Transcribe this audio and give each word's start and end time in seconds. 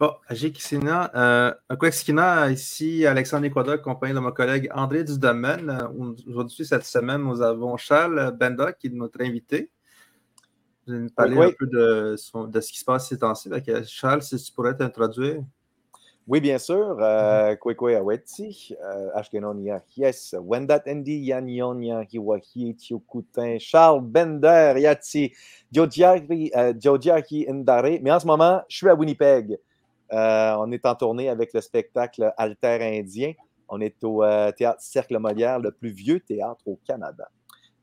Bon, 0.00 0.10
Ajikisina, 0.26 1.12
euh, 1.14 1.54
Kwexkina, 1.78 2.50
ici 2.50 3.06
Alexandre 3.06 3.46
Equada, 3.46 3.74
accompagné 3.74 4.12
de 4.12 4.18
mon 4.18 4.32
collègue 4.32 4.68
André 4.74 5.04
Dudomaine. 5.04 5.70
Euh, 5.70 6.12
aujourd'hui, 6.26 6.66
cette 6.66 6.84
semaine, 6.84 7.22
nous 7.22 7.40
avons 7.40 7.76
Charles 7.76 8.32
Benda 8.36 8.72
qui 8.72 8.88
est 8.88 8.90
notre 8.90 9.22
invité. 9.22 9.70
Vous 10.84 10.94
allez 10.94 11.02
nous 11.04 11.10
parler 11.10 11.36
un 11.38 11.52
peu 11.56 11.68
de, 11.68 12.16
de, 12.48 12.60
ce 12.60 12.72
qui 12.72 12.78
se 12.80 12.84
passe 12.84 13.08
ces 13.08 13.18
temps-ci. 13.18 13.48
Charles, 13.86 14.22
si 14.22 14.36
tu 14.36 14.52
pourrais 14.52 14.76
t'introduire. 14.76 15.44
Oui, 16.26 16.40
bien 16.40 16.58
sûr. 16.58 16.96
Kwekwe 17.60 17.94
Aweti, 17.94 18.74
Ashkenonia 19.14 19.80
Yes, 19.96 20.34
Wendat 20.40 20.82
Endi 20.88 21.20
Yanyonia 21.20 22.02
Hiwahi 22.02 22.74
Tiokutin, 22.74 23.58
Charles 23.60 24.02
Bender 24.02 24.74
Yati, 24.76 25.32
Djodjaki 25.70 27.46
Ndare. 27.48 28.00
Mais 28.02 28.10
en 28.10 28.18
ce 28.18 28.26
moment, 28.26 28.60
je 28.68 28.76
suis 28.76 28.88
à 28.88 28.94
Winnipeg. 28.96 29.56
Euh, 30.14 30.54
on 30.58 30.70
est 30.70 30.86
en 30.86 30.94
tournée 30.94 31.28
avec 31.28 31.52
le 31.52 31.60
spectacle 31.60 32.32
Alter 32.36 32.78
Indien. 32.80 33.32
On 33.68 33.80
est 33.80 34.02
au 34.04 34.22
euh, 34.22 34.52
théâtre 34.52 34.80
Cercle 34.80 35.18
Molière, 35.18 35.58
le 35.58 35.72
plus 35.72 35.90
vieux 35.90 36.20
théâtre 36.20 36.62
au 36.66 36.78
Canada. 36.86 37.28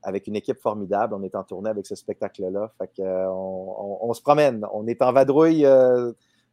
Avec 0.03 0.27
une 0.27 0.35
équipe 0.35 0.59
formidable, 0.59 1.13
on 1.13 1.23
est 1.23 1.35
en 1.35 1.43
tournée 1.43 1.69
avec 1.69 1.85
ce 1.85 1.95
spectacle-là. 1.95 2.71
Fait 2.77 3.03
euh, 3.03 3.27
on, 3.27 4.13
se 4.13 4.21
promène. 4.21 4.65
On 4.73 4.87
est 4.87 5.01
en 5.01 5.11
vadrouille 5.11 5.67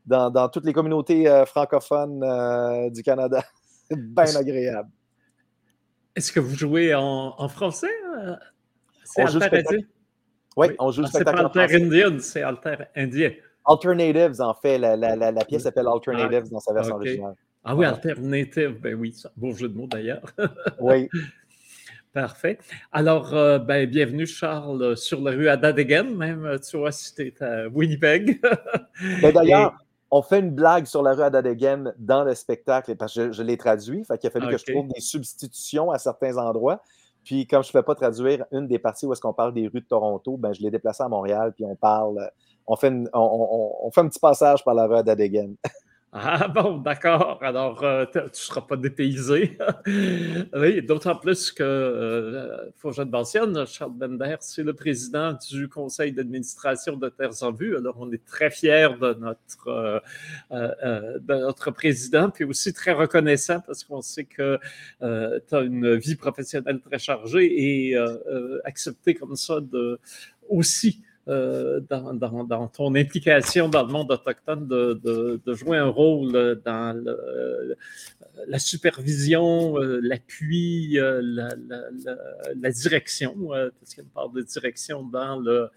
dans, 0.07 0.49
toutes 0.49 0.67
les 0.67 0.73
communautés 0.73 1.45
francophones 1.47 2.91
du 2.91 3.03
Canada. 3.03 3.43
Bien 3.91 4.37
agréable. 4.37 4.91
Est-ce 6.15 6.33
que 6.33 6.41
vous 6.41 6.57
jouez 6.57 6.95
en, 6.95 7.49
français? 7.49 7.95
C'est 9.05 9.23
Alter 9.23 9.57
Indien? 9.57 9.87
Oui, 10.57 10.67
on 10.79 10.91
joue 10.91 11.03
le 11.03 11.07
spectacle. 11.07 11.39
C'est 11.39 11.53
pas 11.53 11.63
Alter 11.63 11.77
Indien, 11.77 12.19
c'est 12.19 12.43
Alter 12.43 12.77
Indien. 12.97 13.31
Alternatives, 13.69 14.41
en 14.41 14.55
fait. 14.55 14.79
La, 14.79 14.97
la, 14.97 15.17
la, 15.17 15.45
pièce 15.45 15.63
s'appelle 15.63 15.87
Alternatives 15.87 16.51
dans 16.51 16.61
sa 16.61 16.73
version 16.73 16.97
originale. 16.97 17.35
Ah 17.65 17.77
oui, 17.77 17.85
Alternative, 17.85 18.81
ben 18.81 18.95
oui, 18.95 19.15
bon 19.37 19.53
jeu 19.53 19.69
de 19.69 19.77
mots 19.77 19.87
d'ailleurs. 19.87 20.23
oui. 20.81 21.09
Parfait. 22.15 22.59
Alors, 22.93 23.35
euh, 23.35 23.59
ben, 23.59 23.89
bienvenue, 23.89 24.27
Charles, 24.27 24.97
sur 24.97 25.21
la 25.21 25.33
rue 25.33 25.49
Adadegen, 25.49 26.17
même, 26.17 26.59
tu 26.69 26.79
vois, 26.79 26.93
si 26.93 27.15
tu 27.15 27.27
es 27.27 27.43
à 27.43 27.69
Winnipeg. 27.69 28.41
Ben, 29.23 29.33
d'ailleurs, 29.33 29.77
on 30.11 30.23
fait 30.23 30.41
une 30.41 30.51
blague 30.51 30.87
sur 30.87 31.03
la 31.03 31.13
rue 31.13 31.23
Adadegen 31.23 31.95
dans 31.99 32.25
le 32.25 32.35
spectacle, 32.35 32.97
parce 32.97 33.15
que 33.15 33.33
je, 33.33 33.43
l'ai 33.43 33.57
traduit, 33.57 34.05
fait 34.05 34.19
qu'il 34.19 34.29
a 34.29 34.31
fallu 34.31 34.49
que 34.49 34.59
je 34.59 34.73
trouve 34.73 34.89
des 34.89 35.01
substitutions 35.01 35.91
à 35.91 35.99
certains 35.99 36.39
endroits. 36.39 36.83
Puis, 37.29 37.47
comme 37.47 37.63
je 37.63 37.69
ne 37.69 37.73
fais 37.73 37.83
pas 37.83 37.95
traduire 37.95 38.47
une 38.53 38.67
des 38.67 38.79
parties 38.79 39.05
où 39.05 39.13
est-ce 39.13 39.21
qu'on 39.21 39.35
parle 39.35 39.53
des 39.53 39.69
rues 39.69 39.83
de 39.83 39.87
Toronto, 39.87 40.39
ben, 40.39 40.55
je 40.55 40.63
l'ai 40.63 40.71
déplacé 40.71 41.03
à 41.03 41.09
Montréal, 41.09 41.53
puis 41.55 41.63
on 41.63 41.77
parle 41.77 42.31
on 42.67 42.75
fait, 42.75 42.91
on, 43.13 43.91
fait 43.93 44.01
un 44.01 44.09
petit 44.09 44.19
passage 44.19 44.65
par 44.65 44.73
la 44.73 44.87
rue 44.87 45.05
d'Adegen. 45.05 45.55
Ah 46.13 46.49
bon, 46.55 46.79
d'accord. 46.79 47.39
Alors, 47.43 47.83
euh, 47.85 48.07
tu 48.11 48.19
ne 48.19 48.29
seras 48.33 48.63
pas 48.63 48.77
dépaysé. 48.77 49.59
oui, 50.55 50.81
d'autant 50.83 51.15
plus 51.17 51.53
que, 51.53 51.63
euh, 51.63 52.71
faut 52.79 52.91
que 52.91 52.97
je 52.97 53.03
mentionne, 53.03 53.67
Charles 53.67 53.93
Bender, 53.93 54.37
c'est 54.41 54.63
le 54.63 54.73
président 54.73 55.37
du 55.51 55.69
conseil 55.69 56.13
d'administration 56.13 56.97
de 56.97 57.11
Terres 57.11 57.43
en 57.43 57.53
Vue. 57.53 57.77
Alors, 57.77 57.97
on 57.99 58.11
est 58.11 58.25
très 58.25 58.51
fiers 58.51 58.89
de 58.99 59.15
notre, 59.21 60.03
euh, 60.51 61.19
de 61.19 61.35
notre 61.35 61.71
président, 61.73 62.31
puis 62.31 62.45
aussi 62.45 62.73
très 62.73 62.93
reconnaissant 62.93 63.61
parce 63.61 63.85
qu'on 63.85 64.01
sait 64.01 64.25
que 64.25 64.59
tu 65.01 65.55
as 65.55 65.61
une 65.61 65.95
vie 65.97 66.17
professionnelle 66.17 66.81
très 66.81 66.99
chargée 66.99 67.89
et 67.91 67.97
accepter 68.65 69.15
comme 69.15 69.37
ça 69.37 69.61
de 69.61 70.01
aussi 70.49 71.03
euh, 71.29 71.81
dans, 71.91 72.69
ton 72.69 72.95
implication 72.95 73.69
dans 73.69 73.85
le 73.85 73.93
monde 73.93 74.11
autochtone 74.11 74.67
de, 74.67 75.41
jouer 75.55 75.77
un 75.77 75.89
rôle 75.89 76.61
dans 76.65 77.05
la 78.47 78.59
supervision, 78.59 79.79
euh, 79.79 80.01
l'appui, 80.03 80.99
euh, 80.99 81.21
la, 81.23 82.71
direction, 82.71 83.49
parce 83.79 83.95
qu'il 83.95 84.05
parle 84.05 84.33
de 84.33 84.43
direction 84.43 85.03
dans 85.03 85.39
le, 85.39 85.69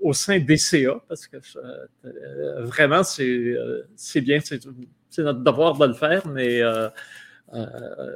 au 0.00 0.12
sein 0.12 0.40
des 0.40 0.56
CA, 0.56 1.00
parce 1.06 1.28
que 1.28 1.36
vraiment, 2.62 3.04
c'est 3.04 4.20
bien, 4.20 4.40
c'est 4.40 4.64
notre 5.18 5.40
devoir 5.44 5.78
de 5.78 5.86
le 5.86 5.94
faire, 5.94 6.26
mais 6.26 6.60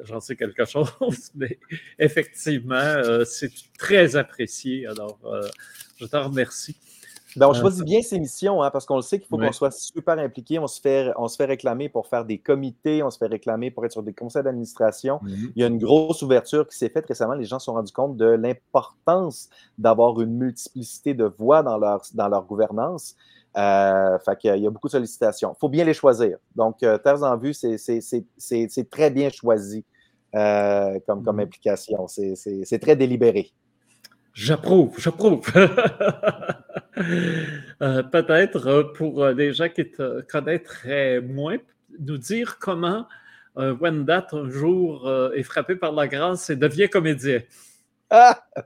j'en 0.05 0.21
sais 0.21 0.37
quelque 0.37 0.65
chose, 0.65 0.91
mais 1.35 1.59
effectivement, 1.99 3.03
c'est 3.25 3.53
très 3.79 4.17
apprécié. 4.17 4.87
Alors, 4.87 5.19
je 5.99 6.07
te 6.07 6.17
remercie. 6.17 6.77
Ben, 7.37 7.47
on 7.47 7.51
euh, 7.51 7.55
choisit 7.55 7.85
bien 7.85 8.01
ces 8.03 8.19
missions 8.19 8.63
hein, 8.63 8.71
parce 8.71 8.87
qu'on 8.87 8.97
le 8.97 9.03
sait 9.03 9.19
qu'il 9.19 9.29
faut 9.29 9.37
qu'on 9.39 9.53
soit 9.53 9.71
super 9.71 10.19
impliqué. 10.19 10.59
On 10.59 10.67
se, 10.67 10.81
fait, 10.81 11.13
on 11.17 11.29
se 11.29 11.37
fait 11.37 11.45
réclamer 11.45 11.89
pour 11.89 12.07
faire 12.07 12.25
des 12.25 12.39
comités, 12.39 13.03
on 13.03 13.11
se 13.11 13.19
fait 13.19 13.27
réclamer 13.27 13.71
pour 13.71 13.85
être 13.85 13.93
sur 13.93 14.03
des 14.03 14.15
conseils 14.15 14.43
d'administration. 14.43 15.21
Mhm. 15.23 15.53
Il 15.55 15.61
y 15.61 15.65
a 15.65 15.69
une 15.69 15.79
grosse 15.79 16.23
ouverture 16.23 16.67
qui 16.67 16.77
s'est 16.77 16.89
faite 16.89 17.07
récemment. 17.07 17.35
Les 17.35 17.45
gens 17.45 17.59
se 17.59 17.67
sont 17.67 17.75
rendus 17.75 17.93
compte 17.93 18.17
de 18.17 18.27
l'importance 18.27 19.51
d'avoir 19.77 20.21
une 20.21 20.37
multiplicité 20.37 21.15
de 21.15 21.25
voix 21.25 21.63
dans 21.63 21.79
leur, 21.79 22.03
dans 22.15 22.29
leur 22.29 22.45
gouvernance. 22.45 23.15
Euh, 23.57 24.19
fait 24.19 24.39
il 24.45 24.63
y 24.63 24.67
a 24.67 24.71
beaucoup 24.71 24.89
de 24.89 24.93
sollicitations. 24.93 25.55
Il 25.57 25.59
faut 25.59 25.69
bien 25.69 25.85
les 25.85 25.95
choisir. 25.95 26.39
Donc, 26.55 26.83
euh, 26.83 26.99
Terres 26.99 27.23
en 27.23 27.37
vue, 27.37 27.55
c'est 27.55 28.91
très 28.91 29.11
bien 29.11 29.31
choisi 29.31 29.85
euh, 30.35 30.99
comme, 31.07 31.25
comme 31.25 31.37
mhm. 31.37 31.43
implication. 31.43 32.07
C'est 32.07 32.79
très 32.81 32.97
délibéré. 32.97 33.51
J'approuve, 34.35 34.95
j'approuve. 34.99 35.47
Euh, 37.81 38.03
peut-être 38.03 38.93
pour 38.97 39.25
les 39.27 39.53
gens 39.53 39.69
qui 39.69 39.89
te 39.89 40.21
connaîtraient 40.23 41.21
moins, 41.21 41.59
nous 42.01 42.19
dire 42.19 42.59
comment 42.59 43.07
Wendat 43.55 44.27
un 44.33 44.51
jour 44.51 45.09
est 45.33 45.45
frappé 45.45 45.77
par 45.77 45.93
la 45.93 46.09
grâce 46.09 46.51
et 46.51 46.57
devient 46.57 46.89
comédien. 46.89 47.41
Ah! 48.11 48.43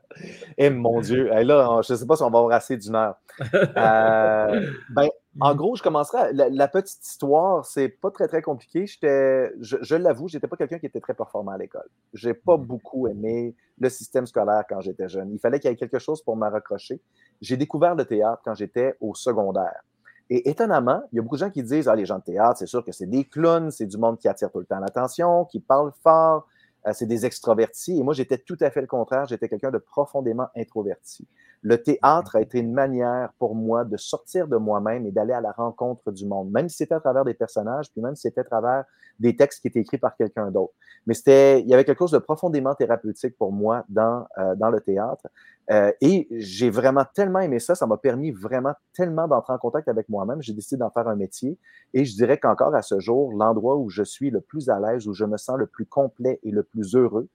Eh 0.58 0.70
mon 0.70 1.00
Dieu, 1.00 1.24
là, 1.24 1.80
je 1.82 1.92
ne 1.92 1.98
sais 1.98 2.06
pas 2.06 2.16
si 2.16 2.22
on 2.22 2.30
va 2.30 2.38
avoir 2.38 2.52
assez 2.54 2.76
d'une 2.76 2.94
heure. 2.94 3.16
Euh, 3.54 4.66
ben, 4.90 5.08
en 5.40 5.54
gros, 5.54 5.74
je 5.74 5.82
commencerai. 5.82 6.32
La, 6.32 6.68
petite 6.68 7.04
histoire, 7.04 7.64
c'est 7.64 7.88
pas 7.88 8.10
très, 8.10 8.28
très 8.28 8.42
compliqué. 8.42 8.86
Je, 8.86 9.50
je 9.58 9.94
l'avoue, 9.96 10.28
je 10.28 10.36
n'étais 10.36 10.46
pas 10.46 10.56
quelqu'un 10.56 10.78
qui 10.78 10.86
était 10.86 11.00
très 11.00 11.14
performant 11.14 11.52
à 11.52 11.58
l'école. 11.58 11.88
Je 12.12 12.28
n'ai 12.28 12.34
pas 12.34 12.56
mm-hmm. 12.56 12.66
beaucoup 12.66 13.08
aimé 13.08 13.56
le 13.78 13.88
système 13.88 14.26
scolaire 14.26 14.64
quand 14.68 14.80
j'étais 14.80 15.08
jeune. 15.08 15.32
Il 15.32 15.38
fallait 15.38 15.58
qu'il 15.58 15.70
y 15.70 15.72
ait 15.72 15.76
quelque 15.76 15.98
chose 15.98 16.22
pour 16.22 16.36
me 16.36 16.48
raccrocher. 16.48 17.00
J'ai 17.40 17.56
découvert 17.56 17.94
le 17.94 18.04
théâtre 18.04 18.42
quand 18.44 18.54
j'étais 18.54 18.94
au 19.00 19.14
secondaire. 19.14 19.82
Et 20.30 20.48
étonnamment, 20.48 21.02
il 21.12 21.16
y 21.16 21.18
a 21.18 21.22
beaucoup 21.22 21.36
de 21.36 21.40
gens 21.40 21.50
qui 21.50 21.62
disent 21.62 21.88
Ah, 21.88 21.96
les 21.96 22.06
gens 22.06 22.18
de 22.18 22.24
théâtre, 22.24 22.58
c'est 22.58 22.66
sûr 22.66 22.84
que 22.84 22.92
c'est 22.92 23.06
des 23.06 23.24
clowns, 23.24 23.70
c'est 23.70 23.86
du 23.86 23.98
monde 23.98 24.18
qui 24.18 24.28
attire 24.28 24.50
tout 24.50 24.60
le 24.60 24.66
temps 24.66 24.78
l'attention, 24.78 25.46
qui 25.46 25.60
parle 25.60 25.92
fort, 26.02 26.46
c'est 26.92 27.06
des 27.06 27.24
extrovertis. 27.26 27.98
Et 27.98 28.02
moi, 28.02 28.14
j'étais 28.14 28.38
tout 28.38 28.56
à 28.60 28.70
fait 28.70 28.80
le 28.80 28.86
contraire. 28.86 29.26
J'étais 29.26 29.48
quelqu'un 29.48 29.70
de 29.70 29.78
profondément 29.78 30.48
introverti. 30.56 31.26
Le 31.62 31.80
théâtre 31.80 32.36
a 32.36 32.40
été 32.40 32.58
une 32.58 32.72
manière 32.72 33.32
pour 33.38 33.54
moi 33.54 33.84
de 33.84 33.96
sortir 33.96 34.48
de 34.48 34.56
moi-même 34.56 35.06
et 35.06 35.12
d'aller 35.12 35.32
à 35.32 35.40
la 35.40 35.52
rencontre 35.52 36.10
du 36.10 36.26
monde, 36.26 36.50
même 36.50 36.68
si 36.68 36.78
c'était 36.78 36.94
à 36.94 37.00
travers 37.00 37.24
des 37.24 37.34
personnages, 37.34 37.86
puis 37.92 38.00
même 38.00 38.16
si 38.16 38.22
c'était 38.22 38.40
à 38.40 38.44
travers 38.44 38.84
des 39.20 39.36
textes 39.36 39.60
qui 39.60 39.68
étaient 39.68 39.80
écrits 39.80 39.98
par 39.98 40.16
quelqu'un 40.16 40.50
d'autre. 40.50 40.72
Mais 41.06 41.14
c'était, 41.14 41.60
il 41.60 41.68
y 41.68 41.74
avait 41.74 41.84
quelque 41.84 42.00
chose 42.00 42.10
de 42.10 42.18
profondément 42.18 42.74
thérapeutique 42.74 43.36
pour 43.38 43.52
moi 43.52 43.84
dans, 43.88 44.26
euh, 44.38 44.56
dans 44.56 44.70
le 44.70 44.80
théâtre. 44.80 45.28
Euh, 45.70 45.92
et 46.00 46.26
j'ai 46.32 46.70
vraiment 46.70 47.04
tellement 47.14 47.38
aimé 47.38 47.60
ça, 47.60 47.74
ça 47.74 47.86
m'a 47.86 47.96
permis 47.96 48.32
vraiment 48.32 48.74
tellement 48.94 49.28
d'entrer 49.28 49.52
en 49.52 49.58
contact 49.58 49.88
avec 49.88 50.08
moi-même. 50.08 50.42
J'ai 50.42 50.52
décidé 50.52 50.78
d'en 50.78 50.90
faire 50.90 51.08
un 51.08 51.14
métier. 51.14 51.58
Et 51.94 52.04
je 52.04 52.14
dirais 52.14 52.38
qu'encore 52.38 52.74
à 52.74 52.82
ce 52.82 52.98
jour, 52.98 53.32
l'endroit 53.32 53.76
où 53.76 53.88
je 53.88 54.02
suis 54.02 54.30
le 54.30 54.40
plus 54.40 54.68
à 54.68 54.80
l'aise, 54.80 55.06
où 55.06 55.14
je 55.14 55.24
me 55.24 55.36
sens 55.36 55.56
le 55.56 55.66
plus 55.66 55.86
complet 55.86 56.40
et 56.42 56.50
le 56.50 56.62
plus 56.62 56.94
heureux, 56.96 57.28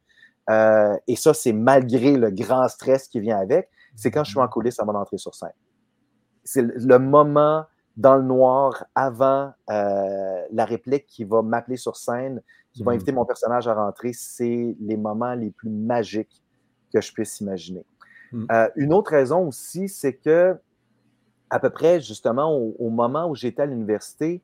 euh, 0.50 0.98
et 1.08 1.16
ça, 1.16 1.34
c'est 1.34 1.54
malgré 1.54 2.18
le 2.18 2.32
grand 2.32 2.68
stress 2.68 3.08
qui 3.08 3.20
vient 3.20 3.38
avec, 3.38 3.70
c'est 3.96 4.12
quand 4.12 4.24
je 4.24 4.32
suis 4.32 4.40
en 4.40 4.48
coulisses 4.48 4.80
à 4.80 4.86
mon 4.86 4.96
entrée 4.96 5.18
sur 5.18 5.36
scène. 5.36 5.52
C'est 6.44 6.62
le 6.62 7.00
moment 7.00 7.66
dans 7.98 8.16
le 8.16 8.24
noir 8.24 8.86
avant 8.96 9.52
euh, 9.70 10.46
la 10.52 10.66
réplique 10.66 11.08
qui 11.08 11.24
va 11.24 11.42
m'appeler 11.42 11.78
sur 11.78 11.98
scène, 11.98 12.42
qui 12.74 12.84
va 12.84 12.92
mm. 12.92 12.96
inviter 12.96 13.12
mon 13.12 13.26
personnage 13.26 13.68
à 13.68 13.74
rentrer. 13.74 14.12
C'est 14.14 14.76
les 14.80 14.98
moments 14.98 15.34
les 15.34 15.52
plus 15.52 15.70
magiques 15.70 16.44
que 16.94 17.02
je 17.02 17.12
puisse 17.12 17.42
imaginer. 17.42 17.86
Mm. 18.32 18.46
Euh, 18.52 18.70
une 18.76 18.94
autre 18.94 19.12
raison 19.12 19.48
aussi, 19.48 19.90
c'est 19.90 20.14
que 20.14 20.56
à 21.50 21.60
peu 21.60 21.70
près 21.70 22.02
justement 22.02 22.54
au, 22.54 22.90
moment 22.90 23.30
où 23.30 23.36
j'étais 23.36 23.62
à 23.62 23.66
l'université, 23.66 24.42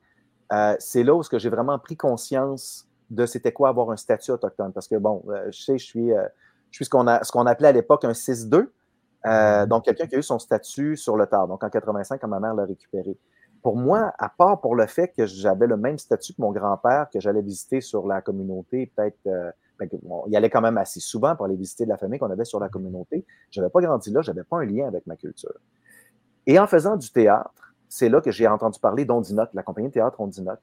euh, 0.54 0.76
c'est 0.80 1.04
là 1.04 1.14
où 1.16 1.22
j'ai 1.34 1.50
vraiment 1.50 1.78
pris 1.78 1.98
conscience 1.98 2.88
de 3.10 3.26
c'était 3.26 3.52
quoi 3.52 3.70
avoir 3.70 3.92
un 3.92 3.98
statut 3.98 4.32
autochtone. 4.32 4.72
Parce 4.72 4.88
que 4.88 4.96
bon, 4.96 5.24
je 5.50 5.62
sais, 5.62 5.78
je 5.78 5.86
suis, 5.86 6.10
je 6.10 6.76
suis 6.76 6.86
ce 6.86 6.90
qu'on 6.90 7.46
appelait 7.46 7.68
à 7.68 7.72
l'époque 7.74 8.06
un 8.06 8.14
6-2. 8.14 8.70
Euh, 9.26 9.66
donc, 9.66 9.86
quelqu'un 9.86 10.08
qui 10.08 10.16
a 10.16 10.20
eu 10.20 10.24
son 10.24 10.40
statut 10.40 10.98
sur 10.98 11.16
le 11.16 11.26
tard, 11.28 11.48
donc 11.48 11.64
en 11.64 11.70
85, 11.70 12.20
quand 12.20 12.28
ma 12.28 12.40
mère 12.40 12.54
l'a 12.54 12.66
récupéré. 12.66 13.18
Pour 13.62 13.78
moi, 13.78 14.14
à 14.20 14.28
part 14.28 14.60
pour 14.60 14.76
le 14.76 14.86
fait 14.86 15.10
que 15.10 15.26
j'avais 15.26 15.68
le 15.68 15.78
même 15.78 15.98
statut 15.98 16.34
que 16.34 16.42
mon 16.42 16.52
grand-père, 16.52 17.08
que 17.10 17.20
j'allais 17.22 17.42
visiter 17.42 17.80
sur 17.80 18.06
la 18.06 18.22
communauté, 18.22 18.92
peut-être, 18.94 19.54
ben, 19.80 19.90
il 20.28 20.36
allait 20.36 20.50
quand 20.50 20.62
même 20.62 20.78
assez 20.78 21.00
souvent 21.00 21.36
pour 21.36 21.46
aller 21.46 21.56
visiter 21.56 21.86
de 21.86 21.90
la 21.90 21.98
famille 21.98 22.20
qu'on 22.20 22.30
avait 22.32 22.46
sur 22.46 22.60
la 22.60 22.70
communauté. 22.70 23.26
Je 23.52 23.60
n'avais 23.60 23.72
pas 23.72 23.82
grandi 23.82 24.12
là, 24.12 24.22
je 24.22 24.32
n'avais 24.32 24.44
pas 24.44 24.58
un 24.58 24.66
lien 24.66 24.88
avec 24.88 25.08
ma 25.08 25.16
culture. 25.16 25.54
Et 26.46 26.60
en 26.60 26.68
faisant 26.68 26.98
du 26.98 27.10
théâtre, 27.12 27.74
c'est 27.90 28.10
là 28.10 28.22
que 28.22 28.32
j'ai 28.32 28.48
entendu 28.48 28.80
parler 28.80 29.06
d'Ondinoc, 29.06 29.50
la 29.54 29.64
compagnie 29.64 29.88
de 29.88 29.94
théâtre 29.94 30.20
Ondinoc. 30.20 30.60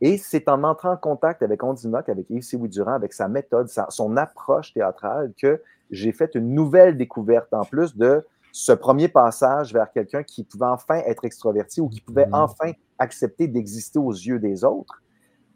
Et 0.00 0.18
c'est 0.18 0.48
en 0.48 0.64
entrant 0.64 0.92
en 0.92 0.96
contact 0.96 1.42
avec 1.42 1.62
Ondinoc, 1.62 2.08
avec 2.08 2.28
Yves 2.30 2.42
Sioui 2.42 2.68
Durand, 2.68 2.94
avec 2.94 3.12
sa 3.12 3.28
méthode, 3.28 3.68
son 3.88 4.16
approche 4.16 4.72
théâtrale, 4.72 5.32
que 5.36 5.62
j'ai 5.90 6.12
fait 6.12 6.34
une 6.34 6.54
nouvelle 6.54 6.96
découverte, 6.96 7.52
en 7.52 7.64
plus 7.64 7.96
de 7.96 8.26
ce 8.52 8.72
premier 8.72 9.08
passage 9.08 9.72
vers 9.72 9.90
quelqu'un 9.92 10.22
qui 10.22 10.44
pouvait 10.44 10.66
enfin 10.66 10.96
être 11.06 11.24
extroverti 11.24 11.80
ou 11.80 11.88
qui 11.88 12.00
pouvait 12.00 12.26
mmh. 12.26 12.34
enfin 12.34 12.72
accepter 12.98 13.48
d'exister 13.48 13.98
aux 13.98 14.12
yeux 14.12 14.38
des 14.38 14.64
autres. 14.64 15.02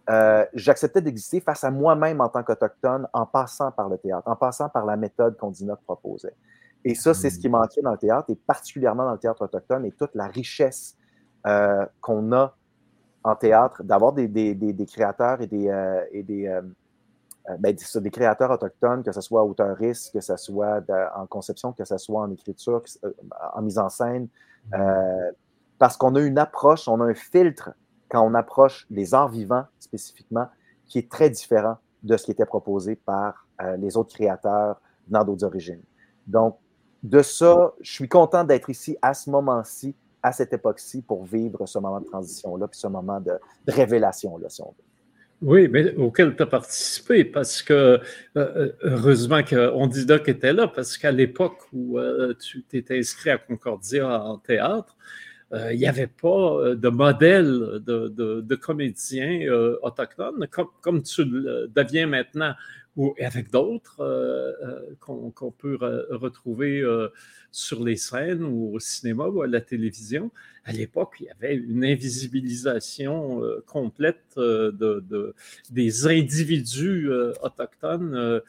Euh, 0.09 0.47
j'acceptais 0.55 1.01
d'exister 1.01 1.41
face 1.41 1.65
à 1.65 1.71
moi-même 1.71 2.21
en 2.21 2.29
tant 2.29 2.45
qu'autochtone 2.45 3.09
en 3.13 3.27
passant 3.27 3.73
par 3.73 3.89
le 3.89 3.99
théâtre, 3.99 4.29
en 4.29 4.37
passant 4.37 4.69
par 4.69 4.85
la 4.85 4.97
méthode 4.97 5.37
qu'Ondinoc 5.37 5.81
proposait. 5.85 6.35
Et 6.85 6.95
ça, 6.95 7.13
c'est 7.13 7.31
ce 7.31 7.39
qui 7.41 7.49
manquait 7.49 7.83
dans 7.83 7.91
le 7.91 7.99
théâtre, 7.99 8.31
et 8.31 8.37
particulièrement 8.37 9.05
dans 9.05 9.13
le 9.13 9.19
théâtre 9.19 9.43
autochtone, 9.43 9.85
et 9.85 9.91
toute 9.91 10.15
la 10.15 10.29
richesse 10.29 10.97
euh, 11.47 11.85
qu'on 12.01 12.33
a 12.33 12.55
en 13.25 13.35
théâtre, 13.35 13.83
d'avoir 13.83 14.13
des, 14.13 14.29
créateurs 14.89 15.41
et 15.41 15.49
des, 15.49 15.69
euh, 15.69 16.05
des, 16.13 16.61
ben, 17.59 17.75
des, 17.75 18.11
créateurs 18.11 18.53
autochtones, 18.53 19.03
que 19.03 19.11
ce 19.11 19.21
soit 19.21 19.45
auteuristes, 19.45 20.13
que 20.13 20.21
ce 20.21 20.37
soit 20.37 20.81
en 21.17 21.27
conception, 21.27 21.73
que 21.73 21.85
ce 21.85 21.99
soit 21.99 22.21
en 22.21 22.31
écriture, 22.31 22.85
en 23.55 23.63
mise 23.63 23.79
en 23.81 23.89
scène, 23.89 24.29
parce 25.81 25.97
qu'on 25.97 26.15
a 26.15 26.21
une 26.21 26.39
approche, 26.39 26.87
on 26.87 27.01
a 27.01 27.05
un 27.07 27.15
filtre 27.15 27.71
quand 28.09 28.23
on 28.23 28.35
approche 28.35 28.87
les 28.91 29.15
arts 29.15 29.29
vivants 29.29 29.65
spécifiquement, 29.79 30.47
qui 30.87 30.99
est 30.99 31.11
très 31.11 31.31
différent 31.31 31.79
de 32.03 32.17
ce 32.17 32.25
qui 32.25 32.31
était 32.31 32.47
proposé 32.47 32.97
par 32.97 33.47
les 33.79 33.97
autres 33.97 34.15
créateurs 34.15 34.81
dans 35.09 35.25
d'autres 35.25 35.45
origines. 35.45 35.83
Donc, 36.27 36.59
de 37.03 37.23
ça, 37.23 37.73
je 37.81 37.93
suis 37.93 38.09
content 38.09 38.45
d'être 38.45 38.71
ici 38.71 38.97
à 39.01 39.15
ce 39.15 39.31
moment-ci, 39.31 39.95
à 40.23 40.33
cette 40.33 40.53
époque-ci, 40.53 41.03
pour 41.03 41.25
vivre 41.25 41.67
ce 41.67 41.79
moment 41.79 42.01
de 42.01 42.07
transition-là, 42.07 42.67
puis 42.69 42.79
ce 42.79 42.89
moment 42.89 43.21
de, 43.21 43.33
révélation-là, 43.69 44.49
si 44.49 44.63
on 44.63 44.71
veut. 44.71 44.85
Oui, 45.43 45.69
mais 45.69 45.95
auquel 45.97 46.35
tu 46.35 46.43
as 46.43 46.47
participé, 46.47 47.25
parce 47.25 47.63
que 47.63 47.73
euh, 47.75 47.99
euh, 48.37 48.73
heureusement 48.83 49.43
qu'on 49.45 49.87
dit 49.87 50.07
Doc 50.07 50.29
était 50.29 50.55
là, 50.55 50.67
parce 50.67 50.97
qu'à 50.97 51.13
l'époque 51.13 51.59
où 51.73 51.99
euh, 51.99 52.35
tu 52.41 52.63
t'étais 52.63 52.99
inscrit 52.99 53.31
à 53.31 53.39
Concordia 53.39 54.25
en 54.25 54.39
théâtre, 54.39 54.97
il 55.53 55.79
n'y 55.79 55.87
avait 55.87 56.09
pas 56.09 56.75
de 56.75 56.89
modèle 56.89 57.81
de, 57.87 58.55
comédien 58.57 59.43
autochtone, 59.83 60.49
comme, 60.81 61.03
tu 61.03 61.25
le 61.25 61.69
deviens 61.75 62.07
maintenant 62.07 62.55
ou 62.97 63.15
avec 63.21 63.51
d'autres 63.51 64.01
euh, 64.01 64.53
euh, 64.63 64.95
qu'on 65.01 65.51
peut 65.51 65.79
retrouver 66.11 66.81
euh, 66.81 67.09
sur 67.53 67.85
les 67.85 67.97
scènes 67.97 68.43
ou 68.43 68.75
au 68.75 68.81
cinéma 68.81 69.27
ou 69.29 69.43
à 69.43 69.47
la 69.47 69.61
télévision. 69.61 70.31
À 70.65 70.73
l'époque, 70.73 71.17
il 71.21 71.27
y 71.27 71.31
avait 71.31 71.55
une 71.55 71.85
invisibilisation 71.85 73.43
complète 73.67 74.37
de, 74.37 75.35
des 75.71 76.07
individus 76.07 77.09
autochtones 77.43 78.43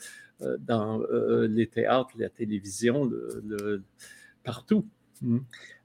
dans 0.60 1.04
les 1.48 1.68
théâtres, 1.68 2.10
la 2.18 2.30
télévision, 2.30 3.10
partout. 4.44 4.88
Mmh. 5.22 5.38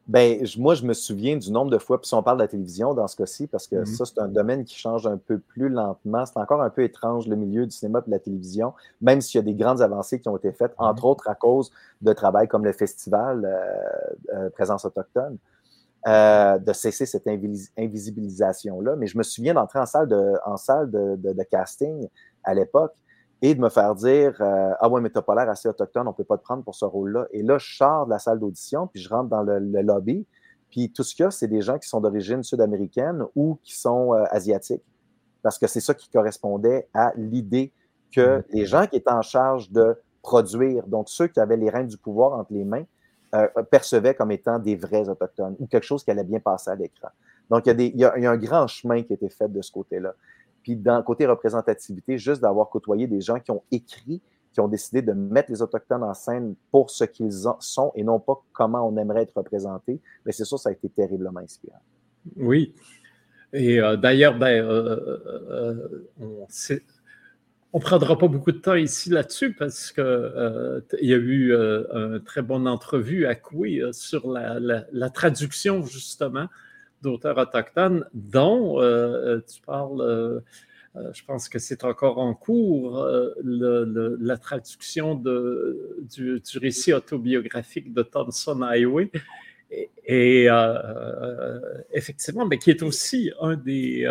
Ben, 0.09 0.45
moi, 0.59 0.75
je 0.75 0.85
me 0.85 0.95
souviens 0.95 1.37
du 1.37 1.53
nombre 1.53 1.71
de 1.71 1.79
fois, 1.79 2.01
puis 2.01 2.09
si 2.09 2.15
on 2.15 2.23
parle 2.25 2.39
de 2.39 2.43
la 2.43 2.49
télévision 2.49 2.93
dans 2.93 3.07
ce 3.07 3.17
cas-ci, 3.17 3.47
parce 3.47 3.69
que 3.69 3.77
mmh 3.77 3.87
ça, 3.87 4.05
c'est 4.05 4.19
un 4.19 4.27
domaine 4.27 4.65
qui 4.65 4.77
change 4.77 5.07
un 5.07 5.17
peu 5.17 5.39
plus 5.39 5.69
lentement. 5.69 6.27
C'est 6.27 6.39
encore 6.39 6.61
un 6.61 6.71
peu 6.71 6.83
étrange, 6.83 7.29
le 7.29 7.37
milieu 7.37 7.67
du 7.67 7.71
cinéma 7.71 8.01
et 8.01 8.07
de 8.07 8.11
la 8.11 8.19
télévision, 8.19 8.75
même 9.01 9.21
s'il 9.21 9.39
y 9.39 9.41
a 9.41 9.45
des 9.45 9.55
grandes 9.55 9.81
avancées 9.81 10.19
qui 10.21 10.29
ont 10.29 10.37
été 10.37 10.53
faites, 10.53 10.73
mmh 10.73 10.83
entre 10.85 11.05
autres 11.05 11.29
à 11.29 11.37
cause 11.37 11.71
de 12.01 12.13
travail 12.13 12.49
comme 12.49 12.65
le 12.65 12.73
festival 12.73 13.45
euh, 13.45 14.37
euh, 14.37 14.51
Présence 14.51 14.85
autochtone, 14.85 15.39
euh, 16.09 16.59
de 16.59 16.73
cesser 16.73 17.07
cette 17.07 17.29
invisibilisation-là. 17.79 18.97
Mais 18.97 19.07
je 19.07 19.17
me 19.17 19.23
souviens 19.23 19.55
d'entrer 19.55 19.79
en 19.79 19.87
salle 19.87 20.09
de, 20.09 20.33
en 20.45 20.57
salle 20.57 20.91
de 20.91 21.43
casting 21.45 22.09
à 22.43 22.55
l'époque 22.55 22.93
et 23.43 23.57
de 23.57 23.61
me 23.61 23.69
faire 23.69 23.95
dire 23.97 24.41
euh, 24.41 24.71
Ah 24.81 24.89
ouais, 24.89 25.01
mais 25.01 25.11
t'as 25.11 25.21
pas 25.21 25.35
l'air 25.35 25.51
assez 25.51 25.69
autochtone, 25.69 26.07
on 26.07 26.13
peut 26.13 26.25
pas 26.25 26.39
te 26.39 26.43
prendre 26.43 26.63
pour 26.63 26.77
ce 26.77 26.85
rôle-là. 26.85 27.27
Et 27.33 27.43
là, 27.43 27.59
je 27.59 27.77
sors 27.77 28.07
de 28.07 28.11
la 28.11 28.19
salle 28.19 28.39
d'audition, 28.39 28.87
puis 28.87 29.03
je 29.03 29.09
rentre 29.09 29.29
dans 29.29 29.43
le, 29.43 29.59
lobby, 29.59 30.25
puis 30.71 30.91
tout 30.93 31.03
ce 31.03 31.15
qu'il 31.15 31.25
y 31.25 31.27
a, 31.27 31.31
c'est 31.31 31.49
des 31.49 31.61
gens 31.61 31.79
qui 31.79 31.89
sont 31.89 32.01
d'origine 32.01 32.43
sud-américaine 32.43 33.25
ou 33.35 33.59
qui 33.63 33.77
sont 33.77 34.15
euh, 34.15 34.25
asiatiques. 34.31 34.85
Parce 35.43 35.59
que 35.59 35.67
c'est 35.67 35.81
ça 35.81 35.93
qui 35.93 36.09
correspondait 36.09 36.89
à 36.95 37.13
l'idée 37.17 37.73
que 38.13 38.39
mmh. 38.39 38.43
les 38.51 38.65
gens 38.65 38.87
qui 38.87 38.97
étaient 38.97 39.11
en 39.11 39.23
charge 39.23 39.71
de 39.73 39.97
produire, 40.23 40.87
donc 40.87 41.09
ceux 41.09 41.27
qui 41.27 41.41
avaient 41.41 41.57
les 41.57 41.69
rênes 41.69 41.89
du 41.89 41.99
pouvoir 41.99 42.39
entre 42.39 42.53
les 42.53 42.65
mains, 42.65 42.85
euh, 43.35 43.49
percevaient 43.71 44.15
comme 44.15 44.31
étant 44.31 44.59
des 44.59 44.77
vrais 44.77 45.09
autochtones 45.09 45.57
ou 45.59 45.67
quelque 45.67 45.85
chose 45.85 46.05
qui 46.05 46.11
allait 46.11 46.23
bien 46.23 46.39
passer 46.39 46.71
à 46.71 46.75
l'écran. 46.77 47.09
Donc, 47.51 47.67
il 47.67 47.81
y, 47.97 48.05
a 48.05 48.17
il 48.17 48.23
y 48.23 48.27
a 48.27 48.31
un 48.31 48.37
grand 48.37 48.67
chemin 48.67 49.03
qui 49.03 49.13
a 49.13 49.17
été 49.17 49.29
fait 49.31 49.51
de 49.51 49.61
ce 49.63 49.73
côté-là. 49.73 50.15
Puis 50.63 50.77
d'un 50.77 51.03
côté 51.03 51.27
représentativité, 51.27 52.19
juste 52.19 52.43
d'avoir 52.43 52.69
côtoyé 52.69 53.07
des 53.07 53.21
gens 53.21 53.41
qui 53.41 53.51
ont 53.51 53.63
écrit, 53.71 54.23
qui 54.53 54.61
ont 54.61 54.69
décidé 54.69 55.03
de 55.03 55.13
mettre 55.13 55.51
les 55.51 55.63
Autochtones 55.63 56.03
en 56.03 56.15
scène 56.15 56.55
pour 56.71 56.91
ce 56.91 57.05
qu'ils 57.05 57.33
sont 57.61 57.93
et 57.95 58.05
non 58.05 58.21
pas 58.21 58.43
comment 58.53 58.87
on 58.87 58.97
aimerait 58.97 59.23
être 59.23 59.37
représenté, 59.37 60.01
mais 60.25 60.33
c'est 60.33 60.45
sûr, 60.45 60.59
ça 60.59 60.69
a 60.69 60.73
été 60.73 60.89
terriblement 60.89 61.41
inspirant. 61.41 61.83
Oui. 62.37 62.75
Et 63.53 63.81
euh, 63.81 63.97
d'ailleurs, 63.97 64.39
ben, 64.39 64.65
euh, 64.65 65.19
euh, 65.51 65.89
on 67.73 67.79
ne 67.79 67.83
prendra 67.83 68.17
pas 68.17 68.29
beaucoup 68.29 68.53
de 68.53 68.59
temps 68.59 68.75
ici 68.75 69.11
là-dessus 69.11 69.55
parce 69.55 69.93
qu'il 69.93 70.05
y 71.03 71.13
a 71.13 71.17
eu 71.17 71.55
une 71.55 72.23
très 72.25 72.43
bonne 72.43 72.67
entrevue 72.67 73.27
à 73.27 73.35
Coué 73.35 73.83
sur 73.93 74.31
la, 74.31 75.11
traduction, 75.11 75.83
justement, 75.85 76.47
d'auteurs 77.03 77.39
autochtones, 77.39 78.07
dont 78.15 78.81
euh, 78.81 79.41
tu 79.41 79.61
parles, 79.63 80.01
euh, 80.01 80.41
euh, 80.97 81.11
je 81.13 81.25
pense 81.25 81.49
que 81.49 81.59
c'est 81.59 81.85
encore 81.85 82.19
en 82.19 82.35
cours, 82.35 83.07
la 83.43 84.37
traduction 84.39 85.15
du, 85.15 86.43
récit 86.55 86.93
autobiographique 86.93 87.93
de 87.93 88.03
Thomson 88.03 88.63
Highway. 88.63 89.11
Et, 90.07 90.49
effectivement, 91.93 92.47
mais 92.47 92.59
qui 92.59 92.71
est 92.71 92.83
aussi 92.83 93.33
un 93.41 93.57
des, 93.57 94.07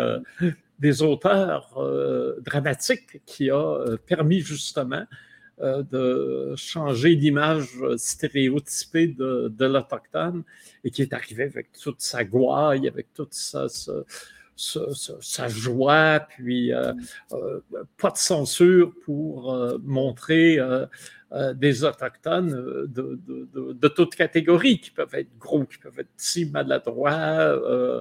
des 0.78 1.02
auteurs 1.02 1.78
dramatiques 2.44 3.20
qui 3.26 3.50
a 3.50 3.96
permis 4.06 4.40
justement 4.40 5.04
euh, 5.04 5.06
de 5.60 6.54
changer 6.56 7.14
l'image 7.14 7.68
stéréotypée 7.96 9.06
de, 9.06 9.52
de 9.56 9.64
l'Autochtone 9.64 10.42
et 10.82 10.90
qui 10.90 11.02
est 11.02 11.12
arrivé 11.12 11.44
avec 11.44 11.72
toute 11.72 12.00
sa 12.00 12.24
gouaille, 12.24 12.88
avec 12.88 13.12
toute 13.14 13.34
sa, 13.34 13.66
sa, 14.56 15.48
joie, 15.48 16.20
puis 16.20 16.72
euh, 16.72 16.92
euh, 17.32 17.60
pas 17.98 18.10
de 18.10 18.16
censure 18.16 18.92
pour 19.04 19.56
montrer 19.82 20.58
euh, 20.58 20.86
des 21.54 21.84
Autochtones 21.84 22.52
euh, 22.52 22.86
de, 22.86 23.88
toutes 23.88 24.14
catégories, 24.14 24.78
qui 24.80 24.90
peuvent 24.90 25.14
être 25.14 25.38
gros, 25.38 25.64
qui 25.64 25.78
peuvent 25.78 25.98
être 25.98 26.10
petits, 26.16 26.44
maladroits, 26.44 27.12
euh, 27.12 28.00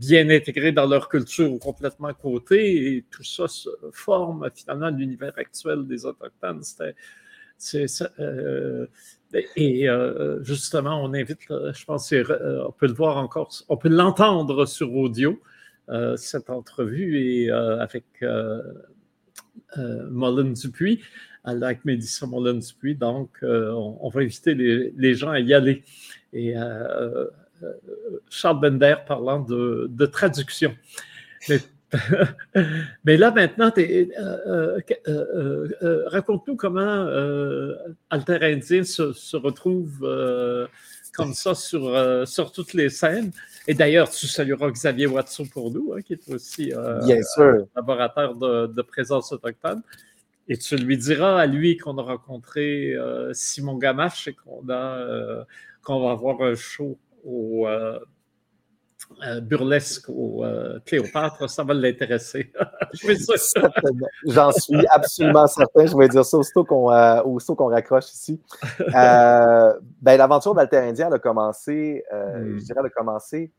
bien 0.00 0.28
intégrés 0.30 0.72
dans 0.72 0.86
leur 0.86 1.08
culture 1.08 1.52
ou 1.52 1.58
complètement 1.58 2.12
côté, 2.14 2.96
et 2.96 3.04
tout 3.10 3.22
ça 3.22 3.46
se 3.46 3.68
forme 3.92 4.48
finalement 4.54 4.90
l'univers 4.90 5.34
actuel 5.36 5.86
des 5.86 6.04
Autochtones. 6.04 6.62
Et 9.56 9.88
justement, 10.42 11.02
on 11.04 11.14
invite, 11.14 11.40
je 11.48 11.84
pense, 11.84 12.12
on 12.12 12.72
peut 12.72 12.86
le 12.86 12.92
voir 12.92 13.18
encore, 13.18 13.50
on 13.68 13.76
peut 13.76 13.88
l'entendre 13.88 14.66
sur 14.66 14.94
audio, 14.94 15.40
cette 16.16 16.50
entrevue, 16.50 17.18
et 17.18 17.50
avec 17.50 18.04
Mullen 19.76 20.52
Dupuis 20.54 21.02
à 21.46 21.54
Lac 21.54 21.84
Médissa 21.84 22.26
Moulin 22.26 22.54
Dupuis. 22.54 22.96
Donc, 22.96 23.30
euh, 23.42 23.70
on, 23.70 24.08
va 24.10 24.20
inviter 24.20 24.54
les, 24.54 25.14
gens 25.14 25.30
à 25.30 25.40
y 25.40 25.54
aller. 25.54 25.84
Et 26.32 26.56
euh, 26.56 27.26
euh, 27.62 27.72
Charles 28.28 28.60
Bender 28.60 28.96
parlant 29.06 29.40
de, 29.40 30.06
traduction. 30.06 30.74
Mais, 33.04 33.16
là, 33.16 33.30
maintenant, 33.30 33.72
raconte-nous 36.08 36.56
comment 36.56 37.06
Alter 38.10 38.38
Indien 38.42 38.82
se, 38.82 39.36
retrouve 39.36 40.68
comme 41.14 41.32
ça 41.32 41.54
sur, 41.54 42.26
sur 42.26 42.50
toutes 42.50 42.74
les 42.74 42.90
scènes. 42.90 43.30
Et 43.68 43.74
d'ailleurs, 43.74 44.10
tu 44.10 44.26
salueras 44.26 44.70
Xavier 44.70 45.06
Watson 45.06 45.46
pour 45.46 45.70
nous, 45.70 45.94
hein, 45.94 46.02
qui 46.02 46.14
est 46.14 46.28
aussi 46.28 46.72
Bien 47.04 47.22
sûr. 47.22 47.68
laboratoire 47.74 48.34
de, 48.34 48.66
de, 48.66 48.82
présence 48.82 49.32
autochtone. 49.32 49.82
Et 50.48 50.56
tu 50.56 50.76
lui 50.76 50.96
diras 50.96 51.40
à 51.40 51.46
lui 51.46 51.76
qu'on 51.76 51.98
a 51.98 52.02
rencontré 52.02 52.94
euh, 52.94 53.32
Simon 53.32 53.76
Gamache 53.76 54.28
et 54.28 54.34
qu'on 54.34 54.68
a 54.68 54.98
euh, 54.98 55.44
qu'on 55.82 56.00
va 56.04 56.12
avoir 56.12 56.40
un 56.42 56.54
show 56.54 56.98
au, 57.24 57.66
euh, 57.66 57.98
burlesque 59.40 60.08
au 60.08 60.44
Cléopâtre, 60.84 61.48
ça 61.50 61.64
va 61.64 61.74
l'intéresser. 61.74 62.52
J'en 64.26 64.52
suis 64.52 64.86
absolument 64.90 65.46
certain. 65.46 65.86
Je 65.86 65.96
vais 65.96 66.08
dire 66.08 66.24
ça 66.24 66.38
aussitôt 66.38 66.64
qu'on 66.64 66.86
raccroche 67.68 68.12
ici. 68.12 68.40
ben, 68.78 69.76
L'aventure 70.02 70.54
d'Alter 70.54 70.78
Indien 70.78 71.10
a 71.12 71.18
commencé, 71.18 72.04
hmm. 72.12 72.58
je 72.58 72.64
dirais, 72.64 72.80
elle 72.80 72.86
a 72.86 72.90
commencé. 72.90 73.52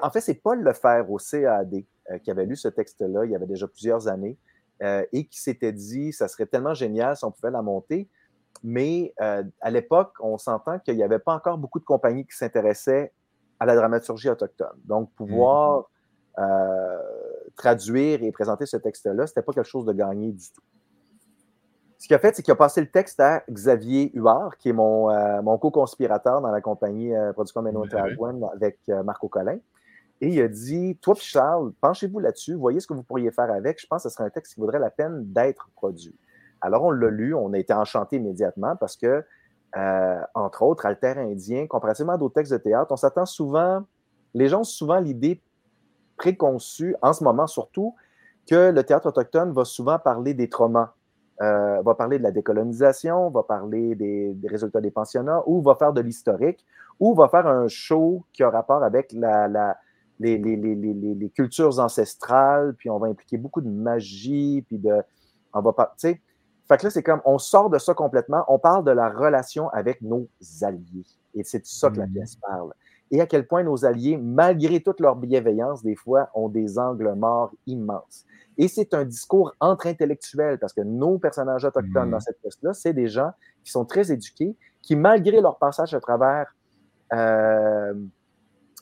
En 0.00 0.10
fait, 0.10 0.20
c'est 0.20 0.34
Paul 0.34 0.62
Lefebvre 0.62 1.10
au 1.10 1.18
CAD 1.18 1.84
qui 2.22 2.30
avait 2.30 2.46
lu 2.46 2.56
ce 2.56 2.68
texte-là 2.68 3.24
il 3.24 3.30
y 3.30 3.34
avait 3.34 3.46
déjà 3.46 3.66
plusieurs 3.66 4.08
années 4.08 4.36
et 5.12 5.26
qui 5.26 5.40
s'était 5.40 5.72
dit 5.72 6.12
ça 6.12 6.28
serait 6.28 6.46
tellement 6.46 6.74
génial 6.74 7.16
si 7.16 7.24
on 7.24 7.30
pouvait 7.30 7.50
la 7.50 7.62
monter. 7.62 8.08
Mais 8.64 9.14
à 9.18 9.70
l'époque, 9.70 10.14
on 10.20 10.38
s'entend 10.38 10.78
qu'il 10.78 10.96
n'y 10.96 11.02
avait 11.02 11.18
pas 11.18 11.34
encore 11.34 11.58
beaucoup 11.58 11.80
de 11.80 11.84
compagnies 11.84 12.26
qui 12.26 12.36
s'intéressaient 12.36 13.12
à 13.62 13.64
la 13.64 13.76
dramaturgie 13.76 14.28
autochtone. 14.28 14.76
Donc, 14.84 15.12
pouvoir 15.14 15.82
mmh. 16.36 16.40
euh, 16.40 16.98
traduire 17.54 18.20
et 18.24 18.32
présenter 18.32 18.66
ce 18.66 18.76
texte-là, 18.76 19.24
ce 19.28 19.32
n'était 19.32 19.42
pas 19.42 19.52
quelque 19.52 19.68
chose 19.68 19.84
de 19.84 19.92
gagné 19.92 20.32
du 20.32 20.50
tout. 20.50 20.62
Ce 21.98 22.08
qu'il 22.08 22.16
a 22.16 22.18
fait, 22.18 22.34
c'est 22.34 22.42
qu'il 22.42 22.50
a 22.50 22.56
passé 22.56 22.80
le 22.80 22.90
texte 22.90 23.20
à 23.20 23.44
Xavier 23.48 24.10
Huard, 24.14 24.56
qui 24.58 24.70
est 24.70 24.72
mon, 24.72 25.10
euh, 25.10 25.40
mon 25.42 25.58
co-conspirateur 25.58 26.40
dans 26.40 26.50
la 26.50 26.60
compagnie 26.60 27.14
euh, 27.14 27.32
Production 27.32 27.62
Meno 27.62 27.86
ben 27.86 28.50
avec 28.52 28.80
Marco 29.04 29.28
Collin. 29.28 29.58
Et 30.22 30.28
il 30.28 30.40
a 30.40 30.46
dit 30.46 30.96
Toi, 31.02 31.14
Charles, 31.18 31.72
penchez-vous 31.80 32.20
là-dessus, 32.20 32.54
voyez 32.54 32.78
ce 32.78 32.86
que 32.86 32.94
vous 32.94 33.02
pourriez 33.02 33.32
faire 33.32 33.50
avec. 33.50 33.80
Je 33.80 33.86
pense 33.88 34.04
que 34.04 34.08
ce 34.08 34.14
serait 34.14 34.24
un 34.24 34.30
texte 34.30 34.54
qui 34.54 34.60
vaudrait 34.60 34.78
la 34.78 34.90
peine 34.90 35.24
d'être 35.32 35.68
produit. 35.74 36.14
Alors, 36.60 36.84
on 36.84 36.92
l'a 36.92 37.10
lu, 37.10 37.34
on 37.34 37.52
a 37.52 37.58
été 37.58 37.74
enchanté 37.74 38.16
immédiatement 38.16 38.76
parce 38.76 38.96
que 38.96 39.24
euh, 39.76 40.20
entre 40.34 40.62
autres, 40.62 40.86
Alter 40.86 41.14
Indien, 41.18 41.66
comparativement 41.66 42.12
à 42.12 42.18
d'autres 42.18 42.34
textes 42.34 42.52
de 42.52 42.58
théâtre, 42.58 42.92
on 42.92 42.96
s'attend 42.96 43.26
souvent, 43.26 43.82
les 44.32 44.48
gens 44.48 44.60
ont 44.60 44.64
souvent 44.64 45.00
l'idée 45.00 45.42
préconçue, 46.16 46.94
en 47.02 47.12
ce 47.12 47.24
moment 47.24 47.48
surtout, 47.48 47.96
que 48.46 48.70
le 48.70 48.84
théâtre 48.84 49.08
autochtone 49.08 49.50
va 49.50 49.64
souvent 49.64 49.98
parler 49.98 50.34
des 50.34 50.48
traumas, 50.48 50.94
euh, 51.40 51.82
va 51.82 51.94
parler 51.96 52.18
de 52.18 52.22
la 52.22 52.30
décolonisation, 52.30 53.30
va 53.30 53.42
parler 53.42 53.96
des, 53.96 54.36
résultats 54.44 54.80
des 54.80 54.92
pensionnats, 54.92 55.42
ou 55.46 55.62
va 55.62 55.74
faire 55.74 55.92
de 55.92 56.00
l'historique, 56.00 56.64
ou 57.00 57.14
va 57.14 57.28
faire 57.28 57.48
un 57.48 57.66
show 57.66 58.24
qui 58.32 58.44
a 58.44 58.50
rapport 58.50 58.84
avec 58.84 59.12
la, 59.12 59.76
les, 60.22 60.56
les, 60.56 61.30
cultures 61.30 61.78
ancestrales, 61.78 62.74
puis 62.76 62.90
on 62.90 62.98
va 62.98 63.08
impliquer 63.08 63.36
beaucoup 63.36 63.60
de 63.60 63.70
magie, 63.70 64.64
puis 64.66 64.78
de. 64.78 64.94
On 65.52 65.60
va 65.60 65.72
pas. 65.72 65.94
Tu 65.98 66.08
sais, 66.08 66.20
fait 66.68 66.78
que 66.78 66.84
là, 66.84 66.90
c'est 66.90 67.02
comme, 67.02 67.20
on 67.24 67.38
sort 67.38 67.70
de 67.70 67.78
ça 67.78 67.92
complètement, 67.94 68.44
on 68.48 68.58
parle 68.58 68.84
de 68.84 68.92
la 68.92 69.10
relation 69.10 69.68
avec 69.70 70.00
nos 70.00 70.28
alliés. 70.62 71.04
Et 71.34 71.44
c'est 71.44 71.60
de 71.60 71.66
ça 71.66 71.90
que 71.90 71.98
la 71.98 72.06
mmh. 72.06 72.12
pièce 72.12 72.36
parle. 72.36 72.72
Et 73.10 73.20
à 73.20 73.26
quel 73.26 73.46
point 73.46 73.62
nos 73.62 73.84
alliés, 73.84 74.16
malgré 74.16 74.80
toute 74.80 75.00
leur 75.00 75.16
bienveillance, 75.16 75.82
des 75.82 75.96
fois, 75.96 76.30
ont 76.34 76.48
des 76.48 76.78
angles 76.78 77.12
morts 77.14 77.52
immenses. 77.66 78.24
Et 78.56 78.68
c'est 78.68 78.94
un 78.94 79.04
discours 79.04 79.54
entre 79.60 79.86
intellectuels, 79.86 80.58
parce 80.58 80.72
que 80.72 80.80
nos 80.80 81.18
personnages 81.18 81.64
autochtones 81.64 82.10
dans 82.10 82.16
mmh. 82.16 82.20
cette 82.20 82.40
pièce-là, 82.40 82.72
c'est 82.72 82.92
des 82.92 83.08
gens 83.08 83.32
qui 83.64 83.70
sont 83.70 83.84
très 83.84 84.10
éduqués, 84.10 84.56
qui, 84.80 84.96
malgré 84.96 85.40
leur 85.40 85.58
passage 85.58 85.94
à 85.94 86.00
travers, 86.00 86.54
euh, 87.12 87.92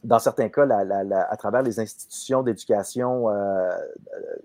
dans 0.05 0.19
certains 0.19 0.49
cas, 0.49 0.67
à 0.67 1.37
travers 1.37 1.63
les 1.63 1.79
institutions 1.79 2.43
d'éducation 2.43 3.29
euh, 3.29 3.33
euh 3.33 4.37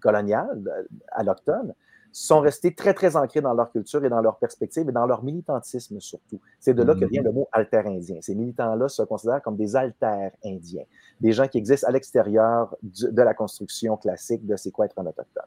coloniales, 0.00 0.62
euh, 0.66 0.82
allochtones, 1.12 1.72
sont 2.12 2.40
restés 2.40 2.74
très, 2.74 2.94
très 2.94 3.16
ancrés 3.16 3.40
dans 3.40 3.54
leur 3.54 3.70
culture 3.70 4.04
et 4.04 4.08
dans 4.08 4.20
leur 4.20 4.38
perspective 4.38 4.88
et 4.88 4.92
dans 4.92 5.06
leur 5.06 5.22
militantisme 5.22 6.00
surtout. 6.00 6.40
C'est 6.60 6.74
de 6.74 6.82
là 6.82 6.94
que 6.94 7.04
vient 7.04 7.22
le 7.22 7.32
mot 7.32 7.48
alter-indien. 7.52 8.16
Ces 8.22 8.34
militants-là 8.34 8.88
se 8.88 9.02
considèrent 9.02 9.42
comme 9.42 9.56
des 9.56 9.76
alter-indiens, 9.76 10.84
des 11.20 11.32
gens 11.32 11.46
qui 11.46 11.58
existent 11.58 11.86
à 11.86 11.92
l'extérieur 11.92 12.74
de 12.82 13.22
la 13.22 13.34
construction 13.34 13.96
classique 13.96 14.46
de 14.46 14.56
c'est 14.56 14.70
quoi 14.70 14.86
être 14.86 14.98
un 14.98 15.06
autochtone. 15.06 15.44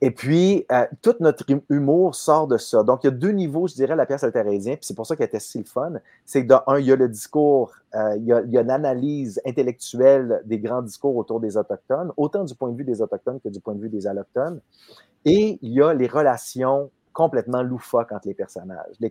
Et 0.00 0.12
puis, 0.12 0.64
euh, 0.70 0.86
tout 1.02 1.16
notre 1.18 1.44
humour 1.68 2.14
sort 2.14 2.46
de 2.46 2.56
ça. 2.56 2.84
Donc, 2.84 3.02
il 3.02 3.08
y 3.08 3.10
a 3.10 3.12
deux 3.12 3.32
niveaux, 3.32 3.66
je 3.66 3.74
dirais, 3.74 3.96
la 3.96 4.06
pièce 4.06 4.22
alter-indien, 4.22 4.76
puis 4.76 4.84
c'est 4.84 4.94
pour 4.94 5.06
ça 5.06 5.16
qu'elle 5.16 5.26
était 5.26 5.40
si 5.40 5.64
fun. 5.64 5.94
C'est 6.24 6.42
que, 6.42 6.48
d'un, 6.48 6.62
il 6.78 6.86
y 6.86 6.92
a 6.92 6.96
le 6.96 7.08
discours, 7.08 7.72
euh, 7.96 8.14
il, 8.16 8.24
y 8.24 8.32
a, 8.32 8.42
il, 8.42 8.52
y 8.52 8.58
a, 8.58 8.60
une 8.60 8.70
analyse 8.70 9.40
intellectuelle 9.44 10.40
des 10.44 10.60
grands 10.60 10.82
discours 10.82 11.16
autour 11.16 11.40
des 11.40 11.56
Autochtones, 11.56 12.12
autant 12.16 12.44
du 12.44 12.54
point 12.54 12.70
de 12.70 12.76
vue 12.76 12.84
des 12.84 13.02
Autochtones 13.02 13.40
que 13.40 13.48
du 13.48 13.58
point 13.60 13.74
de 13.74 13.80
vue 13.80 13.88
des 13.88 14.06
Allochtones. 14.06 14.60
Et 15.24 15.58
il 15.62 15.72
y 15.72 15.82
a 15.82 15.92
les 15.92 16.06
relations 16.06 16.92
complètement 17.12 17.62
loufoques 17.62 18.12
entre 18.12 18.28
les 18.28 18.34
personnages, 18.34 18.94
les, 19.00 19.10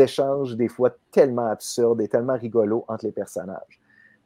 échanges 0.00 0.56
des 0.56 0.66
fois 0.66 0.90
tellement 1.12 1.46
absurdes 1.46 2.00
et 2.00 2.08
tellement 2.08 2.36
rigolos 2.36 2.84
entre 2.88 3.06
les 3.06 3.12
personnages. 3.12 3.80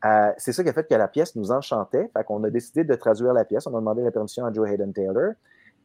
Euh, 0.05 0.33
c'est 0.37 0.53
ça 0.53 0.63
qui 0.63 0.69
a 0.69 0.73
fait 0.73 0.89
que 0.89 0.95
la 0.95 1.09
pièce 1.09 1.37
nous 1.37 1.53
enchantait. 1.53 2.11
Fait 2.17 2.25
qu'on 2.25 2.43
a 2.45 2.51
décidé 2.51 2.85
de 2.85 2.95
traduire 2.95 3.33
la 3.33 3.45
pièce. 3.45 3.67
On 3.67 3.75
a 3.75 3.79
demandé 3.79 4.03
la 4.03 4.11
permission 4.11 4.45
à 4.45 4.53
Joe 4.53 4.69
Hayden 4.69 4.93
Taylor. 4.93 5.33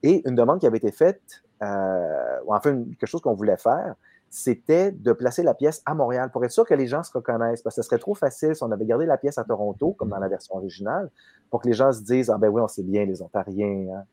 Et 0.03 0.27
une 0.27 0.35
demande 0.35 0.59
qui 0.59 0.67
avait 0.67 0.77
été 0.77 0.91
faite, 0.91 1.43
euh, 1.63 2.37
enfin 2.47 2.83
quelque 2.99 3.07
chose 3.07 3.21
qu'on 3.21 3.33
voulait 3.33 3.57
faire, 3.57 3.95
c'était 4.29 4.91
de 4.91 5.13
placer 5.13 5.41
la 5.41 5.53
pièce 5.53 5.81
à 5.85 5.93
Montréal 5.93 6.29
pour 6.31 6.43
être 6.43 6.51
sûr 6.51 6.65
que 6.65 6.73
les 6.73 6.87
gens 6.87 7.03
se 7.03 7.11
reconnaissent. 7.11 7.61
Parce 7.61 7.75
que 7.75 7.81
ce 7.81 7.87
serait 7.87 7.99
trop 7.99 8.15
facile 8.15 8.55
si 8.55 8.63
on 8.63 8.71
avait 8.71 8.85
gardé 8.85 9.05
la 9.05 9.17
pièce 9.17 9.37
à 9.37 9.43
Toronto, 9.43 9.93
comme 9.97 10.09
dans 10.09 10.19
la 10.19 10.27
version 10.27 10.55
originale, 10.55 11.09
pour 11.49 11.61
que 11.61 11.67
les 11.67 11.73
gens 11.73 11.91
se 11.91 12.01
disent 12.01 12.29
Ah 12.29 12.37
ben 12.37 12.49
oui, 12.49 12.61
on 12.61 12.67
sait 12.67 12.83
bien, 12.83 13.05
les 13.05 13.21
Ontariens. 13.21 13.87
Hein. 13.95 14.03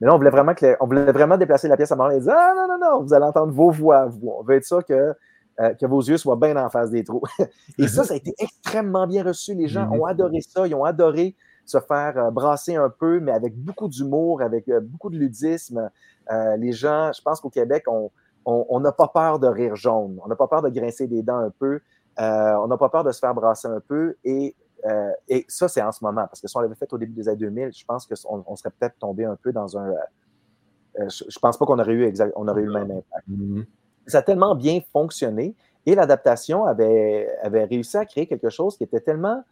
Mais 0.00 0.06
là, 0.06 0.14
on 0.14 0.18
voulait 0.18 0.30
vraiment, 0.30 0.54
que 0.54 0.76
on 0.80 0.86
voulait 0.86 1.10
vraiment 1.12 1.36
déplacer 1.36 1.68
la 1.68 1.76
pièce 1.76 1.90
à 1.92 1.96
Montréal 1.96 2.20
et 2.20 2.22
dire 2.22 2.34
Ah 2.36 2.52
non, 2.54 2.68
non, 2.68 2.78
non, 2.78 3.02
vous 3.02 3.14
allez 3.14 3.24
entendre 3.24 3.52
vos 3.52 3.70
voix. 3.70 4.08
On 4.22 4.42
veut 4.42 4.56
être 4.56 4.64
sûr 4.64 4.84
que, 4.84 5.14
euh, 5.58 5.72
que 5.72 5.86
vos 5.86 6.02
yeux 6.02 6.18
soient 6.18 6.36
bien 6.36 6.54
en 6.62 6.68
face 6.68 6.90
des 6.90 7.02
trous. 7.02 7.22
et 7.78 7.88
ça, 7.88 8.04
ça 8.04 8.12
a 8.12 8.16
été 8.18 8.34
extrêmement 8.38 9.06
bien 9.06 9.24
reçu. 9.24 9.54
Les 9.54 9.68
gens 9.68 9.88
ont 9.90 10.04
adoré 10.04 10.42
ça. 10.42 10.66
Ils 10.66 10.74
ont 10.74 10.84
adoré 10.84 11.34
se 11.64 11.80
faire 11.80 12.18
euh, 12.18 12.30
brasser 12.30 12.76
un 12.76 12.90
peu, 12.90 13.20
mais 13.20 13.32
avec 13.32 13.56
beaucoup 13.56 13.88
d'humour, 13.88 14.42
avec 14.42 14.68
euh, 14.68 14.80
beaucoup 14.80 15.08
de 15.08 15.16
ludisme. 15.16 15.90
les 16.58 16.72
gens, 16.72 17.10
je 17.12 17.22
pense 17.22 17.40
qu'au 17.40 17.48
Québec, 17.48 17.84
on 18.44 18.80
n'a 18.80 18.92
pas 18.92 19.08
peur 19.08 19.38
de 19.38 19.46
rire 19.46 19.76
jaune, 19.76 20.20
on 20.22 20.28
n'a 20.28 20.36
pas 20.36 20.46
peur 20.46 20.60
de 20.60 20.68
grincer 20.68 21.06
des 21.06 21.22
dents 21.22 21.38
un 21.38 21.50
peu, 21.50 21.80
on 22.18 22.66
n'a 22.66 22.76
pas 22.76 22.90
peur 22.90 23.04
de 23.04 23.12
se 23.12 23.18
faire 23.18 23.34
brasser 23.34 23.68
un 23.68 23.80
peu. 23.80 24.16
Et, 24.24 24.54
et 25.28 25.44
ça, 25.48 25.68
c'est 25.68 25.82
en 25.82 25.92
ce 25.92 26.04
moment, 26.04 26.26
parce 26.26 26.40
que 26.40 26.48
si 26.48 26.56
on 26.56 26.60
l'avait 26.60 26.74
fait 26.74 26.92
au 26.92 26.98
début 26.98 27.14
des 27.14 27.28
années 27.28 27.38
2000, 27.38 27.72
je 27.72 27.84
pense 27.84 28.06
qu'on 28.06 28.44
on 28.46 28.56
serait 28.56 28.72
peut-être 28.78 28.98
tombé 28.98 29.24
un 29.24 29.36
peu 29.36 29.52
dans 29.52 29.78
un. 29.78 29.94
Je, 30.98 31.24
ne 31.24 31.40
pense 31.40 31.56
pas 31.56 31.64
qu'on 31.64 31.78
aurait 31.78 31.92
eu, 31.92 32.04
exact, 32.04 32.32
on 32.36 32.46
aurait 32.48 32.62
eu 32.62 32.66
le 32.66 32.72
même 32.72 32.90
impact. 32.90 33.28
Mm-hmm. 33.30 33.64
Ça 34.06 34.18
a 34.18 34.22
tellement 34.22 34.54
bien 34.54 34.80
fonctionné 34.92 35.54
et 35.84 35.94
l'adaptation 35.94 36.64
avait, 36.64 37.28
avait 37.42 37.64
réussi 37.64 37.96
à 37.96 38.04
créer 38.04 38.26
quelque 38.26 38.50
chose 38.50 38.76
qui 38.76 38.84
était 38.84 39.00
tellement. 39.00 39.42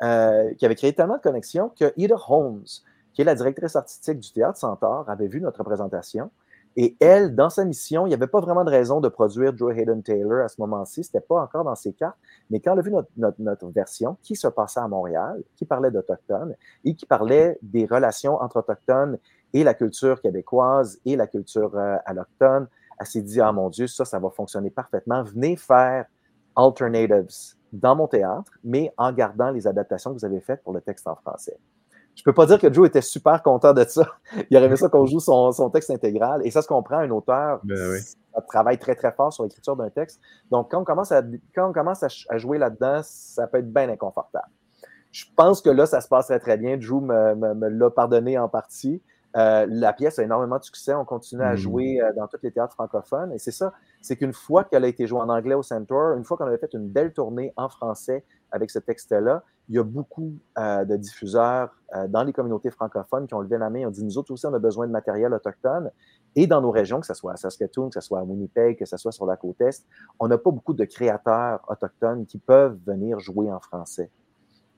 qui 0.00 0.64
avait 0.66 0.74
créé 0.74 0.92
tellement 0.92 1.16
de 1.16 1.22
connexions 1.22 1.70
que 1.78 1.92
Ida 1.96 2.16
Holmes, 2.28 2.64
qui 3.12 3.22
est 3.22 3.24
la 3.24 3.34
directrice 3.34 3.76
artistique 3.76 4.18
du 4.18 4.32
Théâtre 4.32 4.58
Centaure, 4.58 5.08
avait 5.08 5.28
vu 5.28 5.40
notre 5.40 5.60
représentation 5.60 6.30
et 6.76 6.96
elle, 7.00 7.34
dans 7.34 7.50
sa 7.50 7.64
mission, 7.64 8.06
il 8.06 8.10
n'y 8.10 8.14
avait 8.14 8.26
pas 8.26 8.40
vraiment 8.40 8.64
de 8.64 8.70
raison 8.70 9.00
de 9.00 9.08
produire 9.08 9.56
Joe 9.56 9.76
Hayden 9.76 10.02
Taylor 10.02 10.44
à 10.44 10.48
ce 10.48 10.60
moment-ci. 10.60 11.04
Ce 11.04 11.10
n'était 11.10 11.26
pas 11.26 11.42
encore 11.42 11.64
dans 11.64 11.74
ses 11.74 11.92
cartes. 11.92 12.16
Mais 12.50 12.60
quand 12.60 12.72
elle 12.72 12.78
a 12.78 12.82
vu 12.82 12.92
notre, 13.18 13.66
version 13.68 14.16
qui 14.22 14.36
se 14.36 14.48
passait 14.48 14.80
à 14.80 14.88
Montréal, 14.88 15.42
qui 15.56 15.66
parlait 15.66 15.90
d'Autochtones 15.90 16.54
et 16.84 16.94
qui 16.94 17.04
parlait 17.04 17.58
des 17.62 17.84
relations 17.84 18.40
entre 18.40 18.58
Autochtones 18.58 19.18
et 19.52 19.64
la 19.64 19.74
culture 19.74 20.20
québécoise 20.22 20.98
et 21.04 21.16
la 21.16 21.26
culture 21.26 21.76
euh, 21.76 21.96
elle 22.98 23.06
s'est 23.06 23.22
dit 23.22 23.40
Ah 23.40 23.52
mon 23.52 23.68
Dieu, 23.68 23.86
ça, 23.86 24.04
ça 24.04 24.18
va 24.18 24.30
fonctionner 24.30 24.70
parfaitement. 24.70 25.22
Venez 25.22 25.56
faire 25.56 26.06
alternatives 26.56 27.56
dans 27.72 27.96
mon 27.96 28.06
théâtre, 28.06 28.52
mais 28.62 28.92
en 28.98 29.12
gardant 29.12 29.50
les 29.50 29.66
adaptations 29.66 30.12
que 30.12 30.18
vous 30.18 30.24
avez 30.24 30.40
faites 30.40 30.62
pour 30.62 30.72
le 30.72 30.80
texte 30.80 31.06
en 31.06 31.16
français. 31.16 31.58
Je 32.14 32.22
peux 32.22 32.34
pas 32.34 32.44
dire 32.44 32.58
que 32.58 32.72
Joe 32.72 32.88
était 32.88 33.00
super 33.00 33.42
content 33.42 33.72
de 33.72 33.84
ça. 33.84 34.06
Il 34.50 34.56
aurait 34.56 34.66
aimé 34.66 34.76
ça 34.76 34.88
qu'on 34.88 35.06
joue 35.06 35.20
son, 35.20 35.70
texte 35.70 35.90
intégral. 35.90 36.46
Et 36.46 36.50
ça 36.50 36.60
se 36.62 36.68
comprend, 36.68 36.98
un 36.98 37.10
auteur 37.10 37.60
ben 37.64 37.98
travaille 38.48 38.78
très, 38.78 38.94
très 38.94 39.12
fort 39.12 39.32
sur 39.32 39.44
l'écriture 39.44 39.76
d'un 39.76 39.90
texte. 39.90 40.20
Donc, 40.50 40.70
quand 40.70 40.80
on 40.80 40.84
commence 40.84 41.12
à, 41.12 41.22
quand 41.54 41.70
on 41.70 41.72
commence 41.72 42.02
à, 42.02 42.38
jouer 42.38 42.58
là-dedans, 42.58 43.00
ça 43.02 43.46
peut 43.46 43.58
être 43.58 43.72
bien 43.72 43.88
inconfortable. 43.88 44.48
Je 45.10 45.24
pense 45.36 45.60
que 45.60 45.70
là, 45.70 45.86
ça 45.86 46.00
se 46.00 46.08
passerait 46.08 46.38
très 46.38 46.56
bien. 46.56 46.78
Joe 46.80 47.02
me, 47.02 47.34
me, 47.34 47.68
l'a 47.68 47.90
pardonné 47.90 48.38
en 48.38 48.48
partie. 48.48 49.02
Euh, 49.36 49.66
la 49.68 49.92
pièce 49.92 50.18
a 50.18 50.22
énormément 50.22 50.58
de 50.58 50.64
succès. 50.64 50.94
On 50.94 51.04
continue 51.04 51.42
à 51.42 51.54
hmm. 51.54 51.56
jouer 51.56 52.00
euh, 52.00 52.12
dans 52.14 52.26
tous 52.26 52.38
les 52.42 52.52
théâtres 52.52 52.74
francophones. 52.74 53.32
Et 53.32 53.38
c'est 53.38 53.52
ça, 53.52 53.72
c'est 54.00 54.16
qu'une 54.16 54.32
fois 54.32 54.64
qu'elle 54.64 54.84
a 54.84 54.88
été 54.88 55.06
jouée 55.06 55.20
en 55.20 55.28
anglais 55.28 55.54
au 55.54 55.62
Centaur, 55.62 56.16
une 56.16 56.24
fois 56.24 56.36
qu'on 56.36 56.46
avait 56.46 56.58
fait 56.58 56.72
une 56.74 56.88
belle 56.88 57.12
tournée 57.12 57.52
en 57.56 57.68
français 57.68 58.24
avec 58.50 58.70
ce 58.70 58.78
texte-là, 58.78 59.42
il 59.68 59.76
y 59.76 59.78
a 59.78 59.84
beaucoup 59.84 60.34
euh, 60.58 60.84
de 60.84 60.96
diffuseurs 60.96 61.70
dans 62.08 62.24
les 62.24 62.32
communautés 62.32 62.70
francophones 62.70 63.26
qui 63.26 63.34
ont 63.34 63.40
levé 63.40 63.58
la 63.58 63.68
main 63.68 63.80
et 63.80 63.86
ont 63.86 63.90
dit 63.90 64.02
nous 64.02 64.16
autres 64.16 64.32
aussi, 64.32 64.46
on 64.46 64.54
a 64.54 64.58
besoin 64.58 64.86
de 64.86 64.92
matériel 64.92 65.32
autochtone. 65.32 65.90
Et 66.34 66.46
dans 66.46 66.62
nos 66.62 66.70
régions, 66.70 67.00
que 67.00 67.06
ce 67.06 67.14
soit 67.14 67.32
à 67.32 67.36
Saskatoon, 67.36 67.90
que 67.90 68.00
ce 68.00 68.00
soit 68.00 68.18
à 68.18 68.22
Winnipeg, 68.22 68.78
que 68.78 68.86
ce 68.86 68.96
soit 68.96 69.12
sur 69.12 69.26
la 69.26 69.36
côte 69.36 69.60
Est, 69.60 69.86
on 70.18 70.26
n'a 70.26 70.38
pas 70.38 70.50
beaucoup 70.50 70.72
de 70.72 70.84
créateurs 70.84 71.60
autochtones 71.68 72.24
qui 72.24 72.38
peuvent 72.38 72.78
venir 72.86 73.20
jouer 73.20 73.52
en 73.52 73.60
français. 73.60 74.10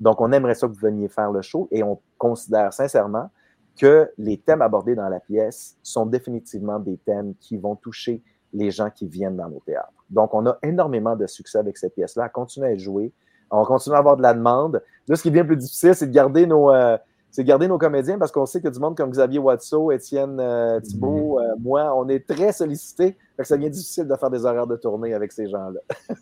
Donc, 0.01 0.21
on 0.21 0.33
aimerait 0.33 0.55
ça 0.55 0.67
que 0.67 0.73
vous 0.73 0.81
veniez 0.81 1.09
faire 1.09 1.31
le 1.31 1.41
show 1.41 1.69
et 1.71 1.85
on 1.85 2.01
considère 2.19 2.73
sincèrement 2.73 3.31
que 3.79 4.11
les 4.19 4.39
thèmes 4.39 4.63
abordés 4.63 4.95
dans 4.95 5.09
la 5.09 5.21
pièce 5.21 5.77
sont 5.83 6.07
définitivement 6.07 6.79
des 6.79 6.97
thèmes 6.99 7.35
qui 7.41 7.57
vont 7.57 7.77
toucher 7.77 8.23
les 8.53 8.71
gens 8.71 8.91
qui 8.91 9.07
viennent 9.07 9.37
dans 9.37 9.49
nos 9.49 9.61
théâtres. 9.67 10.05
Donc, 10.11 10.33
on 10.33 10.47
a 10.47 10.57
énormément 10.63 11.17
de 11.17 11.27
succès 11.27 11.59
avec 11.59 11.77
cette 11.77 11.95
pièce-là. 11.95 12.27
Elle 12.27 12.33
continue 12.33 12.67
à 12.67 12.73
être 12.73 12.79
jouée. 12.79 13.13
On 13.51 13.65
continue 13.65 13.97
à 13.97 13.99
avoir 13.99 14.17
de 14.17 14.23
la 14.23 14.35
demande. 14.35 14.83
Là, 15.09 15.17
ce 15.17 15.23
qui 15.23 15.31
devient 15.31 15.45
plus 15.45 15.57
difficile, 15.57 15.95
c'est 15.95 16.07
de 16.07 16.13
garder 16.13 16.47
nos, 16.47 16.71
euh, 16.71 16.97
c'est 17.35 17.43
garder 17.43 17.67
nos 17.67 17.79
comédiens 17.79 18.17
parce 18.17 18.31
qu'on 18.31 18.47
sait 18.47 18.61
que 18.61 18.69
du 18.69 18.79
monde 18.79 18.97
comme 18.97 19.11
Xavier 19.11 19.41
Watso, 19.41 19.91
Étienne 19.91 20.39
euh, 20.39 20.79
Thibault, 20.81 21.41
mhm. 21.41 21.45
euh, 21.45 21.55
moi, 21.61 21.93
on 21.97 22.09
est 22.09 22.25
très 22.29 22.53
sollicités. 22.53 23.17
Ça 23.43 23.57
devient 23.57 23.71
difficile 23.71 24.07
de 24.07 24.15
faire 24.15 24.31
des 24.31 24.45
horaires 24.45 24.69
de 24.69 24.77
tournée 24.77 25.15
avec 25.15 25.33
ces 25.33 25.49
gens-là. 25.49 25.81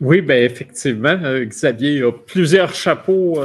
oui, 0.00 0.20
bien 0.20 0.36
effectivement, 0.36 1.18
euh, 1.22 1.44
Xavier 1.44 2.02
a 2.02 2.12
plusieurs 2.12 2.74
chapeaux 2.74 3.40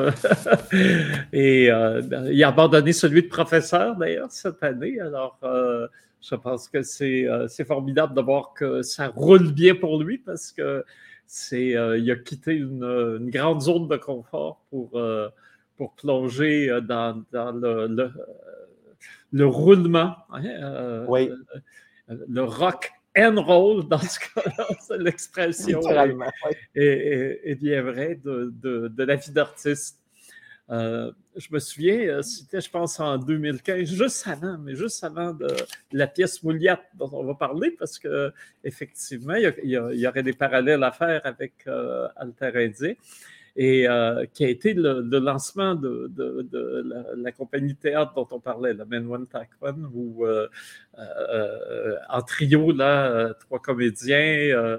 et 1.34 1.66
il 1.66 2.44
a 2.44 2.48
abandonné 2.48 2.94
celui 2.94 3.24
de 3.24 3.28
professeur 3.28 3.96
d'ailleurs 3.96 4.32
cette 4.32 4.62
année. 4.64 5.00
Alors, 5.00 5.40
je 6.22 6.36
pense 6.36 6.68
que 6.68 6.82
c'est 6.82 7.66
formidable 7.66 8.16
de 8.16 8.22
voir 8.22 8.54
que 8.54 8.82
ça 8.82 9.08
roule 9.08 9.52
bien 9.52 9.76
pour 9.76 10.02
lui 10.02 10.18
parce 10.18 10.52
que 10.52 10.84
c'est 11.26 11.70
il 11.70 12.12
a 12.12 12.16
quitté 12.16 12.54
une, 12.54 12.84
une, 12.84 13.30
grande 13.30 13.62
zone 13.62 13.88
de 13.88 13.98
confort 13.98 14.62
pour 14.70 15.00
pour 15.82 15.94
plonger 15.94 16.70
euh, 16.70 16.80
dans, 16.80 17.24
le, 17.34 18.14
le, 19.32 19.46
roulement, 19.48 20.16
hein, 20.30 20.46
euh, 20.46 21.06
oui. 21.08 21.32
le, 22.08 22.44
rock 22.44 22.92
and 23.18 23.42
roll, 23.42 23.88
dans 23.88 24.00
ce 24.00 24.20
cas-là, 24.20 24.68
c'est 24.82 24.98
l'expression 24.98 25.82
est, 26.76 27.56
bien 27.56 27.82
vrai 27.82 28.20
de, 28.24 28.54
de, 28.62 29.04
la 29.04 29.16
vie 29.16 29.32
d'artiste. 29.32 29.98
Euh, 30.70 31.12
je 31.36 31.48
me 31.52 31.60
souviens, 31.60 32.22
c'était, 32.22 32.62
je 32.62 32.70
pense, 32.70 33.00
en 33.00 33.18
2015, 33.18 33.90
juste 33.90 34.28
avant, 34.28 34.58
mais 34.58 34.76
juste 34.76 35.04
avant 35.04 35.34
de 35.34 35.48
la 35.92 36.08
pièce 36.08 36.42
Mouliate 36.44 36.84
dont 36.94 37.10
on 37.12 37.24
va 37.24 37.34
parler, 37.34 37.72
parce 37.72 38.00
que 38.00 38.32
effectivement, 38.64 39.36
il 39.36 39.54
y, 39.64 40.08
aurait 40.08 40.24
des 40.24 40.34
parallèles 40.34 40.84
à 40.84 40.92
faire 40.92 41.22
avec 41.26 41.68
Alter 42.16 42.52
Indien 42.56 42.94
et 43.56 43.88
euh, 43.88 44.26
qui 44.34 44.46
a 44.46 44.50
été 44.50 44.74
le, 44.74 45.02
lancement 45.20 45.76
de, 45.76 46.12
la, 47.18 47.32
compagnie 47.32 47.76
théâtre 47.76 48.14
dont 48.16 48.28
on 48.32 48.40
parlait, 48.40 48.74
la 48.74 48.86
Men 48.86 49.08
One 49.08 49.28
One, 49.62 49.90
où 49.94 50.26
euh, 50.26 50.48
euh, 50.98 51.96
en 52.10 52.22
trio, 52.22 52.72
là, 52.72 53.34
trois 53.40 53.60
comédiens, 53.60 54.78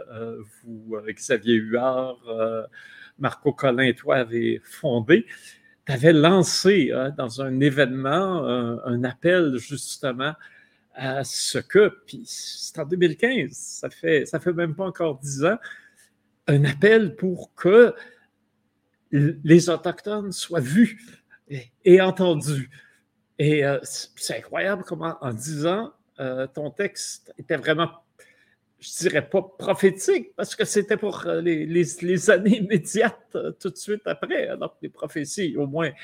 vous, 0.64 0.96
Xavier 1.08 1.54
Huard, 1.54 2.18
Marco 3.18 3.52
Collin 3.52 3.84
et 3.84 3.94
toi 3.94 4.16
avez 4.16 4.60
fondé. 4.64 5.26
Tu 5.84 5.92
avais 5.92 6.12
lancé 6.12 6.92
dans 7.16 7.42
un 7.42 7.60
événement 7.60 8.46
un, 8.46 9.04
appel 9.04 9.56
justement 9.58 10.34
à 10.94 11.24
ce 11.24 11.58
que, 11.58 11.90
puis 12.06 12.22
c'est 12.26 12.78
en 12.78 12.84
2015, 12.84 13.50
ça 13.50 13.90
fait, 13.90 14.26
ça 14.26 14.38
fait 14.38 14.52
même 14.52 14.74
pas 14.74 14.84
encore 14.84 15.18
dix 15.18 15.42
ans, 15.42 15.56
un 16.48 16.64
appel 16.64 17.16
pour 17.16 17.54
que 17.54 17.94
les 19.12 19.70
Autochtones 19.70 20.32
soient 20.32 20.60
vus 20.60 21.20
et, 21.84 22.00
entendus. 22.00 22.70
Et 23.38 23.64
euh, 23.64 23.78
c'est 23.82 24.38
incroyable 24.38 24.84
comment, 24.86 25.16
en 25.20 25.32
dix 25.32 25.66
ans, 25.66 25.92
euh, 26.20 26.46
ton 26.46 26.70
texte 26.70 27.32
était 27.38 27.56
vraiment, 27.56 27.90
je 28.78 28.90
dirais 29.00 29.28
pas 29.28 29.42
prophétique, 29.42 30.34
parce 30.36 30.54
que 30.54 30.64
c'était 30.64 30.96
pour 30.96 31.26
euh, 31.26 31.40
les, 31.40 32.30
années 32.30 32.58
immédiates, 32.62 33.36
tout 33.60 33.70
de 33.70 33.76
suite 33.76 34.02
après. 34.06 34.48
Alors 34.48 34.76
les 34.82 34.88
prophéties, 34.88 35.56
au 35.56 35.66
moins, 35.66 35.88
il 35.88 35.94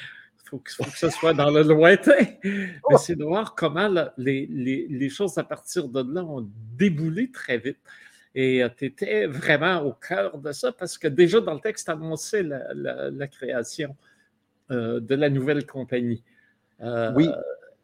faut, 0.44 0.58
que 0.58 0.98
ce 0.98 1.10
soit 1.10 1.34
dans 1.34 1.50
le 1.50 1.62
lointain. 1.62 2.26
Mais 2.42 2.96
c'est 2.98 3.16
de 3.16 3.24
voir 3.24 3.54
comment 3.54 3.88
les, 4.16 5.08
choses 5.10 5.38
à 5.38 5.44
partir 5.44 5.88
de 5.88 6.14
là 6.14 6.24
ont 6.24 6.48
déboulé 6.76 7.30
très 7.30 7.58
vite. 7.58 7.78
Et 8.40 8.62
euh, 8.62 8.68
tu 8.68 8.84
étais 8.84 9.26
vraiment 9.26 9.82
au 9.82 9.92
cœur 9.92 10.38
de 10.38 10.52
ça 10.52 10.70
parce 10.70 10.96
que 10.96 11.08
déjà 11.08 11.40
dans 11.40 11.54
le 11.54 11.60
texte 11.60 11.88
annonçait 11.88 12.44
la, 12.44 12.72
la, 12.72 13.26
création 13.26 13.96
euh, 14.70 15.00
de 15.00 15.16
la 15.16 15.28
nouvelle 15.28 15.66
compagnie. 15.66 16.22
Euh, 16.80 17.12
oui, 17.16 17.28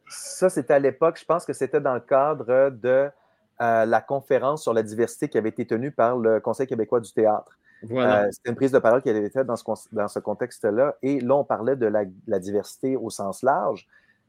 ça 0.07 0.49
c'était 0.49 0.75
à 0.75 0.79
l'époque, 0.79 1.19
je 1.19 1.25
pense 1.25 1.45
que 1.45 1.53
c'était 1.53 1.81
dans 1.81 1.95
le 1.95 2.01
cadre 2.01 2.71
de 2.71 3.11
la 3.59 4.01
conférence 4.01 4.63
sur 4.63 4.73
la 4.73 4.85
diversité 4.85 5.29
qui 5.29 5.39
avait 5.39 5.49
été 5.49 5.67
tenue 5.67 5.91
par 5.91 6.19
le 6.19 6.39
Conseil 6.39 6.69
québécois 6.69 7.01
du 7.01 7.13
théâtre. 7.13 7.59
Voilà. 7.83 8.31
c'était 8.31 8.51
une 8.51 8.57
prise 8.57 8.71
de 8.71 8.79
parole 8.79 9.03
qui 9.03 9.11
avait 9.11 9.19
été 9.19 9.31
faite 9.31 9.49
dans 9.49 9.57
ce, 9.57 9.65
dans 9.91 10.07
ce 10.07 10.21
contexte-là. 10.21 10.97
Et 11.03 11.19
là, 11.19 11.35
on 11.35 11.45
parlait 11.45 11.75
de 11.75 11.87
la, 11.87 12.05
la 12.29 12.39
diversité 12.39 12.95
au 12.95 13.11
sens 13.11 13.43
large. 13.43 13.89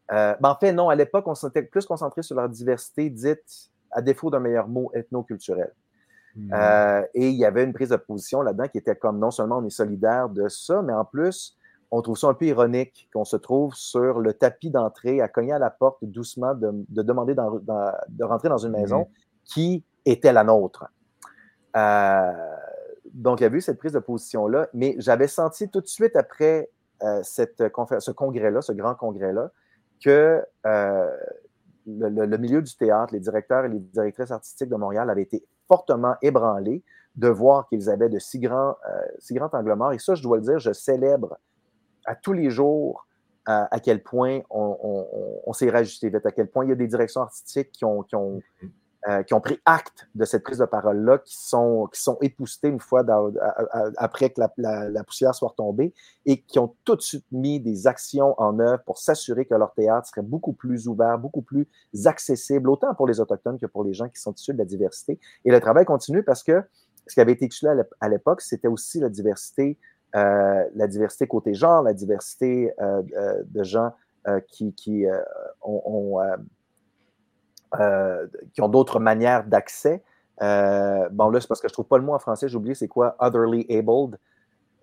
Ben, 0.09 0.38
en 0.41 0.55
fait, 0.55 0.73
non, 0.73 0.89
à 0.89 0.95
l'époque, 0.95 1.27
on 1.27 1.35
s'était 1.35 1.61
plus 1.61 1.85
concentré 1.85 2.23
sur 2.23 2.35
la 2.35 2.47
diversité 2.47 3.11
dite, 3.11 3.69
à 3.91 4.01
défaut 4.01 4.31
d'un 4.31 4.39
meilleur 4.39 4.67
mot, 4.67 4.91
ethnoculturelle. 4.95 5.71
Mmh. 6.35 6.53
Euh, 6.53 7.01
et 7.13 7.29
il 7.29 7.35
y 7.35 7.45
avait 7.45 7.63
une 7.63 7.73
prise 7.73 7.89
de 7.89 7.95
position 7.95 8.41
là-dedans 8.41 8.67
qui 8.67 8.77
était 8.77 8.95
comme 8.95 9.19
non 9.19 9.31
seulement 9.31 9.59
on 9.59 9.65
est 9.65 9.69
solidaire 9.69 10.29
de 10.29 10.47
ça, 10.49 10.81
mais 10.81 10.93
en 10.93 11.05
plus, 11.05 11.57
on 11.91 12.01
trouve 12.01 12.17
ça 12.17 12.27
un 12.27 12.33
peu 12.33 12.45
ironique 12.45 13.09
qu'on 13.13 13.23
se 13.23 13.37
trouve 13.37 13.73
sur 13.75 14.19
le 14.19 14.33
tapis 14.33 14.69
d'entrée 14.69 15.21
à 15.21 15.29
cogner 15.29 15.53
à 15.53 15.59
la 15.59 15.69
porte 15.69 16.03
doucement 16.03 16.53
de, 16.53 16.85
demander 16.89 17.35
de 17.35 18.23
rentrer 18.23 18.49
dans 18.49 18.57
une 18.57 18.71
mmh. 18.71 18.81
maison 18.81 19.07
qui 19.45 19.83
était 20.03 20.33
la 20.33 20.43
nôtre. 20.43 20.85
Euh, 21.77 22.31
donc, 23.13 23.39
il 23.39 23.43
y 23.43 23.47
a 23.47 23.49
eu 23.49 23.61
cette 23.61 23.77
prise 23.77 23.93
de 23.93 23.99
position-là, 23.99 24.67
mais 24.73 24.95
j'avais 24.97 25.27
senti 25.27 25.69
tout 25.69 25.79
de 25.79 25.87
suite 25.87 26.17
après 26.17 26.69
euh, 27.03 27.21
cette 27.23 27.63
ce 27.99 28.11
congrès-là, 28.11 28.61
ce 28.61 28.73
grand 28.73 28.95
congrès-là, 28.95 29.51
que 30.03 30.43
le, 31.85 32.37
milieu 32.37 32.61
du 32.61 32.75
théâtre, 32.75 33.13
les 33.13 33.19
directeurs 33.19 33.63
et 33.65 33.69
les 33.69 33.79
directrices 33.79 34.31
artistiques 34.31 34.69
de 34.69 34.75
Montréal 34.75 35.09
avaient 35.09 35.21
été 35.21 35.45
fortement 35.67 36.15
ébranlé 36.21 36.84
de 37.15 37.28
voir 37.28 37.67
qu'ils 37.69 37.89
avaient 37.89 38.10
de 38.10 38.19
si 38.19 38.39
grands, 38.39 38.75
euh, 38.89 39.47
angles. 39.49 39.95
Et 39.95 39.99
ça, 39.99 40.15
je 40.15 40.23
dois 40.23 40.38
le 40.38 40.43
dire, 40.43 40.60
je 40.60 40.73
célèbre 40.73 41.38
à 42.06 42.15
tous 42.15 42.34
les 42.34 42.49
jours 42.49 43.08
euh, 43.47 43.65
à 43.69 43.80
quel 43.80 44.01
point 44.01 44.41
on, 44.49 45.54
s'est 45.54 45.69
rajusté 45.69 46.10
vite, 46.10 46.25
à 46.25 46.32
quel 46.32 46.47
point 46.47 46.65
il 46.65 46.69
y 46.69 46.71
a 46.71 46.75
des 46.75 46.88
directions 46.88 47.21
artistiques 47.21 47.71
qui 47.71 47.86
ont, 47.86 48.04
qui 48.04 48.15
ont, 48.15 48.41
mm-hmm. 48.62 48.69
Euh, 49.07 49.21
qui 49.21 49.35
ont 49.35 49.39
pris 49.39 49.59
acte 49.65 50.07
de 50.15 50.25
cette 50.25 50.41
prise 50.41 50.57
de 50.57 50.65
parole-là, 50.65 51.19
qui 51.19 51.37
sont, 51.37 51.87
qui 51.93 52.01
sont 52.01 52.17
époustées 52.21 52.69
une 52.69 52.79
fois 52.79 53.05
après 53.97 54.31
que 54.31 54.41
la, 54.57 55.03
poussière 55.03 55.35
soit 55.35 55.49
retombée 55.49 55.93
et 56.25 56.41
qui 56.41 56.57
ont 56.57 56.75
tout 56.85 56.95
de 56.95 57.01
suite 57.01 57.25
mis 57.31 57.59
des 57.59 57.85
actions 57.85 58.33
en 58.41 58.57
œuvre 58.57 58.81
pour 58.83 58.97
s'assurer 58.97 59.45
que 59.45 59.53
leur 59.53 59.75
théâtre 59.75 60.07
serait 60.07 60.23
beaucoup 60.23 60.53
plus 60.53 60.87
ouvert, 60.87 61.19
beaucoup 61.19 61.43
plus 61.43 61.67
accessible, 62.05 62.67
autant 62.67 62.95
pour 62.95 63.05
les 63.05 63.19
Autochtones 63.19 63.59
que 63.59 63.67
pour 63.67 63.83
les 63.83 63.93
gens 63.93 64.09
qui 64.09 64.19
sont 64.19 64.33
issus 64.33 64.53
de 64.53 64.57
la 64.57 64.65
diversité. 64.65 65.19
Et 65.43 65.51
le 65.51 65.59
travail 65.59 65.85
continue 65.85 66.23
parce 66.23 66.41
que 66.41 66.63
ce 67.05 67.13
qui 67.13 67.21
avait 67.21 67.33
été 67.33 67.45
exclu 67.45 67.69
à 67.99 68.09
l'époque, 68.09 68.41
c'était 68.41 68.69
aussi 68.69 68.99
la 69.01 69.09
diversité, 69.09 69.77
euh, 70.15 70.63
la 70.73 70.87
diversité 70.87 71.27
côté 71.27 71.53
genre, 71.53 71.83
la 71.83 71.93
diversité 71.93 72.73
euh, 72.81 73.03
de 73.45 73.61
gens 73.61 73.93
qui, 74.47 74.73
qui 74.73 75.05
ont 75.61 76.19
euh, 77.79 78.27
qui 78.53 78.61
ont 78.61 78.69
d'autres 78.69 78.99
manières 78.99 79.43
d'accès. 79.45 80.03
Euh, 80.41 81.07
bon, 81.11 81.29
là, 81.29 81.39
c'est 81.39 81.47
parce 81.47 81.61
que 81.61 81.67
je 81.67 81.71
ne 81.71 81.75
trouve 81.75 81.88
pas 81.88 81.97
le 81.97 82.03
mot 82.03 82.13
en 82.13 82.19
français, 82.19 82.47
j'ai 82.47 82.57
oublié 82.57 82.75
c'est 82.75 82.88
quoi 82.88 83.15
otherly 83.19 83.65
abled. 83.69 84.17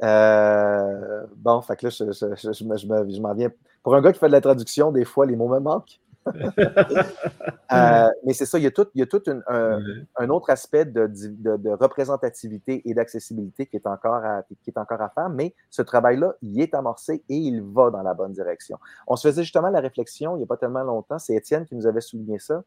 Euh, 0.02 1.24
bon, 1.37 1.61
fait 1.62 1.76
que 1.76 1.87
là, 1.87 1.90
je, 1.90 3.20
m'en 3.20 3.35
viens. 3.35 3.50
Pour 3.83 3.94
un 3.94 4.00
gars 4.00 4.12
qui 4.12 4.18
fait 4.18 4.26
de 4.26 4.33
la 4.33 4.40
traduction, 4.40 4.90
des 4.90 5.05
fois, 5.05 5.26
les 5.26 5.37
mots 5.37 5.48
me 5.48 5.61
manquent. 5.61 6.00
mais 8.24 8.33
c'est 8.33 8.46
ça, 8.46 8.59
il 8.59 8.62
y 8.62 8.66
a 8.66 8.70
tout, 8.70 8.87
il 8.94 9.00
y 9.00 9.02
a 9.02 9.07
tout 9.07 9.22
un, 9.26 10.31
autre 10.31 10.50
aspect 10.50 10.85
de, 10.85 11.09
de, 11.09 11.70
représentativité 11.70 12.88
et 12.88 12.94
d'accessibilité 12.94 13.66
qui, 13.66 13.76
est 13.76 13.87
encore 13.88 14.24
à, 14.24 14.42
qui 14.62 14.70
est 14.70 14.78
encore 14.78 15.00
à 15.00 15.09
faire, 15.09 15.28
mais 15.31 15.52
ce 15.68 15.83
travail-là, 15.83 16.35
il 16.42 16.61
est 16.61 16.74
amorcé 16.74 17.24
et 17.28 17.35
il 17.35 17.61
va 17.62 17.90
dans 17.90 18.02
la 18.02 18.14
bonne 18.14 18.33
direction. 18.33 18.78
On 19.09 19.16
se 19.16 19.26
faisait 19.26 19.42
justement 19.42 19.70
la 19.70 19.81
réflexion 19.81 20.37
il 20.37 20.38
n'y 20.38 20.44
a 20.44 20.46
pas 20.46 20.57
tellement 20.57 20.85
longtemps, 20.85 21.18
c'est 21.18 21.35
Étienne 21.35 21.66
qui 21.66 21.74
nous 21.74 21.87
avait 21.87 22.00
souligné 22.00 22.38
ça. 22.38 22.62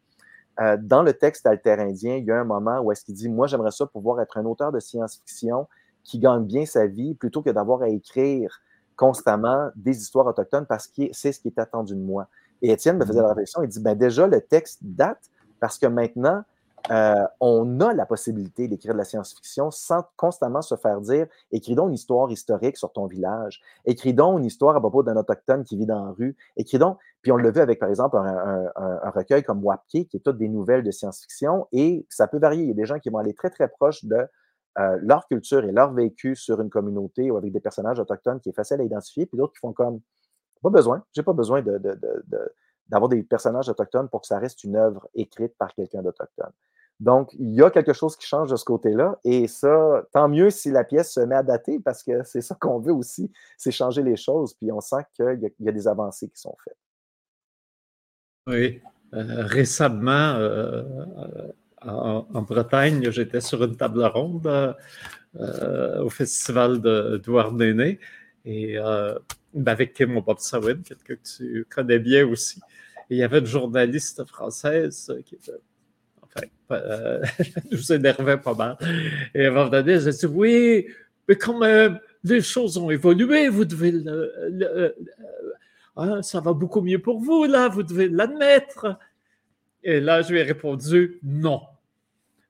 Euh, 0.61 0.77
dans 0.79 1.03
le 1.03 1.13
texte 1.13 1.45
indien, 1.47 2.15
il 2.15 2.25
y 2.25 2.31
a 2.31 2.39
un 2.39 2.45
moment 2.45 2.79
où 2.79 2.91
est-ce 2.91 3.03
qu'il 3.03 3.15
dit 3.15 3.29
Moi, 3.29 3.47
j'aimerais 3.47 3.71
ça 3.71 3.85
pouvoir 3.85 4.21
être 4.21 4.37
un 4.37 4.45
auteur 4.45 4.71
de 4.71 4.79
science-fiction 4.79 5.67
qui 6.03 6.19
gagne 6.19 6.45
bien 6.45 6.65
sa 6.65 6.87
vie 6.87 7.15
plutôt 7.15 7.41
que 7.41 7.49
d'avoir 7.49 7.81
à 7.81 7.89
écrire 7.89 8.61
constamment 8.95 9.69
des 9.75 9.97
histoires 9.97 10.27
autochtones 10.27 10.65
parce 10.65 10.87
que 10.87 11.03
c'est 11.11 11.31
ce 11.31 11.39
qui 11.39 11.49
est 11.49 11.59
attendu 11.59 11.95
de 11.95 11.99
moi. 11.99 12.27
Et 12.61 12.71
Étienne 12.71 12.97
me 12.97 13.05
faisait 13.05 13.21
la 13.21 13.29
réflexion 13.29 13.63
il 13.63 13.69
dit 13.69 13.81
ben 13.81 13.95
Déjà, 13.95 14.27
le 14.27 14.39
texte 14.39 14.79
date 14.81 15.29
parce 15.59 15.77
que 15.77 15.87
maintenant, 15.87 16.43
euh, 16.91 17.25
on 17.39 17.79
a 17.79 17.93
la 17.93 18.05
possibilité 18.05 18.67
d'écrire 18.67 18.93
de 18.93 18.97
la 18.97 19.05
science-fiction 19.05 19.71
sans 19.71 20.03
constamment 20.17 20.61
se 20.61 20.75
faire 20.75 21.01
dire 21.01 21.27
écris 21.51 21.75
donc 21.75 21.89
une 21.89 21.95
histoire 21.95 22.29
historique 22.29 22.77
sur 22.77 22.91
ton 22.91 23.07
village, 23.07 23.61
écris 23.85 24.13
donc 24.13 24.39
une 24.39 24.45
histoire 24.45 24.75
à 24.75 24.79
propos 24.79 25.03
d'un 25.03 25.15
autochtone 25.17 25.63
qui 25.63 25.77
vit 25.77 25.85
dans 25.85 26.05
la 26.05 26.11
rue, 26.11 26.35
écris 26.57 26.77
donc. 26.77 26.97
Puis 27.21 27.31
on 27.31 27.37
le 27.37 27.51
vu 27.51 27.59
avec, 27.59 27.79
par 27.79 27.89
exemple, 27.89 28.17
un, 28.17 29.09
recueil 29.09 29.43
comme 29.43 29.63
Wapke, 29.63 29.87
qui 29.87 30.09
est 30.13 30.23
toutes 30.23 30.37
des 30.37 30.47
nouvelles 30.47 30.83
de 30.83 30.91
science-fiction, 30.91 31.67
et 31.71 32.05
ça 32.07 32.27
peut 32.27 32.37
varier. 32.37 32.63
Il 32.63 32.67
y 32.67 32.71
a 32.71 32.75
des 32.75 32.85
gens 32.85 32.99
qui 32.99 33.09
vont 33.09 33.17
aller 33.17 33.33
très, 33.33 33.49
très 33.49 33.67
proche 33.67 34.05
de 34.05 34.27
euh, 34.77 34.99
leur 35.01 35.27
culture 35.27 35.63
et 35.63 35.71
leur 35.71 35.91
vécu 35.91 36.35
sur 36.35 36.61
une 36.61 36.69
communauté 36.69 37.31
ou 37.31 37.37
avec 37.37 37.51
des 37.51 37.59
personnages 37.59 37.99
autochtones 37.99 38.39
qui 38.41 38.49
est 38.49 38.55
facile 38.55 38.79
à 38.79 38.83
identifier, 38.83 39.25
puis 39.25 39.37
d'autres 39.37 39.53
qui 39.53 39.59
font 39.59 39.73
comme 39.73 40.01
pas 40.61 40.69
besoin, 40.69 41.03
j'ai 41.13 41.23
pas 41.23 41.33
besoin 41.33 41.61
d'avoir 42.89 43.09
des 43.09 43.23
personnages 43.23 43.69
autochtones 43.69 44.09
pour 44.09 44.21
que 44.21 44.27
ça 44.27 44.39
reste 44.39 44.63
une 44.63 44.75
œuvre 44.75 45.07
écrite 45.15 45.55
par 45.57 45.73
quelqu'un 45.73 46.01
d'autochtone. 46.01 46.51
Donc, 46.99 47.33
il 47.37 47.53
y 47.53 47.61
a 47.61 47.69
quelque 47.69 47.93
chose 47.93 48.15
qui 48.15 48.25
change 48.25 48.49
de 48.49 48.55
ce 48.55 48.63
côté-là. 48.63 49.19
Et 49.25 49.47
ça, 49.47 50.03
tant 50.13 50.29
mieux 50.29 50.49
si 50.49 50.71
la 50.71 50.83
pièce 50.83 51.11
se 51.13 51.19
met 51.19 51.35
à 51.35 51.43
dater, 51.43 51.79
parce 51.79 52.03
que 52.03 52.23
c'est 52.23 52.41
ça 52.41 52.55
qu'on 52.55 52.79
veut 52.79 52.93
aussi, 52.93 53.31
c'est 53.57 53.71
changer 53.71 54.01
les 54.01 54.15
choses. 54.15 54.53
Puis 54.53 54.71
on 54.71 54.79
sent 54.79 55.03
qu'il 55.13 55.51
y, 55.59 55.69
a 55.69 55.71
des 55.71 55.87
avancées 55.87 56.29
qui 56.29 56.39
sont 56.39 56.55
faites. 56.63 56.77
Oui. 58.47 58.81
Euh, 59.13 59.43
récemment, 59.45 60.35
euh, 60.35 60.83
en, 61.81 62.41
Bretagne, 62.41 63.11
j'étais 63.11 63.41
sur 63.41 63.63
une 63.63 63.75
table 63.75 64.03
ronde 64.05 64.47
euh, 65.35 66.01
au 66.01 66.09
festival 66.09 66.81
de 66.81 67.21
Douarnenez 67.23 67.99
et 68.45 68.77
ben, 69.53 69.71
avec 69.71 69.93
Kim 69.93 70.19
Bobsawin, 70.19 70.81
quelqu'un 70.83 71.15
que 71.15 71.37
tu 71.37 71.65
connais 71.69 71.99
bien 71.99 72.27
aussi. 72.27 72.61
Il 73.09 73.17
y 73.17 73.23
avait 73.23 73.39
une 73.39 73.45
journaliste 73.45 74.25
française 74.25 75.15
qui 75.25 75.35
était 75.35 75.51
enfin, 76.21 76.47
euh, 76.71 78.37
pas 78.37 78.53
mal. 78.53 78.77
Et 79.33 79.45
à 79.45 79.49
un 79.49 79.51
moment 79.51 79.69
donné, 79.69 79.93
elle 79.93 80.09
dit 80.09 80.25
Oui, 80.25 80.87
mais 81.27 81.35
quand 81.35 81.57
même, 81.57 81.99
les 82.23 82.41
choses 82.41 82.77
ont 82.77 82.89
évolué, 82.89 83.49
vous 83.49 83.65
devez 83.65 83.91
le, 83.91 84.95
hein, 85.95 86.21
ça 86.21 86.39
va 86.39 86.53
beaucoup 86.53 86.81
mieux 86.81 86.99
pour 86.99 87.19
vous, 87.19 87.45
là, 87.45 87.69
vous 87.69 87.83
devez 87.83 88.09
l'admettre. 88.09 88.97
Et 89.83 89.99
là, 89.99 90.21
je 90.21 90.33
lui 90.33 90.39
ai 90.39 90.43
répondu 90.43 91.19
Non. 91.23 91.61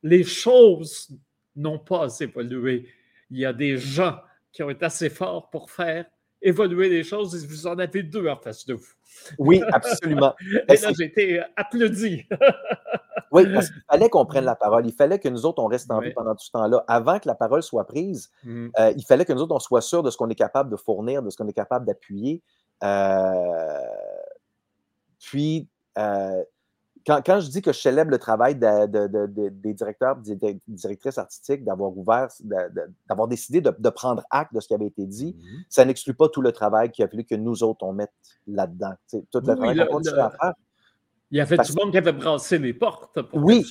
Les 0.04 0.24
choses 0.24 1.10
n'ont 1.56 1.80
pas 1.80 2.08
évolué. 2.20 2.88
Il 3.32 3.40
y 3.40 3.46
a 3.46 3.54
des 3.54 3.78
gens 3.78 4.20
qui 4.52 4.64
ont 4.64 4.70
été 4.70 4.86
assez 4.86 5.10
forts 5.10 5.50
pour 5.50 5.70
faire 5.70 6.06
évoluer 6.46 6.90
les 6.90 7.04
choses 7.04 7.36
et 7.36 7.46
vous 7.48 7.68
en 7.68 7.78
avez 7.80 8.04
deux 8.04 8.28
en 8.28 8.38
face 8.38 8.66
de 8.66 8.76
vous. 8.76 8.94
Oui, 9.40 9.62
absolument. 9.72 10.34
et 10.70 10.78
là, 10.78 10.92
j'ai 10.98 11.06
été 11.06 11.42
applaudi. 11.56 12.26
oui, 13.32 13.52
parce 13.52 13.70
qu'il 13.70 13.82
fallait 13.90 14.10
qu'on 14.10 14.26
prenne 14.26 14.46
la 14.46 14.56
parole. 14.56 14.86
Il 14.86 14.94
fallait 14.94 15.20
que 15.20 15.28
nous 15.28 15.46
autres, 15.46 15.62
on 15.62 15.68
reste 15.68 15.90
en 15.92 16.00
vie 16.00 16.14
pendant 16.14 16.36
tout 16.36 16.46
ce 16.46 16.52
temps-là. 16.52 16.84
Avant 16.88 17.20
que 17.20 17.28
la 17.28 17.36
parole 17.36 17.64
soit 17.64 17.86
prise, 17.86 18.30
mmh. 18.44 18.68
euh, 18.80 18.94
il 18.96 19.04
fallait 19.04 19.26
que 19.26 19.34
nous 19.34 19.42
autres, 19.42 19.56
on 19.56 19.60
soit 19.60 19.82
sûrs 19.82 20.04
de 20.04 20.12
ce 20.12 20.18
qu'on 20.18 20.30
est 20.30 20.36
capable 20.36 20.70
de 20.70 20.78
fournir, 20.78 21.24
de 21.24 21.30
ce 21.30 21.38
qu'on 21.38 21.48
est 21.48 21.54
capable 21.54 21.86
d'appuyer. 21.86 22.44
Euh, 22.84 23.80
puis, 25.20 25.68
euh, 25.98 26.44
quand, 27.06 27.40
je 27.40 27.50
dis 27.50 27.62
que 27.62 27.72
je 27.72 27.80
célèbre 27.80 28.10
le 28.10 28.18
travail 28.18 28.56
des 28.56 29.74
directeurs, 29.74 30.16
des, 30.18 30.60
directrices 30.68 31.18
artistiques, 31.18 31.64
d'avoir 31.64 31.96
ouvert, 31.96 32.30
d'avoir 33.08 33.28
décidé 33.28 33.62
de, 33.62 33.90
prendre 33.90 34.24
acte 34.32 34.54
de 34.54 34.60
ce 34.60 34.68
qui 34.68 34.74
avait 34.74 34.88
été 34.88 35.06
dit, 35.06 35.36
mmh 35.38 35.56
ça 35.70 35.86
n'exclut 35.86 36.14
pas 36.14 36.30
tout 36.30 36.42
le 36.42 36.52
travail 36.52 36.92
qu'il 36.92 37.04
a 37.04 37.08
fallu 37.08 37.24
que 37.26 37.36
nous 37.36 37.64
autres, 37.64 37.86
on 37.86 37.94
mette 37.94 38.12
là-dedans. 38.48 38.94
Tout 39.10 39.24
le 39.34 39.42
travail 39.42 39.78
qu'on 39.78 39.86
continue 39.86 40.20
à 40.20 40.30
faire. 40.30 40.54
Il 41.32 41.38
y 41.38 41.42
avait 41.42 41.58
du 41.58 41.74
monde 41.74 41.92
qui 41.92 41.98
avait 41.98 42.14
brassé 42.14 42.58
les 42.58 42.74
portes 42.74 43.22
pour 43.22 43.44
Oui. 43.44 43.66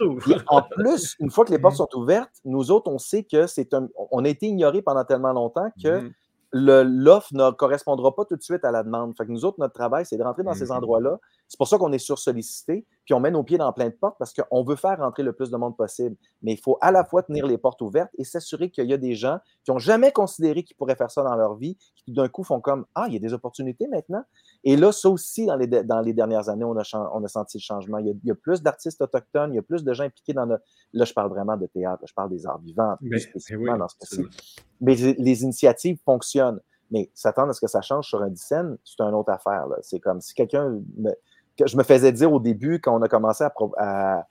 en 0.48 0.62
plus, 0.62 1.16
une 1.20 1.30
fois 1.30 1.44
que 1.44 1.52
les 1.52 1.58
portes 1.60 1.74
mmh. 1.74 1.78
sont 1.78 1.98
ouvertes, 1.98 2.34
nous 2.44 2.70
autres, 2.70 2.90
on 2.90 2.98
sait 2.98 3.22
que 3.22 3.46
c'est 3.46 3.72
un. 3.74 3.88
On 4.10 4.24
a 4.24 4.28
été 4.28 4.46
ignorés 4.46 4.82
pendant 4.82 5.04
tellement 5.04 5.32
longtemps 5.32 5.70
que 5.82 6.02
mmh 6.02 6.12
l'offre 6.54 7.28
ne 7.32 7.50
correspondra 7.50 8.14
pas 8.14 8.24
tout 8.24 8.36
de 8.36 8.42
suite 8.42 8.64
à 8.64 8.70
la 8.70 8.84
demande. 8.84 9.14
Fait 9.16 9.26
que 9.26 9.32
nous 9.32 9.44
autres, 9.44 9.58
notre 9.58 9.74
travail, 9.74 10.06
c'est 10.06 10.16
de 10.16 10.22
rentrer 10.22 10.44
dans 10.44 10.54
ces 10.54 10.66
mmh 10.66 10.76
endroits-là. 10.76 11.18
C'est 11.48 11.58
pour 11.58 11.66
ça 11.66 11.78
qu'on 11.78 11.92
est 11.92 11.98
sur-sollicité, 11.98 12.86
puis 13.04 13.12
on 13.12 13.20
met 13.20 13.32
nos 13.32 13.42
pieds 13.42 13.58
dans 13.58 13.72
plein 13.72 13.86
de 13.86 13.94
portes 13.94 14.16
parce 14.18 14.32
qu'on 14.32 14.62
veut 14.62 14.76
faire 14.76 14.98
rentrer 14.98 15.24
le 15.24 15.32
plus 15.32 15.50
de 15.50 15.56
monde 15.56 15.76
possible. 15.76 16.16
Mais 16.42 16.52
il 16.52 16.58
faut 16.58 16.78
à 16.80 16.92
la 16.92 17.04
fois 17.04 17.22
tenir 17.24 17.46
les 17.46 17.58
portes 17.58 17.82
ouvertes 17.82 18.10
et 18.18 18.24
s'assurer 18.24 18.70
qu'il 18.70 18.86
y 18.86 18.92
a 18.92 18.96
des 18.96 19.14
gens 19.14 19.38
qui 19.64 19.72
n'ont 19.72 19.78
jamais 19.78 20.12
considéré 20.12 20.62
qu'ils 20.62 20.76
pourraient 20.76 20.96
faire 20.96 21.10
ça 21.10 21.22
dans 21.24 21.34
leur 21.34 21.56
vie, 21.56 21.76
qui 21.96 22.12
d'un 22.12 22.28
coup 22.28 22.44
font 22.44 22.60
comme 22.60 22.86
Ah, 22.94 23.06
il 23.08 23.14
y 23.14 23.16
a 23.16 23.20
des 23.20 23.32
opportunités 23.32 23.88
maintenant. 23.88 24.22
Et 24.66 24.76
là, 24.76 24.92
ça 24.92 25.10
aussi, 25.10 25.44
dans 25.44 25.56
les, 25.56 25.66
dans 25.66 26.00
les 26.00 26.14
dernières 26.14 26.48
années, 26.48 26.64
on 26.64 26.76
a, 26.76 27.10
on 27.12 27.22
a 27.22 27.28
senti 27.28 27.58
le 27.58 27.62
changement. 27.62 27.98
Il 27.98 28.18
y 28.24 28.30
a, 28.30 28.34
plus 28.34 28.62
d'artistes 28.62 29.00
autochtones, 29.02 29.52
il 29.52 29.56
y 29.56 29.58
a 29.58 29.62
plus 29.62 29.84
de 29.84 29.92
gens 29.92 30.04
impliqués 30.04 30.32
dans 30.32 30.46
le. 30.46 30.58
Là, 30.94 31.04
je 31.04 31.12
parle 31.12 31.28
vraiment 31.28 31.56
de 31.58 31.66
théâtre, 31.66 32.02
je 32.06 32.14
parle 32.14 32.30
des 32.30 32.46
arts 32.46 32.60
vivants, 32.60 32.96
plus 32.98 33.20
spécifiquement 33.20 33.76
dans 33.76 33.88
ce 33.88 33.96
cas-ci. 33.98 34.24
Mais 34.80 34.94
les, 34.94 35.42
initiatives 35.42 35.98
fonctionnent. 36.04 36.60
Mais 36.90 37.10
s'attendre 37.14 37.50
à 37.50 37.52
ce 37.52 37.60
que 37.60 37.66
ça 37.66 37.82
change 37.82 38.08
sur 38.08 38.22
un 38.22 38.34
scène, 38.36 38.78
c'est 38.84 39.00
une 39.02 39.14
autre 39.14 39.32
affaire. 39.32 39.66
C'est 39.82 40.00
comme 40.00 40.20
si 40.20 40.32
quelqu'un. 40.34 40.80
Je 41.64 41.76
me 41.76 41.82
faisais 41.82 42.12
dire 42.12 42.32
au 42.32 42.40
début, 42.40 42.80
quand 42.80 42.98
on 42.98 43.02
a 43.02 43.08
commencé 43.08 43.44
à, 43.44 43.52
à, 43.76 44.26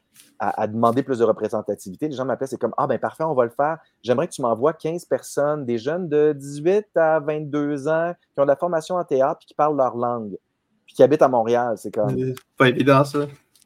demander 0.67 1.03
plus 1.03 1.19
de 1.19 1.23
représentativité, 1.23 2.07
les 2.07 2.15
gens 2.15 2.25
m'appelaient, 2.25 2.47
c'est 2.47 2.59
comme 2.59 2.73
Ah, 2.77 2.87
ben 2.87 2.99
parfait, 2.99 3.23
on 3.23 3.33
va 3.33 3.45
le 3.45 3.51
faire. 3.51 3.77
J'aimerais 4.01 4.27
que 4.27 4.33
tu 4.33 4.41
m'envoies 4.41 4.73
15 4.73 5.05
personnes, 5.05 5.65
des 5.65 5.77
jeunes 5.77 6.09
de 6.09 6.33
18 6.33 6.87
à 6.95 7.19
22 7.19 7.87
ans 7.87 8.13
qui 8.33 8.39
ont 8.39 8.43
de 8.43 8.47
la 8.47 8.55
formation 8.55 8.95
en 8.95 9.03
théâtre 9.03 9.41
et 9.43 9.45
qui 9.45 9.53
parlent 9.53 9.77
leur 9.77 9.95
langue, 9.95 10.37
puis 10.85 10.95
qui 10.95 11.03
habitent 11.03 11.21
à 11.21 11.27
Montréal. 11.27 11.75
C'est 11.77 11.93
comme. 11.93 12.15
Pas 12.57 12.69
évident, 12.69 13.03
ça. 13.03 13.19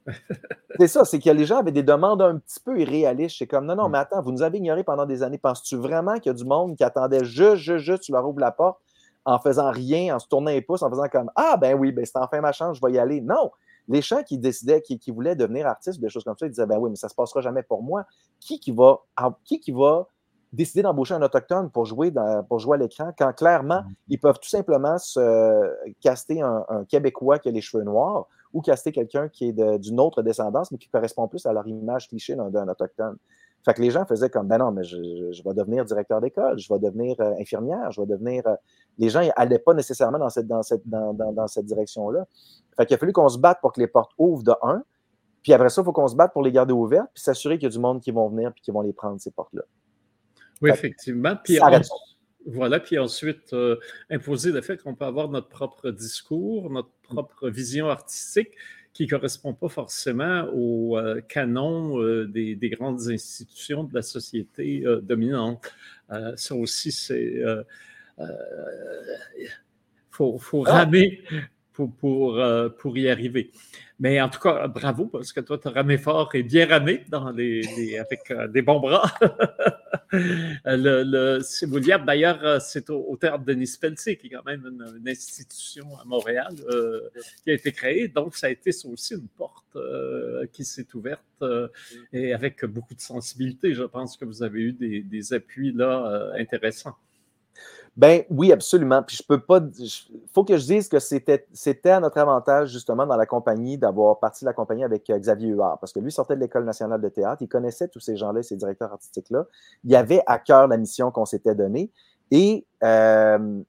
c'est 0.80 0.88
ça, 0.88 1.06
c'est 1.06 1.20
que 1.20 1.30
les 1.30 1.46
gens 1.46 1.58
avaient 1.58 1.72
des 1.72 1.84
demandes 1.84 2.22
un 2.22 2.38
petit 2.38 2.60
peu 2.60 2.80
irréalistes. 2.80 3.38
C'est 3.40 3.48
comme, 3.48 3.66
non, 3.66 3.76
non, 3.76 3.90
mm. 3.90 3.92
mais 3.92 3.98
attends, 3.98 4.22
vous 4.22 4.32
nous 4.32 4.42
avez 4.42 4.58
ignorés 4.58 4.84
pendant 4.84 5.06
des 5.06 5.24
années. 5.24 5.38
Penses-tu 5.38 5.76
vraiment 5.76 6.16
qu'il 6.16 6.28
y 6.28 6.30
a 6.30 6.34
du 6.34 6.46
monde 6.46 6.76
qui 6.76 6.84
attendait 6.84 7.26
juste, 7.26 7.58
juste, 7.58 7.86
juste, 7.86 8.04
tu 8.04 8.12
leur 8.12 8.28
ouvres 8.28 8.40
la 8.40 8.52
porte 8.52 8.80
en 9.26 9.40
faisant 9.40 9.72
rien, 9.72 10.16
en 10.16 10.20
se 10.20 10.28
tournant 10.28 10.52
les 10.52 10.62
pouces, 10.62 10.82
en 10.82 10.90
faisant 10.90 11.10
comme, 11.10 11.30
ah, 11.36 11.58
ben 11.58 11.78
oui, 11.78 11.92
ben 11.92 12.06
c'est 12.06 12.18
enfin 12.18 12.40
ma 12.40 12.54
chance, 12.54 12.78
je 12.78 12.86
vais 12.86 12.94
y 12.94 13.00
aller. 13.00 13.20
Non. 13.20 13.52
Les 13.88 14.02
gens 14.02 14.24
qui 14.24 14.38
décidaient, 14.38 14.82
qui, 14.82 15.12
voulaient 15.12 15.36
devenir 15.36 15.68
artistes, 15.68 16.00
des 16.00 16.10
choses 16.10 16.24
comme 16.24 16.38
ça, 16.38 16.46
ils 16.46 16.50
disaient, 16.50 16.66
ben 16.66 16.78
oui, 16.78 16.90
mais 16.90 16.96
ça 16.96 17.08
ne 17.08 17.12
se 17.12 17.16
passera 17.16 17.42
jamais 17.42 17.64
pour 17.64 17.84
moi. 17.84 18.06
Qui 18.40 18.60
qui 18.60 18.72
va, 18.72 19.00
qui 19.44 19.60
qui 19.60 19.72
va 19.72 20.08
décider 20.54 20.82
d'embaucher 20.82 21.14
un 21.14 21.22
autochtone 21.22 21.70
pour 21.70 21.86
jouer, 21.86 22.12
pour 22.48 22.60
jouer 22.60 22.76
à 22.76 22.80
l'écran 22.80 23.12
quand 23.18 23.34
clairement, 23.34 23.82
mm. 23.82 23.94
ils 24.10 24.20
peuvent 24.20 24.40
tout 24.40 24.50
simplement 24.50 24.98
se 24.98 25.92
caster 26.02 26.42
un, 26.42 26.66
un 26.70 26.86
Québécois 26.86 27.40
qui 27.40 27.50
a 27.50 27.52
les 27.52 27.62
cheveux 27.62 27.84
noirs 27.84 28.28
ou 28.54 28.62
caster 28.62 28.92
quelqu'un 28.92 29.30
qui 29.30 29.50
est 29.50 29.80
d'une 29.80 30.00
autre 30.00 30.22
descendance, 30.22 30.72
mais 30.72 30.78
qui 30.78 30.90
correspond 30.90 31.28
plus 31.28 31.46
à 31.46 31.54
leur 31.54 31.68
image 31.68 32.08
cliché 32.08 32.36
d'un 32.36 32.68
autochtone. 32.68 33.18
Fait 33.66 33.74
que 33.74 33.82
les 33.82 33.92
gens 33.92 34.06
faisaient 34.06 34.30
comme, 34.30 34.48
ben 34.48 34.60
non, 34.60 34.72
mais 34.72 34.84
je, 34.84 34.96
vais 34.98 35.54
devenir 35.54 35.84
directeur 35.84 36.22
d'école, 36.22 36.58
je 36.58 36.74
vais 36.74 36.80
devenir 36.80 37.20
euh, 37.20 37.34
infirmière, 37.40 37.92
je 37.92 38.00
vais 38.00 38.08
devenir. 38.08 38.48
Euh, 38.48 38.56
les 38.98 39.10
gens 39.10 39.22
n'allaient 39.38 39.60
pas 39.60 39.74
nécessairement 39.74 40.20
dans 40.20 40.30
cette, 40.30 40.48
dans 40.48 40.64
cette, 40.64 40.88
dans, 40.88 41.14
dans, 41.14 41.48
cette 41.48 41.66
direction-là. 41.66 42.26
Fait 42.78 42.86
qu'il 42.86 42.96
a 42.96 42.98
fallu 42.98 43.12
qu'on 43.12 43.30
se 43.30 43.40
batte 43.40 43.60
pour 43.62 43.74
que 43.74 43.80
les 43.80 43.88
portes 43.88 44.12
ouvrent 44.18 44.44
de 44.44 44.54
un. 44.62 44.84
Puis 45.44 45.54
après 45.54 45.70
ça, 45.70 45.82
il 45.82 45.86
faut 45.86 45.94
qu'on 45.94 46.08
se 46.08 46.16
batte 46.16 46.34
pour 46.34 46.44
les 46.44 46.52
garder 46.52 46.74
ouvertes, 46.74 47.10
puis 47.14 47.24
s'assurer 47.24 47.58
qu'il 47.58 47.64
y 47.64 47.68
a 47.68 47.70
du 47.72 47.80
monde 47.80 48.02
qui 48.02 48.12
vont 48.12 48.30
venir 48.30 48.54
puis 48.54 48.62
qui 48.62 48.72
vont 48.72 48.82
les 48.82 48.94
prendre, 48.94 49.20
ces 49.20 49.32
portes-là. 49.32 49.64
Oui, 50.62 50.70
effectivement. 50.70 51.36
Puis 51.44 51.60
voilà, 52.50 52.80
puis 52.80 52.98
ensuite, 52.98 53.52
euh, 53.52 53.76
imposer 54.10 54.54
le 54.54 54.62
fait 54.62 54.82
qu'on 54.82 54.96
peut 54.96 55.06
avoir 55.06 55.28
notre 55.28 55.50
propre 55.50 55.92
discours, 55.92 56.70
notre 56.70 56.92
propre 57.04 57.50
vision 57.50 57.90
artistique 57.90 58.52
qui 58.94 59.04
ne 59.04 59.10
correspond 59.10 59.54
pas 59.54 59.68
forcément 59.68 60.48
au 60.54 60.98
euh, 60.98 61.20
canon 61.28 62.02
euh, 62.02 62.26
des, 62.26 62.58
grandes 62.70 63.10
institutions 63.10 63.84
de 63.84 63.94
la 63.94 64.02
société 64.02 64.84
dominante. 65.02 65.74
ça 66.36 66.56
aussi, 66.56 66.92
c'est. 66.92 67.42
Il 68.18 69.50
faut, 70.10 70.40
faut, 70.40 70.64
ah! 70.68 70.80
ramer 70.80 71.22
pour, 71.78 71.92
pour, 71.94 72.42
pour 72.80 72.98
y 72.98 73.08
arriver. 73.08 73.52
Mais 74.00 74.22
en 74.22 74.30
tout 74.30 74.40
cas, 74.40 74.68
bravo, 74.68 75.06
parce 75.06 75.34
que 75.34 75.40
toi, 75.40 75.58
tu 75.58 75.68
as 75.68 75.72
ramé 75.72 75.98
fort 75.98 76.30
et 76.36 76.44
bien 76.44 76.68
ramé 76.68 77.04
dans 77.10 77.32
les, 77.32 77.98
avec 77.98 78.30
euh, 78.30 78.48
des 78.48 78.62
bons 78.62 78.80
bras. 78.80 79.12
le, 80.12 81.04
le 81.04 82.06
d'ailleurs, 82.06 82.40
euh, 82.44 82.60
c'est 82.60 82.92
au, 82.92 83.18
théâtre 83.18 83.44
Denis 83.44 83.76
Pelletier, 83.82 84.18
qui 84.18 84.28
est 84.28 84.30
quand 84.30 84.46
même 84.46 84.64
une, 84.68 85.08
institution 85.10 85.98
à 86.00 86.06
Montréal, 86.06 86.54
euh, 86.70 87.10
qui 87.44 87.50
a 87.50 87.54
été 87.54 87.72
créée. 87.72 88.08
Donc, 88.08 88.36
ça 88.36 88.48
a 88.48 88.50
été 88.52 88.70
aussi 88.86 89.16
une 89.16 89.28
porte 89.30 89.66
qui 90.54 90.66
s'est 90.66 90.88
ouverte 90.96 91.44
et 92.12 92.34
avec 92.34 92.66
beaucoup 92.66 92.96
de 92.96 93.02
sensibilité. 93.02 93.74
Je 93.74 93.84
pense 93.84 94.18
que 94.18 94.26
vous 94.26 94.44
avez 94.44 94.60
eu 94.62 94.72
des, 94.74 95.02
des 95.02 95.34
appuis 95.34 95.72
là 95.72 96.32
intéressants. 96.36 96.96
Ben 97.98 98.24
oui, 98.30 98.52
absolument. 98.52 99.02
Puis 99.02 99.18
je 99.18 99.24
peux 99.24 99.40
pas. 99.40 99.60
Il 99.80 99.90
faut 100.32 100.44
que 100.44 100.56
je 100.56 100.66
dise 100.66 100.88
que 100.88 101.00
c'était, 101.00 101.48
c'était 101.52 101.90
à 101.90 102.00
notre 102.00 102.20
avantage, 102.20 102.70
justement, 102.70 103.08
dans 103.08 103.18
la 103.18 103.26
compagnie, 103.26 103.80
d'avoir 103.80 104.20
parti 104.20 104.46
de 104.46 104.50
la 104.50 104.54
compagnie 104.54 104.84
avec 104.84 105.10
euh, 105.10 105.18
Xavier 105.18 105.50
Huard. 105.50 105.80
Parce 105.80 105.94
que 105.94 106.00
lui 106.00 106.12
sortait 106.12 106.36
de 106.36 106.40
l'École 106.40 106.64
nationale 106.64 107.02
de 107.02 107.10
théâtre. 107.10 107.42
Il 107.42 107.48
connaissait 107.48 107.88
tous 107.88 108.00
ces 108.00 108.16
gens-là, 108.16 108.44
ces 108.44 108.56
directeurs 108.56 108.92
artistiques-là. 108.92 109.48
Il 109.84 109.96
avait 109.96 110.22
à 110.28 110.38
cœur 110.38 110.68
la 110.68 110.78
mission 110.78 111.10
qu'on 111.10 111.26
s'était 111.26 111.56
donnée. 111.56 111.92
Et 112.30 112.68
euh, 112.84 113.62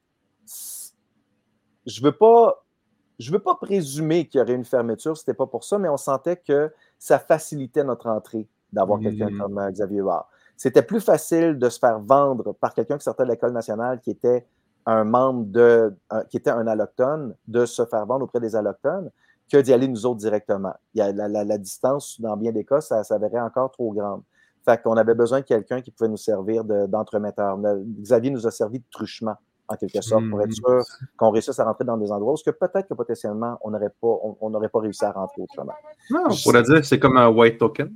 je 1.86 2.02
veux 2.02 2.12
pas. 2.12 2.62
Je 3.18 3.32
veux 3.32 3.40
pas 3.40 3.56
présumer 3.56 4.28
qu'il 4.28 4.38
y 4.38 4.42
aurait 4.42 4.54
une 4.54 4.64
fermeture, 4.64 5.16
c'était 5.16 5.34
pas 5.34 5.46
pour 5.46 5.64
ça, 5.64 5.76
mais 5.76 5.88
on 5.88 5.96
sentait 5.96 6.36
que 6.36 6.72
ça 7.00 7.18
facilitait 7.18 7.82
notre 7.82 8.06
entrée 8.06 8.46
d'avoir 8.72 9.00
quelqu'un 9.00 9.30
mmh. 9.30 9.38
comme 9.38 9.58
euh, 9.58 9.70
Xavier 9.72 9.98
Huard 9.98 10.28
c'était 10.58 10.82
plus 10.82 11.00
facile 11.00 11.56
de 11.56 11.68
se 11.68 11.78
faire 11.78 12.00
vendre 12.00 12.52
par 12.52 12.74
quelqu'un 12.74 12.98
qui 12.98 13.04
sortait 13.04 13.22
de 13.24 13.30
l'école 13.30 13.52
nationale 13.52 14.00
qui 14.00 14.10
était 14.10 14.44
un 14.86 15.04
membre 15.04 15.44
de, 15.46 15.94
qui 16.28 16.36
était 16.36 16.50
un 16.50 16.66
allochtone, 16.66 17.34
de 17.46 17.64
se 17.64 17.86
faire 17.86 18.04
vendre 18.06 18.24
auprès 18.24 18.40
des 18.40 18.56
allochtones 18.56 19.10
que 19.50 19.58
d'y 19.58 19.72
aller 19.72 19.86
nous 19.86 20.04
autres 20.04 20.18
directement. 20.18 20.74
Il 20.94 20.98
y 20.98 21.02
a 21.02 21.12
la, 21.12 21.58
distance, 21.58 22.20
dans 22.20 22.36
bien 22.36 22.50
des 22.50 22.64
cas, 22.64 22.80
ça 22.80 23.04
s'avérait 23.04 23.40
encore 23.40 23.70
trop 23.70 23.92
grande. 23.92 24.22
Fait 24.64 24.82
qu'on 24.82 24.96
avait 24.96 25.14
besoin 25.14 25.40
de 25.40 25.44
quelqu'un 25.44 25.80
qui 25.80 25.92
pouvait 25.92 26.10
nous 26.10 26.16
servir 26.16 26.64
d'entremetteur. 26.64 27.56
Xavier 28.00 28.30
nous 28.30 28.46
a 28.46 28.50
servi 28.50 28.80
de 28.80 28.84
truchement, 28.90 29.36
en 29.68 29.76
quelque 29.76 30.02
sorte, 30.02 30.28
pour 30.28 30.40
être 30.42 30.48
hmm. 30.48 30.52
sûr 30.52 30.82
qu'on 31.16 31.30
réussisse 31.30 31.58
à 31.60 31.64
rentrer 31.64 31.84
dans 31.84 31.96
des 31.96 32.10
endroits 32.10 32.32
où 32.32 32.36
que 32.44 32.50
peut-être 32.50 32.88
que 32.88 32.94
potentiellement, 32.94 33.58
on 33.62 33.70
n'aurait 33.70 33.94
pas, 34.00 34.18
on, 34.40 34.50
pas 34.50 34.80
réussi 34.80 35.04
à 35.04 35.12
rentrer 35.12 35.40
autrement. 35.40 35.72
Non, 36.10 36.24
on 36.30 36.34
pourrait 36.42 36.64
dire 36.64 36.80
que 36.80 36.86
c'est 36.86 36.98
comme 36.98 37.16
un 37.16 37.28
white 37.28 37.58
token. 37.58 37.94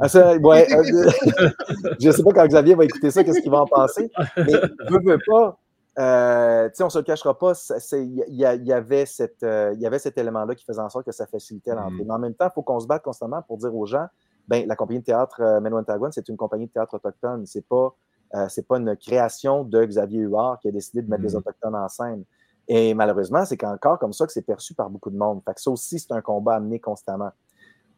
Ah, 0.00 0.36
ouais, 0.36 0.66
je 2.00 2.06
ne 2.06 2.12
sais 2.12 2.22
pas 2.22 2.30
quand 2.30 2.46
Xavier 2.46 2.74
va 2.74 2.84
écouter 2.84 3.10
ça, 3.10 3.24
qu'est-ce 3.24 3.40
qu'il 3.40 3.50
va 3.50 3.62
en 3.62 3.66
penser. 3.66 4.10
Mais 4.36 4.52
veux, 4.88 5.00
veux 5.04 5.18
pas, 5.26 5.58
euh, 5.98 6.68
on 6.80 6.84
ne 6.84 6.90
se 6.90 6.98
le 6.98 7.04
cachera 7.04 7.36
pas, 7.36 7.52
il 7.92 8.24
y, 8.28 8.72
avait 8.72 9.06
cette, 9.06 9.42
il 9.42 9.80
y 9.80 9.86
avait 9.86 9.98
cet 9.98 10.16
élément-là 10.16 10.54
qui 10.54 10.64
faisait 10.64 10.80
en 10.80 10.88
sorte 10.88 11.04
que 11.04 11.12
ça 11.12 11.26
facilitait 11.26 11.74
l'entrée. 11.74 12.04
Mm. 12.04 12.06
Mais 12.06 12.14
en 12.14 12.18
même 12.18 12.34
temps, 12.34 12.46
il 12.46 12.54
faut 12.54 12.62
qu'on 12.62 12.78
se 12.78 12.86
batte 12.86 13.02
constamment 13.02 13.42
pour 13.42 13.58
dire 13.58 13.74
aux 13.74 13.86
gens, 13.86 14.06
ben, 14.46 14.66
la 14.66 14.76
compagnie 14.76 15.00
de 15.00 15.04
théâtre 15.04 15.42
euh, 15.42 16.10
c'est 16.12 16.28
une 16.28 16.36
compagnie 16.36 16.66
de 16.66 16.72
théâtre 16.72 16.94
autochtone. 16.94 17.44
Ce 17.46 17.58
n'est 17.58 17.64
pas, 17.68 17.94
pas 18.30 18.78
une 18.78 18.96
création 18.96 19.64
de 19.64 19.84
Xavier 19.84 20.20
Huard 20.20 20.60
qui 20.60 20.68
a 20.68 20.70
décidé 20.70 21.02
de 21.02 21.10
mettre 21.10 21.22
des 21.22 21.34
mm. 21.34 21.38
Autochtones 21.38 21.74
en 21.74 21.88
scène. 21.88 22.24
Et 22.68 22.94
malheureusement, 22.94 23.44
c'est 23.44 23.62
encore 23.64 23.98
comme 23.98 24.12
ça 24.12 24.26
que 24.26 24.32
c'est 24.32 24.42
perçu 24.42 24.74
par 24.74 24.90
beaucoup 24.90 25.10
de 25.10 25.16
monde. 25.16 25.42
Fait 25.44 25.54
que 25.54 25.60
ça 25.60 25.70
aussi, 25.70 25.98
c'est 25.98 26.12
un 26.12 26.20
combat 26.20 26.56
à 26.56 26.60
mener 26.60 26.78
constamment. 26.78 27.30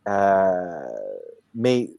Euh, 0.09 0.89
mais 1.55 1.91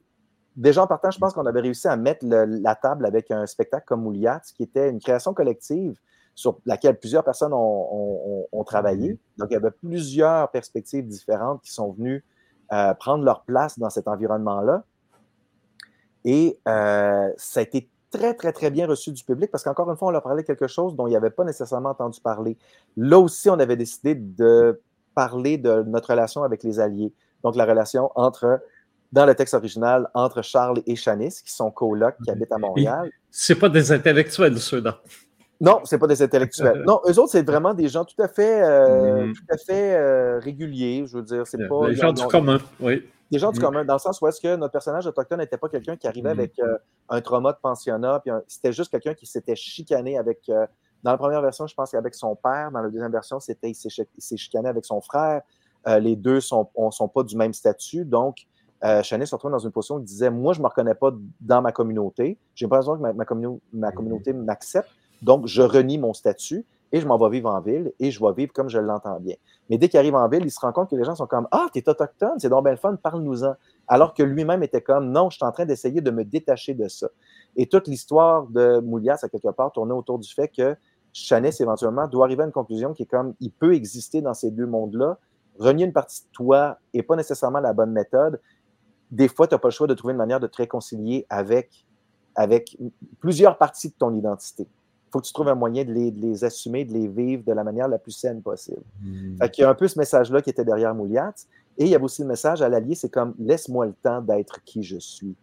déjà 0.55 0.83
en 0.83 0.87
partant, 0.87 1.11
je 1.11 1.19
pense 1.19 1.33
qu'on 1.33 1.45
avait 1.45 1.61
réussi 1.61 1.87
à 1.87 1.95
mettre 1.95 2.25
la 2.25 2.75
table 2.75 3.05
avec 3.05 3.31
un 3.31 3.45
spectacle 3.45 3.85
comme 3.85 4.03
Mouliat, 4.03 4.41
qui 4.55 4.63
était 4.63 4.89
une 4.89 4.99
création 4.99 5.33
collective 5.33 5.99
sur 6.35 6.59
laquelle 6.65 6.97
plusieurs 6.97 7.23
personnes 7.23 7.53
ont, 7.53 8.63
travaillé. 8.65 9.17
Donc, 9.37 9.49
il 9.49 9.53
y 9.53 9.57
avait 9.57 9.71
plusieurs 9.71 10.49
perspectives 10.51 11.05
différentes 11.05 11.61
qui 11.61 11.71
sont 11.71 11.91
venues 11.91 12.23
euh, 12.71 12.93
prendre 12.93 13.23
leur 13.25 13.43
place 13.43 13.77
dans 13.77 13.89
cet 13.89 14.07
environnement-là. 14.07 14.83
Et 16.23 16.59
euh, 16.67 17.29
ça 17.35 17.59
a 17.59 17.63
été 17.63 17.89
très, 18.11 18.33
très, 18.33 18.53
très 18.53 18.69
bien 18.69 18.87
reçu 18.87 19.11
du 19.11 19.23
public 19.23 19.51
parce 19.51 19.63
qu'encore 19.63 19.89
une 19.89 19.97
fois, 19.97 20.09
on 20.09 20.11
leur 20.11 20.21
parlait 20.21 20.43
quelque 20.43 20.67
chose 20.67 20.95
dont 20.95 21.07
il 21.07 21.15
avait 21.15 21.31
pas 21.31 21.43
nécessairement 21.43 21.89
entendu 21.89 22.21
parler. 22.21 22.57
Là 22.95 23.19
aussi, 23.19 23.49
on 23.49 23.59
avait 23.59 23.75
décidé 23.75 24.15
de 24.15 24.81
parler 25.15 25.57
de 25.57 25.83
notre 25.83 26.11
relation 26.11 26.43
avec 26.43 26.63
les 26.63 26.79
Alliés. 26.79 27.13
Donc, 27.43 27.55
la 27.55 27.65
relation 27.65 28.11
entre, 28.15 28.61
dans 29.11 29.25
le 29.25 29.35
texte 29.35 29.53
original, 29.53 30.09
entre 30.13 30.41
Charles 30.41 30.81
et 30.85 30.95
Chanice, 30.95 31.41
qui 31.41 31.51
sont 31.51 31.71
colocs, 31.71 32.15
qui 32.23 32.31
habitent 32.31 32.51
à 32.51 32.57
Montréal. 32.57 33.11
C'est 33.29 33.55
pas 33.55 33.69
des 33.69 33.91
intellectuels, 33.91 34.57
ceux-là. 34.57 35.01
Non, 35.61 35.81
c'est 35.83 35.99
pas 35.99 36.07
des 36.07 36.21
intellectuels. 36.23 36.83
Non, 36.87 37.01
eux 37.07 37.19
autres, 37.19 37.31
c'est 37.31 37.45
vraiment 37.45 37.75
des 37.75 37.87
gens 37.87 38.03
tout 38.03 38.19
à 38.19 38.27
fait, 38.27 38.63
euh, 38.63 39.27
mm. 39.27 39.33
tout 39.33 39.43
à 39.51 39.57
fait 39.57 39.95
euh, 39.95 40.39
réguliers. 40.39 41.05
Je 41.05 41.17
veux 41.17 41.23
dire, 41.23 41.45
c'est 41.45 41.67
pas. 41.67 41.87
Des 41.87 41.95
gens 41.95 42.11
du 42.11 42.25
commun, 42.25 42.57
oui. 42.79 43.07
Des 43.29 43.37
gens 43.37 43.51
du 43.51 43.59
mm. 43.59 43.61
commun, 43.61 43.85
dans 43.85 43.93
le 43.93 43.99
sens 43.99 44.19
où 44.21 44.27
est-ce 44.27 44.41
que 44.41 44.55
notre 44.55 44.71
personnage 44.71 45.05
autochtone 45.05 45.37
n'était 45.37 45.57
pas 45.57 45.69
quelqu'un 45.69 45.95
qui 45.95 46.07
arrivait 46.07 46.29
mm. 46.33 46.39
avec 46.39 46.59
euh, 46.59 46.77
un 47.09 47.21
trauma 47.21 47.53
de 47.53 47.59
pensionnat, 47.61 48.21
puis 48.25 48.33
c'était 48.47 48.73
juste 48.73 48.89
quelqu'un 48.89 49.13
qui 49.13 49.27
s'était 49.27 49.55
chicané 49.55 50.17
avec. 50.17 50.49
dans 51.03 51.11
la 51.11 51.17
première 51.17 51.43
version, 51.43 51.67
je 51.67 51.75
pense 51.75 51.91
qu'avec 51.91 52.15
son 52.15 52.35
père. 52.35 52.71
Dans 52.71 52.81
la 52.81 52.89
deuxième 52.89 53.11
version, 53.11 53.39
c'était 53.39 53.69
il 53.69 53.75
s'est 53.75 54.37
chicané 54.37 54.67
avec 54.67 54.83
son 54.83 54.99
frère. 54.99 55.43
les 55.85 56.15
deux 56.15 56.35
ne 56.35 56.39
sont, 56.39 56.67
sont, 56.89 57.07
pas 57.07 57.21
du 57.21 57.37
même 57.37 57.53
statut. 57.53 58.03
Donc, 58.03 58.47
euh, 58.83 59.03
se 59.03 59.35
retrouve 59.35 59.51
dans 59.51 59.59
une 59.59 59.71
position 59.71 59.95
où 59.95 59.99
il 59.99 60.05
disait 60.05 60.29
Moi, 60.29 60.53
je 60.53 60.59
ne 60.59 60.63
me 60.63 60.69
reconnais 60.69 60.95
pas 60.95 61.11
dans 61.39 61.61
ma 61.61 61.71
communauté. 61.71 62.37
J'ai 62.55 62.65
l'impression 62.65 62.95
que 62.95 63.01
ma, 63.01 63.13
ma, 63.13 63.25
ma 63.73 63.91
communauté 63.91 64.33
m'accepte. 64.33 64.89
Donc, 65.21 65.47
je 65.47 65.61
renie 65.61 65.97
mon 65.97 66.13
statut 66.13 66.65
et 66.91 66.99
je 66.99 67.07
m'en 67.07 67.17
vais 67.17 67.29
vivre 67.29 67.49
en 67.49 67.61
ville 67.61 67.93
et 67.99 68.11
je 68.11 68.19
vais 68.19 68.33
vivre 68.33 68.51
comme 68.53 68.69
je 68.69 68.79
l'entends 68.79 69.19
bien. 69.19 69.35
Mais 69.69 69.77
dès 69.77 69.87
qu'il 69.87 69.99
arrive 69.99 70.15
en 70.15 70.27
ville, 70.27 70.43
il 70.43 70.51
se 70.51 70.59
rend 70.59 70.71
compte 70.73 70.89
que 70.89 70.95
les 70.95 71.03
gens 71.03 71.15
sont 71.15 71.27
comme 71.27 71.47
Ah, 71.51 71.67
t'es 71.71 71.87
autochtone, 71.87 72.39
c'est 72.39 72.49
donc 72.49 72.63
bien 72.63 72.71
le 72.71 72.77
fun, 72.77 72.95
parle-nous-en. 72.95 73.53
Alors 73.87 74.13
que 74.13 74.23
lui-même 74.23 74.63
était 74.63 74.81
comme 74.81 75.11
Non, 75.11 75.29
je 75.29 75.37
suis 75.37 75.45
en 75.45 75.51
train 75.51 75.65
d'essayer 75.65 76.01
de 76.01 76.11
me 76.11 76.25
détacher 76.25 76.73
de 76.73 76.87
ça. 76.87 77.07
Et 77.55 77.67
toute 77.67 77.87
l'histoire 77.87 78.47
de 78.47 78.79
Moulias, 78.79 79.19
à 79.23 79.29
quelque 79.29 79.49
part, 79.49 79.71
tournait 79.71 79.93
autour 79.93 80.19
du 80.19 80.31
fait 80.33 80.47
que 80.49 80.75
Chanès, 81.13 81.59
éventuellement, 81.59 82.07
doit 82.07 82.25
arriver 82.25 82.43
à 82.43 82.45
une 82.45 82.51
conclusion 82.51 82.93
qui 82.93 83.03
est 83.03 83.07
comme 83.07 83.33
il 83.39 83.51
peut 83.51 83.73
exister 83.73 84.21
dans 84.21 84.33
ces 84.33 84.51
deux 84.51 84.65
mondes-là. 84.65 85.17
Renier 85.59 85.85
une 85.85 85.93
partie 85.93 86.21
de 86.23 86.31
toi 86.31 86.77
n'est 86.93 87.03
pas 87.03 87.15
nécessairement 87.15 87.59
la 87.59 87.73
bonne 87.73 87.91
méthode. 87.91 88.39
Des 89.11 89.27
fois, 89.27 89.47
tu 89.47 89.53
n'as 89.53 89.59
pas 89.59 89.67
le 89.67 89.73
choix 89.73 89.87
de 89.87 89.93
trouver 89.93 90.13
une 90.13 90.17
manière 90.17 90.39
de 90.39 90.47
te 90.47 90.57
réconcilier 90.57 91.25
avec, 91.29 91.85
avec 92.35 92.77
plusieurs 93.19 93.57
parties 93.57 93.89
de 93.89 93.95
ton 93.97 94.15
identité 94.15 94.67
faut 95.11 95.19
que 95.19 95.27
tu 95.27 95.33
trouves 95.33 95.49
un 95.49 95.55
moyen 95.55 95.83
de 95.83 95.91
les, 95.91 96.43
assumer, 96.43 96.85
de 96.85 96.93
les 96.93 97.07
vivre 97.07 97.43
de 97.43 97.51
la 97.51 97.63
manière 97.63 97.87
la 97.87 97.99
plus 97.99 98.11
saine 98.11 98.41
possible. 98.41 98.81
Hmm. 99.01 99.35
il 99.41 99.59
y 99.59 99.63
a 99.63 99.69
un 99.69 99.75
peu 99.75 99.87
ce 99.87 99.99
message-là 99.99 100.41
qui 100.41 100.49
était 100.49 100.63
derrière 100.63 100.95
Mouliat. 100.95 101.33
Et 101.77 101.85
il 101.85 101.89
y 101.89 101.95
avait 101.95 102.03
aussi 102.03 102.21
le 102.21 102.27
message 102.27 102.61
à 102.61 102.69
l'allié, 102.69 102.95
c'est 102.95 103.09
comme 103.09 103.33
laisse-moi 103.39 103.85
le 103.85 103.93
temps 103.93 104.21
d'être 104.21 104.63
qui 104.63 104.83
je 104.83 104.97
suis. 104.97 105.35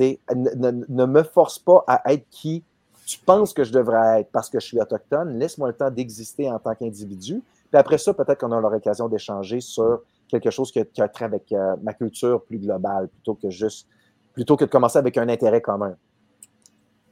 Ne, 0.00 0.70
ne, 0.88 1.06
me 1.06 1.22
force 1.22 1.58
pas 1.58 1.84
à 1.86 2.12
être 2.12 2.26
qui 2.30 2.64
tu 3.06 3.18
penses 3.18 3.52
que 3.52 3.64
je 3.64 3.72
devrais 3.72 4.22
être 4.22 4.30
parce 4.32 4.48
que 4.48 4.58
je 4.58 4.66
suis 4.66 4.80
autochtone. 4.80 5.38
Laisse-moi 5.38 5.68
le 5.68 5.74
temps 5.74 5.90
d'exister 5.90 6.50
en 6.50 6.58
tant 6.58 6.74
qu'individu. 6.74 7.42
Puis 7.70 7.78
après 7.78 7.98
ça, 7.98 8.12
peut-être 8.14 8.40
qu'on 8.40 8.50
aura 8.50 8.70
l'occasion 8.70 9.08
d'échanger 9.08 9.60
sur 9.60 10.00
quelque 10.40 10.52
chose 10.52 10.72
qui 10.72 10.80
a, 10.80 10.84
qui 10.84 11.02
trait 11.12 11.24
avec 11.24 11.52
euh, 11.52 11.76
ma 11.82 11.94
culture 11.94 12.44
plus 12.44 12.58
globale 12.58 13.08
plutôt 13.08 13.34
que 13.34 13.50
juste 13.50 13.88
plutôt 14.32 14.56
que 14.56 14.64
de 14.64 14.70
commencer 14.70 14.98
avec 14.98 15.16
un 15.16 15.28
intérêt 15.28 15.60
commun. 15.60 15.96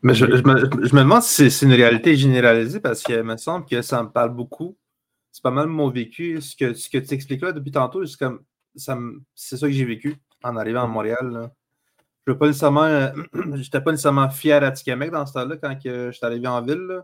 Mais 0.03 0.15
je, 0.15 0.27
me, 0.27 0.99
demande 0.99 1.23
si 1.23 1.51
c'est 1.51 1.65
une 1.65 1.73
réalité 1.73 2.17
généralisée 2.17 2.81
parce 2.81 3.03
qu'il 3.03 3.23
me 3.23 3.37
semble 3.37 3.65
que 3.67 3.83
ça 3.83 4.03
me 4.03 4.09
parle 4.09 4.35
beaucoup. 4.35 4.77
C'est 5.31 5.43
pas 5.43 5.53
mal 5.53 5.69
mon 5.69 5.91
vécu. 5.91 6.41
Ce 6.41 6.57
que, 6.57 6.75
ce 6.75 6.91
que 6.91 6.99
tu 6.99 7.15
expliques 7.15 7.43
là 7.43 7.53
depuis 7.53 7.71
tantôt, 7.71 8.05
c'est 8.05 8.19
comme 8.19 8.41
ça 8.75 8.99
c'est 9.35 9.57
ça 9.57 9.67
que 9.69 9.73
j'ai 9.73 9.85
vécu 9.85 10.17
en 10.43 10.57
arrivant 10.57 10.83
à 10.83 10.87
Montréal. 10.89 11.51
Je 12.27 12.33
pas 12.33 12.47
nécessairement. 12.47 13.13
J'étais 13.55 13.81
pas 13.81 13.93
nécessairement 13.93 14.29
fier 14.29 14.63
à 14.63 14.73
Tikamek 14.73 15.11
dans 15.11 15.25
ce 15.25 15.35
temps-là 15.35 15.57
quand 15.57 15.77
je 15.85 16.11
suis 16.11 16.27
arrivé 16.27 16.49
en 16.49 16.63
ville. 16.63 17.01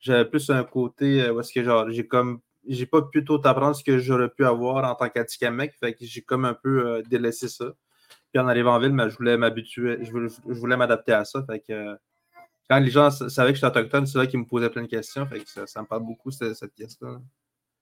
J'avais 0.00 0.24
plus 0.24 0.50
un 0.50 0.64
côté 0.64 1.22
euh, 1.22 1.32
où 1.32 1.40
est-ce 1.40 1.52
que 1.52 1.62
genre 1.62 1.88
j'ai 1.90 2.06
comme 2.06 2.40
j'ai 2.66 2.86
pas 2.86 3.02
pu 3.02 3.24
tout 3.24 3.40
apprendre 3.44 3.74
ce 3.74 3.84
que 3.84 3.98
j'aurais 3.98 4.28
pu 4.28 4.44
avoir 4.44 4.90
en 4.90 4.94
tant 4.94 5.08
qu'Atikamek. 5.08 5.74
Fait 5.78 5.94
que 5.94 6.04
j'ai 6.04 6.22
comme 6.22 6.44
un 6.44 6.54
peu 6.54 6.86
euh, 6.86 7.02
délaissé 7.02 7.48
ça. 7.48 7.72
Puis 8.32 8.40
en 8.40 8.48
arrivant 8.48 8.74
en 8.74 8.78
ville, 8.78 8.92
mais 8.92 9.10
je 9.10 9.16
voulais 9.16 9.36
m'habituer, 9.36 9.98
je 10.02 10.10
voulais, 10.54 10.76
m'adapter 10.76 11.12
à 11.12 11.24
ça. 11.24 11.44
Fait 11.44 11.60
que 11.60 11.96
quand 12.68 12.78
les 12.78 12.90
gens 12.90 13.10
savaient 13.10 13.52
que 13.52 13.56
j'étais 13.56 13.66
autochtone, 13.66 14.06
c'est 14.06 14.18
là 14.18 14.26
qu'ils 14.26 14.40
me 14.40 14.46
posaient 14.46 14.70
plein 14.70 14.82
de 14.82 14.86
questions. 14.86 15.26
Fait 15.26 15.40
que 15.40 15.66
ça, 15.66 15.82
me 15.82 15.86
parle 15.86 16.04
beaucoup, 16.04 16.30
cette, 16.30 16.54
cette 16.54 16.72
pièce-là. 16.72 17.18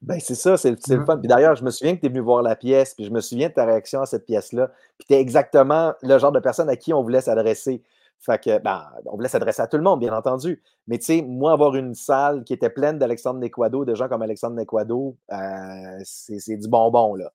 Ben, 0.03 0.19
c'est 0.19 0.35
ça, 0.35 0.57
c'est 0.57 0.71
le 0.71 1.05
fun. 1.05 1.19
Puis 1.19 1.29
d'ailleurs, 1.29 1.57
je 1.57 1.65
me 1.65 1.71
souviens 1.71 1.95
que 1.95 2.01
tu 2.01 2.07
es 2.07 2.09
venu 2.09 2.21
voir 2.21 2.43
la 2.43 2.57
pièce, 2.57 2.95
puis 2.95 3.05
je 3.05 3.11
me 3.11 3.21
souviens 3.21 3.49
de 3.49 3.55
ta 3.55 3.67
réaction 3.67 4.01
à 4.01 4.07
cette 4.07 4.25
pièce-là. 4.25 4.73
Puis 4.99 5.07
tu 5.09 5.15
es 5.15 5.21
exactement 5.21 5.93
le 6.03 6.19
genre 6.19 6.33
de 6.33 6.41
personne 6.41 6.71
à 6.71 6.77
qui 6.77 6.95
on 6.95 7.03
voulait 7.03 7.21
s'adresser. 7.21 7.83
Fait 8.21 8.43
que, 8.43 8.59
ben, 8.59 8.87
on 9.07 9.17
voulait 9.17 9.29
s'adresser 9.29 9.63
à 9.63 9.67
tout 9.67 9.79
le 9.79 9.83
monde, 9.83 10.01
bien 10.01 10.15
entendu. 10.15 10.63
Mais 10.87 10.99
tu 10.99 11.07
sais, 11.07 11.23
moi, 11.23 11.53
avoir 11.53 11.75
une 11.75 11.95
salle 11.95 12.45
qui 12.45 12.53
était 12.53 12.69
pleine 12.69 12.99
d'Alexandre 12.99 13.41
Nequado, 13.41 13.87
de 13.87 13.95
gens 13.95 14.09
comme 14.09 14.21
Alexandre 14.21 14.57
Nequado, 14.57 15.17
euh, 15.33 16.01
c'est 16.05 16.57
du 16.59 16.69
bonbon, 16.69 17.15
là. 17.15 17.33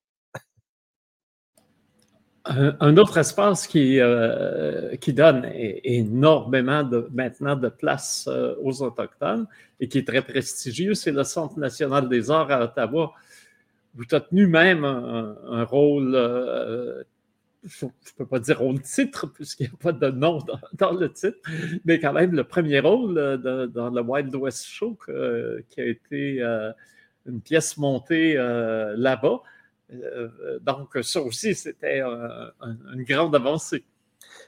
Un, 2.47 2.95
autre 2.97 3.17
espace 3.17 3.65
qui, 3.65 3.99
euh, 3.99 4.95
qui 4.97 5.13
donne 5.13 5.49
énormément 5.55 6.83
de, 6.83 7.09
maintenant 7.11 7.55
de 7.55 7.69
place 7.69 8.29
euh, 8.31 8.53
aux 8.61 8.83
Autochtones 8.83 9.47
et 9.79 9.87
qui 9.87 9.97
est 9.97 10.07
très 10.07 10.21
prestigieux, 10.21 10.93
c'est 10.93 11.11
le 11.11 11.23
Centre 11.23 11.57
national 11.57 12.07
des 12.07 12.29
arts 12.29 12.51
à 12.51 12.65
Ottawa. 12.65 13.13
Vous 13.95 14.03
avez 14.11 14.23
tenu 14.25 14.45
même 14.45 14.85
un, 14.85 15.63
rôle, 15.63 16.15
je 17.65 17.85
ne 17.85 17.91
peux 18.17 18.25
pas 18.25 18.39
dire 18.39 18.59
rôle 18.59 18.81
titre, 18.81 19.27
puisqu'il 19.27 19.67
n'y 19.67 19.73
a 19.73 19.77
pas 19.77 19.91
de 19.91 20.09
nom 20.09 20.39
dans, 20.73 20.91
le 20.91 21.11
titre, 21.11 21.37
mais 21.83 21.99
quand 21.99 22.13
même 22.13 22.31
le 22.31 22.43
premier 22.43 22.79
rôle 22.79 23.15
dans 23.73 23.89
le 23.89 24.01
Wild 24.01 24.33
West 24.35 24.65
Show 24.65 24.97
qui 25.69 25.81
a 25.81 25.85
été 25.85 26.41
une 27.25 27.41
pièce 27.41 27.77
montée 27.77 28.35
là-bas. 28.35 29.41
Euh, 29.93 30.59
donc, 30.61 30.97
ça 31.03 31.21
aussi, 31.21 31.55
c'était 31.55 32.01
une 32.01 33.03
grande 33.03 33.35
avancée. 33.35 33.83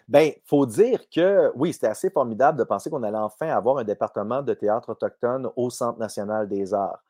Bien, 0.08 0.22
il 0.22 0.36
faut 0.46 0.66
dire 0.66 1.02
que 1.10 1.52
oui, 1.56 1.74
c'était 1.74 1.88
assez 1.88 2.10
formidable 2.10 2.58
de 2.58 2.64
penser 2.64 2.90
qu'on 2.90 3.04
allait 3.04 3.18
enfin 3.18 3.48
avoir 3.50 3.78
un 3.78 3.84
département 3.84 4.42
de 4.42 4.54
théâtre 4.54 4.90
autochtone 4.90 5.50
au 5.56 5.70
Centre 5.70 6.00
national 6.00 6.48
des 6.48 6.74
arts. 6.74 7.04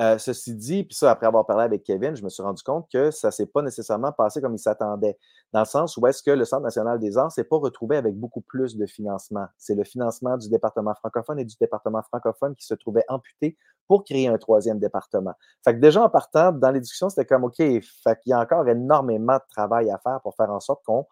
Euh, 0.00 0.16
ceci 0.16 0.54
dit, 0.54 0.84
puis 0.84 0.94
ça, 0.94 1.10
après 1.10 1.26
avoir 1.26 1.44
parlé 1.44 1.64
avec 1.64 1.82
Kevin, 1.84 2.16
je 2.16 2.24
me 2.24 2.30
suis 2.30 2.42
rendu 2.42 2.62
compte 2.62 2.88
que 2.90 3.10
ça 3.10 3.28
ne 3.28 3.32
s'est 3.32 3.46
pas 3.46 3.60
nécessairement 3.60 4.12
passé 4.12 4.40
comme 4.40 4.54
il 4.54 4.58
s'attendait. 4.58 5.18
Dans 5.52 5.60
le 5.60 5.66
sens 5.66 5.98
où 5.98 6.06
est-ce 6.06 6.22
que 6.22 6.30
le 6.30 6.46
Centre 6.46 6.62
national 6.62 6.98
des 6.98 7.18
arts 7.18 7.26
ne 7.26 7.30
s'est 7.30 7.44
pas 7.44 7.58
retrouvé 7.58 7.98
avec 7.98 8.16
beaucoup 8.16 8.40
plus 8.40 8.78
de 8.78 8.86
financement. 8.86 9.46
C'est 9.58 9.74
le 9.74 9.84
financement 9.84 10.38
du 10.38 10.48
département 10.48 10.94
francophone 10.94 11.38
et 11.38 11.44
du 11.44 11.54
département 11.60 12.02
francophone 12.02 12.54
qui 12.54 12.64
se 12.64 12.72
trouvait 12.72 13.04
amputé 13.08 13.58
pour 13.88 14.04
créer 14.04 14.28
un 14.28 14.38
troisième 14.38 14.78
département. 14.78 15.34
Fait 15.64 15.74
que 15.74 15.80
déjà 15.80 16.02
en 16.02 16.08
partant, 16.08 16.52
dans 16.52 16.70
les 16.70 16.80
discussions, 16.80 17.10
c'était 17.10 17.26
comme 17.26 17.44
OK, 17.44 17.56
fait 17.58 18.20
qu'il 18.22 18.30
y 18.30 18.32
a 18.32 18.40
encore 18.40 18.66
énormément 18.68 19.34
de 19.34 19.48
travail 19.50 19.90
à 19.90 19.98
faire 19.98 20.20
pour 20.22 20.34
faire 20.34 20.50
en 20.50 20.60
sorte 20.60 20.82
qu'on 20.84 21.06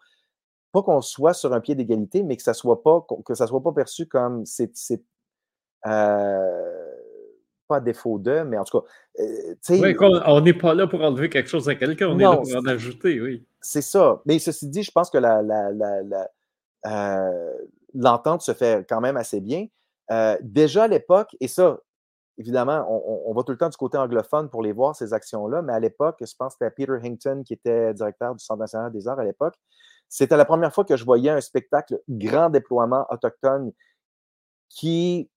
pas 0.71 0.81
qu'on 0.81 1.01
soit 1.01 1.33
sur 1.33 1.53
un 1.53 1.59
pied 1.61 1.75
d'égalité, 1.75 2.23
mais 2.23 2.37
que 2.37 2.43
ça 2.43 2.53
soit 2.53 2.81
pas 2.81 3.05
que 3.25 3.35
ça 3.35 3.45
soit 3.45 3.61
pas 3.61 3.71
perçu 3.71 4.07
comme 4.07 4.45
c'est 4.45 4.71
euh, 5.85 6.88
pas 7.69 7.79
défaut 7.79 8.19
de, 8.19 8.41
mais 8.41 8.57
en 8.57 8.65
tout 8.65 8.81
cas. 8.81 8.85
Euh, 9.19 9.55
on 10.25 10.41
n'est 10.41 10.53
pas 10.53 10.73
là 10.73 10.87
pour 10.87 11.01
enlever 11.01 11.29
quelque 11.29 11.49
chose 11.49 11.69
à 11.69 11.75
quelqu'un, 11.75 12.07
on 12.07 12.19
est 12.19 12.23
là 12.23 12.35
pour 12.35 12.55
en 12.55 12.65
ajouter, 12.65 13.21
oui. 13.21 13.45
C'est 13.61 13.81
ça. 13.81 14.21
Mais 14.25 14.39
ceci 14.39 14.67
dit, 14.67 14.83
je 14.83 14.91
pense 14.91 15.09
que 15.09 15.17
euh, 16.85 17.53
l'entente 17.93 18.41
se 18.41 18.53
fait 18.53 18.85
quand 18.89 19.01
même 19.01 19.17
assez 19.17 19.39
bien. 19.39 19.67
Euh, 20.11 20.37
déjà 20.41 20.83
à 20.83 20.87
l'époque, 20.87 21.35
et 21.39 21.47
ça, 21.47 21.79
évidemment, 22.37 22.85
on, 22.89 23.33
va 23.33 23.43
tout 23.43 23.51
le 23.51 23.57
temps 23.57 23.69
du 23.69 23.77
côté 23.77 23.97
anglophone 23.97 24.49
pour 24.49 24.63
les 24.63 24.71
voir, 24.71 24.95
ces 24.95 25.13
actions-là, 25.13 25.61
mais 25.61 25.73
à 25.73 25.79
l'époque, 25.79 26.17
je 26.21 26.33
pense 26.37 26.55
que 26.55 26.65
c'était 26.65 26.71
Peter 26.71 27.07
Hinkton 27.07 27.43
qui 27.45 27.53
était 27.53 27.93
directeur 27.93 28.33
du 28.33 28.43
Centre 28.43 28.61
national 28.61 28.91
des 28.91 29.07
arts 29.07 29.19
à 29.19 29.25
l'époque. 29.25 29.55
C'était 30.07 30.37
la 30.37 30.45
première 30.45 30.73
fois 30.73 30.85
que 30.85 30.97
je 30.97 31.05
voyais 31.05 31.29
un 31.29 31.41
spectacle 31.41 31.99
grand 32.09 32.49
déploiement 32.49 33.05
autochtone 33.11 33.71
qui, 34.69 35.29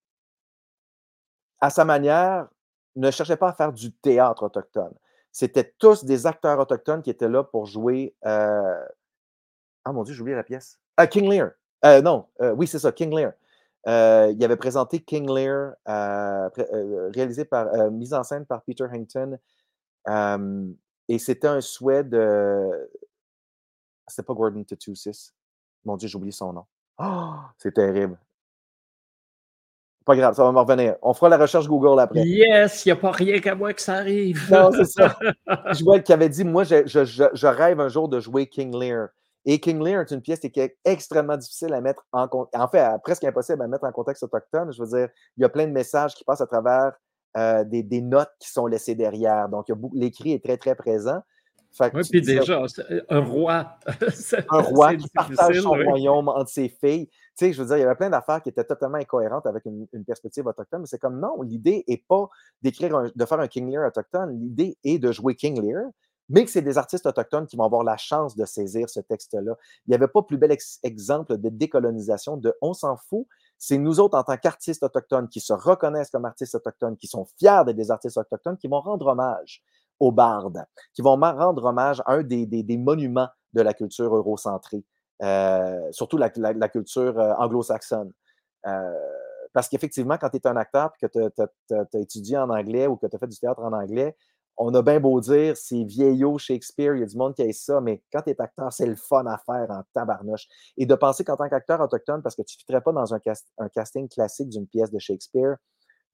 à 1.63 1.71
sa 1.71 1.85
manière, 1.85 2.49
ne 2.97 3.11
cherchait 3.11 3.37
pas 3.37 3.49
à 3.49 3.53
faire 3.55 3.73
du 3.73 3.93
théâtre 3.93 4.43
autochtone. 4.43 4.93
C'était 5.31 5.73
tous 5.79 6.05
des 6.05 6.27
acteurs 6.27 6.59
autochtones 6.59 7.03
qui 7.03 7.09
étaient 7.09 7.29
là 7.29 7.45
pour 7.45 7.67
jouer. 7.67 8.15
Euh, 8.27 8.85
ah 9.85 9.93
mon 9.93 10.03
Dieu, 10.03 10.13
j'ai 10.13 10.21
oublié 10.21 10.37
la 10.37 10.43
pièce. 10.43 10.79
Ah, 10.97 11.07
King 11.07 11.31
Lear. 11.31 11.53
Euh, 11.85 12.03
non, 12.03 12.27
euh, 12.43 12.53
oui, 12.53 12.67
c'est 12.67 12.81
ça, 12.81 12.93
King 12.93 13.17
Lear. 13.17 13.33
il 13.87 14.45
avait 14.45 14.57
présenté 14.57 15.01
King 15.01 15.33
Lear, 15.33 15.75
réalisé 17.15 17.45
par, 17.45 17.91
mise 17.93 18.13
en 18.13 18.25
scène 18.25 18.45
par 18.45 18.63
Peter 18.63 18.87
Hankton. 18.93 19.39
et 21.09 21.19
c'était 21.19 21.49
un 21.49 21.61
souhait 21.61 22.05
de. 22.05 22.91
C'était 24.09 24.27
pas 24.27 24.35
Gordon 24.35 24.65
Tatusis. 24.65 25.33
Mon 25.85 25.97
Dieu, 25.97 26.09
j'ai 26.09 26.17
oublié 26.17 26.33
son 26.33 26.53
nom. 26.53 26.67
Oh, 26.99 27.35
c'est 27.57 27.73
terrible. 27.73 28.19
Pas 30.05 30.17
grave, 30.17 30.35
ça 30.35 30.43
va 30.43 30.53
me 30.53 30.59
revenir. 30.59 30.97
On 31.03 31.15
fera 31.15 31.29
la 31.29 31.39
recherche 31.39 31.69
Google 31.69 32.01
après. 32.01 32.21
Yes, 32.21 32.85
il 32.85 32.89
n'y 32.89 32.93
a 32.93 32.97
pas 32.97 33.13
rien 33.13 33.39
qu'à 33.39 33.55
moi 33.55 33.73
que 33.73 33.81
ça 33.81 33.95
arrive. 33.95 34.51
Non, 34.51 34.71
c'est 34.73 34.85
ça. 34.85 35.17
je 35.73 35.85
vois 35.85 36.01
qu'il 36.01 36.13
avait 36.15 36.29
dit 36.29 36.45
Moi, 36.45 36.65
je, 36.65 36.87
je, 36.87 37.05
je, 37.05 37.47
rêve 37.47 37.81
un 37.81 37.89
jour 37.89 38.09
de 38.09 38.19
jouer 38.19 38.47
King 38.47 38.77
Lear. 38.79 39.09
Et 39.45 39.61
King 39.61 39.83
Lear 39.83 40.01
est 40.01 40.11
une 40.11 40.21
pièce 40.21 40.41
qui 40.41 40.61
est 40.61 40.77
extrêmement 40.85 41.37
difficile 41.37 41.73
à 41.75 41.81
mettre 41.81 42.05
en 42.13 42.29
En 42.55 42.69
fait, 42.69 42.85
presque 43.03 43.25
impossible 43.25 43.63
à 43.63 43.69
mettre 43.69 43.85
en 43.85 43.93
contexte 43.93 44.23
autochtone. 44.23 44.73
Je 44.73 44.83
veux 44.83 44.89
dire, 44.99 45.09
il 45.37 45.43
y 45.43 45.45
a 45.45 45.49
plein 45.49 45.67
de 45.67 45.73
messages 45.73 46.15
qui 46.15 46.25
passent 46.25 46.41
à 46.41 46.47
travers 46.47 46.93
euh, 47.37 47.65
des, 47.65 47.83
des, 47.83 48.01
notes 48.01 48.33
qui 48.39 48.51
sont 48.51 48.67
laissées 48.67 48.95
derrière. 48.95 49.49
Donc, 49.49 49.67
l'écrit 49.95 50.33
est 50.33 50.45
très, 50.45 50.57
très 50.57 50.75
présent. 50.75 51.21
oui, 51.81 52.03
puis 52.11 52.23
déjà, 52.23 52.65
un 53.09 53.21
roi. 53.21 53.79
un 54.51 54.61
roi 54.61 54.97
qui 54.97 55.09
partage 55.09 55.61
son 55.61 55.71
royaume 55.71 56.29
entre 56.29 56.51
ses 56.51 56.69
filles. 56.69 57.09
Tu 57.37 57.47
sais, 57.47 57.53
je 57.53 57.63
veux 57.63 57.69
dire, 57.69 57.79
il 57.79 57.81
y 57.81 57.85
avait 57.85 57.95
plein 57.95 58.11
d'affaires 58.11 58.43
qui 58.43 58.51
étaient 58.51 58.65
totalement 58.65 58.99
incohérentes 58.99 59.47
avec 59.47 59.65
une, 59.65 59.87
perspective 60.07 60.47
autochtone, 60.47 60.83
mais 60.83 60.87
c'est 60.87 60.99
comme 60.99 61.19
non, 61.19 61.41
l'idée 61.41 61.85
n'est 61.89 62.05
pas 62.07 62.29
d'écrire, 62.61 63.11
de 63.15 63.25
faire 63.25 63.41
un 63.41 63.49
King 63.49 63.71
Lear 63.71 63.87
autochtone, 63.87 64.39
l'idée 64.39 64.77
est 64.85 64.99
de 64.99 65.11
jouer 65.13 65.35
King 65.35 65.61
Lear, 65.61 65.85
mais 66.29 66.45
que 66.45 66.51
c'est 66.51 66.63
des 66.63 66.79
artistes 66.79 67.07
autochtones 67.07 67.47
qui 67.47 67.57
vont 67.57 67.65
avoir 67.65 67.85
la 67.85 67.97
chance 67.97 68.37
de 68.37 68.45
saisir 68.45 68.89
ce 68.89 69.01
texte-là. 69.01 69.55
Il 69.87 69.91
n'y 69.91 69.95
avait 69.95 70.09
pas 70.09 70.23
plus 70.23 70.39
bel 70.39 70.57
exemple 70.83 71.37
de 71.37 71.49
décolonisation 71.49 72.37
de 72.37 72.55
on 72.61 72.75
s'en 72.75 72.97
fout. 72.97 73.27
C'est 73.59 73.79
nous 73.79 74.01
autres, 74.01 74.17
en 74.17 74.25
tant 74.25 74.37
qu'artistes 74.37 74.83
autochtones, 74.83 75.29
qui 75.29 75.41
se 75.41 75.53
reconnaissent 75.53 76.11
comme 76.11 76.25
artistes 76.25 76.55
autochtones, 76.55 76.97
qui 76.97 77.07
sont 77.07 77.27
fiers 77.39 77.63
d'être 77.65 77.77
des 77.77 77.91
artistes 77.91 78.17
autochtones, 78.19 78.57
qui 78.57 78.69
vont 78.69 78.81
rendre 78.81 79.07
hommage 79.07 79.63
aux 80.01 80.13
bardes, 80.13 80.65
qui 80.95 81.03
vont 81.03 81.17
rendre 81.17 81.65
hommage 81.65 82.01
à 82.07 82.15
un 82.15 82.23
des, 82.23 82.47
des 82.47 82.77
monuments 82.77 83.29
de 83.53 83.63
la 83.63 83.75
culture 83.75 84.15
eurocentrée. 84.15 84.85
Euh, 85.23 85.93
surtout 85.93 86.17
la, 86.17 86.31
culture 86.31 87.19
euh, 87.19 87.35
anglo-saxonne. 87.39 88.13
Euh, 88.67 88.93
parce 89.53 89.69
qu'effectivement, 89.69 90.17
quand 90.19 90.31
tu 90.31 90.39
es 90.39 90.47
un 90.47 90.57
acteur 90.57 90.93
et 91.01 91.07
que 91.07 91.29
tu 91.29 91.75
as, 91.75 92.01
étudié 92.01 92.39
en 92.39 92.51
anglais 92.51 92.87
ou 92.87 92.97
que 92.97 93.07
tu 93.07 93.15
as 93.15 93.19
fait 93.19 93.29
du 93.29 93.39
théâtre 93.39 93.61
en 93.61 93.73
anglais, 93.73 94.17
on 94.57 94.75
a 94.75 94.83
bien 94.83 95.01
beau 95.01 95.21
dire 95.21 95.57
c'est 95.57 95.85
vieillot 95.85 96.39
Shakespeare, 96.39 96.95
il 96.95 97.01
y 97.01 97.03
a 97.03 97.07
du 97.07 97.17
monde 97.17 97.35
qui 97.35 97.43
a 97.43 97.53
ça, 97.53 97.81
mais 97.81 98.03
quand 98.13 98.23
tu 98.23 98.31
es 98.31 98.41
acteur, 98.41 98.73
c'est 98.73 98.87
le 98.87 98.97
fun 98.97 99.25
à 99.27 99.39
faire 99.39 99.71
en 99.71 99.83
tabarnouche. 99.95 100.47
Et 100.77 100.87
de 100.87 100.95
penser 100.95 101.25
qu'en 101.25 101.37
tant 101.37 101.49
qu'acteur 101.49 101.81
autochtone, 101.81 102.23
parce 102.23 102.35
que 102.35 102.43
tu 102.43 102.57
ne 102.69 102.79
pas 102.79 102.93
dans 102.93 103.15
un, 103.15 103.21
un 103.59 103.69
casting 103.69 104.09
classique 104.09 104.49
d'une 104.49 104.67
pièce 104.67 104.91
de 104.91 104.99
Shakespeare, 104.99 105.57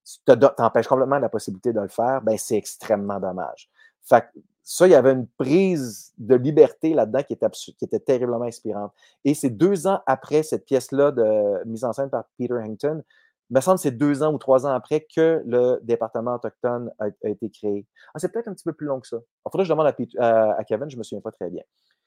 tu 0.05 0.39
t'empêches 0.57 0.89
complètement 0.89 1.19
la 1.19 1.29
possibilité 1.29 1.73
de 1.73 1.81
le 1.81 1.89
faire, 1.89 2.23
ben 2.23 2.37
c'est 2.39 2.57
extrêmement 2.57 3.21
dommage. 3.21 3.71
Fait 4.03 4.25
ça, 4.63 4.87
il 4.87 4.91
y 4.91 4.95
avait 4.95 5.13
une 5.13 5.27
prise 5.27 6.13
de 6.19 6.35
liberté 6.35 6.93
là-dedans 6.93 7.23
qui 7.23 7.33
était, 7.33 7.49
qui 7.51 7.85
était 7.85 8.01
terriblement 8.01 8.43
inspirante. 8.43 8.93
Et 9.25 9.33
c'est 9.33 9.49
deux 9.49 9.87
ans 9.87 10.01
après 10.07 10.43
cette 10.43 10.67
pièce-là, 10.67 11.11
de 11.11 11.65
mise 11.65 11.85
en 11.85 11.95
scène 11.95 12.11
par 12.11 12.25
Peter 12.37 12.53
Hankton, 12.53 13.03
il 13.51 13.57
me 13.57 13.61
semble 13.63 13.77
que 13.77 13.83
c'est 13.83 13.93
deux 13.93 14.23
ans 14.23 14.33
ou 14.33 14.39
trois 14.39 14.67
ans 14.67 14.71
après 14.71 15.07
que 15.15 15.43
le 15.47 15.79
département 15.83 16.35
autochtone 16.35 16.93
a, 16.99 17.09
été 17.25 17.49
créé. 17.49 17.87
Ah, 18.13 18.19
c'est 18.19 18.31
peut-être 18.31 18.49
un 18.49 18.53
petit 18.53 18.65
peu 18.65 18.75
plus 18.75 18.87
long 18.87 19.01
que 19.01 19.09
ça. 19.09 19.17
Faudrait 19.45 19.63
que 19.63 19.69
je 19.69 19.73
demande 19.73 19.87
à, 19.87 20.65
Kevin, 20.65 20.91
je 20.91 20.97
ne 20.97 20.99
me 20.99 21.03
souviens 21.03 21.23
pas 21.23 21.33
très 21.33 21.49
bien. 21.49 21.63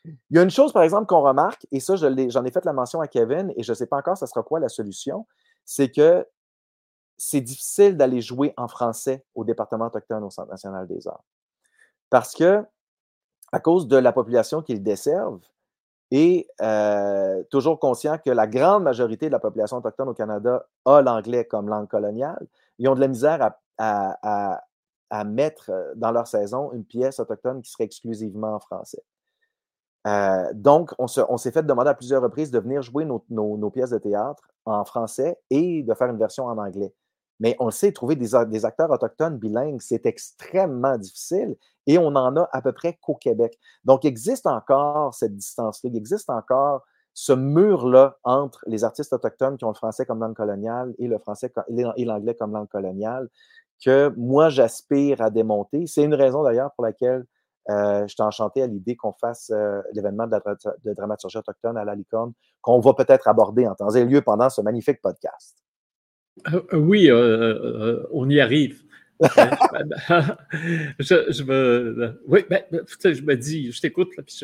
Il 0.06 0.36
y 0.36 0.38
a 0.38 0.44
une 0.44 0.52
chose, 0.52 0.72
par 0.72 0.84
exemple, 0.84 1.08
qu'on 1.08 1.22
remarque, 1.22 1.66
et 1.72 1.80
ça, 1.80 1.96
j'en 1.96 2.16
ai, 2.16 2.52
fait 2.52 2.66
la 2.66 2.74
mention 2.74 3.02
à 3.02 3.08
Kevin, 3.08 3.52
et 3.56 3.64
je 3.64 3.72
ne 3.72 3.76
sais 3.76 3.88
pas 3.88 3.98
encore 3.98 4.18
ça 4.18 4.28
sera 4.28 4.44
quoi 4.44 4.60
la 4.60 4.70
solution, 4.70 5.26
c'est 5.66 5.90
que 5.90 6.28
c'est 7.18 7.42
difficile 7.42 7.98
d'aller 7.98 8.22
jouer 8.22 8.54
en 8.58 8.68
français 8.68 9.26
au 9.36 9.44
département 9.44 9.88
autochtone 9.88 10.24
au 10.24 10.30
Centre 10.30 10.50
national 10.50 10.88
des 10.88 11.08
arts. 11.08 11.24
Parce 12.12 12.36
que, 12.36 12.64
à 13.52 13.60
cause 13.60 13.88
de 13.88 13.98
la 13.98 14.12
population 14.14 14.62
qu'ils 14.62 14.84
desservent, 14.84 15.42
et 16.12 16.48
toujours 17.50 17.80
conscient 17.80 18.18
que 18.18 18.30
la 18.30 18.46
grande 18.46 18.84
majorité 18.84 19.28
de 19.28 19.32
la 19.32 19.40
population 19.40 19.78
autochtone 19.78 20.10
au 20.10 20.14
Canada 20.14 20.68
a 20.86 21.02
l'anglais 21.02 21.46
comme 21.46 21.70
langue 21.70 21.88
coloniale, 21.88 22.46
ils 22.78 22.88
ont 22.88 22.96
de 22.96 23.00
la 23.00 23.08
misère 23.08 23.52
à, 23.78 24.62
mettre 25.26 25.72
dans 25.96 26.12
leur 26.12 26.28
saison 26.28 26.72
une 26.74 26.86
pièce 26.86 27.20
autochtone 27.20 27.62
qui 27.62 27.72
serait 27.72 27.86
exclusivement 27.86 28.56
en 28.56 28.60
français. 28.60 29.04
Donc, 30.54 30.94
on 31.00 31.08
s'est 31.08 31.52
fait 31.52 31.64
demander 31.64 31.90
à 31.90 31.94
plusieurs 31.94 32.22
reprises 32.22 32.52
de 32.52 32.60
venir 32.60 32.82
jouer 32.82 33.06
nos, 33.06 33.70
pièces 33.70 33.92
de 33.92 33.98
théâtre 33.98 34.50
en 34.66 34.84
français 34.84 35.40
et 35.50 35.82
de 35.82 35.94
faire 35.94 36.10
une 36.10 36.20
version 36.20 36.46
en 36.46 36.58
anglais. 36.58 36.94
Mais 37.40 37.56
on 37.60 37.72
sait, 37.72 37.92
trouver 37.92 38.16
des, 38.16 38.36
acteurs 38.36 38.92
autochtones 38.92 39.38
bilingues, 39.38 39.82
c'est 39.82 40.06
extrêmement 40.06 40.98
difficile 40.98 41.56
et 41.88 41.98
on 41.98 42.08
en 42.08 42.36
a 42.38 42.50
à 42.52 42.62
peu 42.62 42.72
près 42.72 42.98
qu'au 43.02 43.16
Québec. 43.16 43.58
Donc, 43.84 44.04
il 44.04 44.08
existe 44.08 44.48
encore 44.48 45.14
cette 45.14 45.36
distance-là, 45.36 45.90
il 45.92 45.98
existe 45.98 46.30
encore 46.30 46.84
ce 47.14 47.34
mur-là 47.34 48.18
entre 48.24 48.64
les 48.68 48.84
artistes 48.84 49.12
autochtones 49.12 49.58
qui 49.58 49.66
ont 49.66 49.70
le 49.70 49.76
français 49.76 50.06
comme 50.06 50.20
langue 50.20 50.36
coloniale 50.36 50.94
et 50.98 51.08
le 51.08 51.20
français 51.20 51.52
et 51.98 52.06
l'anglais 52.06 52.36
comme 52.36 52.54
langue 52.54 52.70
coloniale 52.70 53.30
que 53.84 54.14
moi, 54.16 54.50
j'aspire 54.50 55.22
à 55.22 55.30
démonter. 55.30 55.88
C'est 55.88 56.04
une 56.04 56.14
raison 56.14 56.44
d'ailleurs 56.44 56.72
pour 56.74 56.86
laquelle 56.86 57.26
euh, 57.70 58.08
je 58.08 58.14
suis 58.14 58.22
enchanté 58.22 58.62
à 58.62 58.68
l'idée 58.68 58.96
qu'on 58.96 59.14
fasse 59.14 59.52
euh, 59.54 59.82
l'événement 59.94 60.28
de, 60.28 60.40
de, 60.84 60.94
dramaturgie 60.94 61.38
autochtone 61.38 61.78
à 61.78 61.86
la 61.86 61.96
licorne, 61.96 62.34
qu'on 62.62 62.80
va 62.80 62.94
peut-être 62.94 63.28
aborder 63.28 63.68
en 63.68 63.76
temps 63.76 63.90
et 63.92 64.06
lieu 64.06 64.22
pendant 64.22 64.50
ce 64.50 64.62
magnifique 64.62 65.02
podcast. 65.02 65.58
Euh, 66.54 66.62
euh, 66.74 66.78
oui, 66.78 67.10
on 68.12 68.30
y 68.30 68.40
arrive. 68.40 68.84
je, 71.00 71.44
me, 71.44 72.20
oui, 72.28 72.44
ben, 72.50 72.64
ben 72.72 72.82
je 72.88 73.22
me 73.22 73.36
dis, 73.36 73.72
je 73.72 73.80
t'écoute, 73.80 74.10
puis 74.16 74.40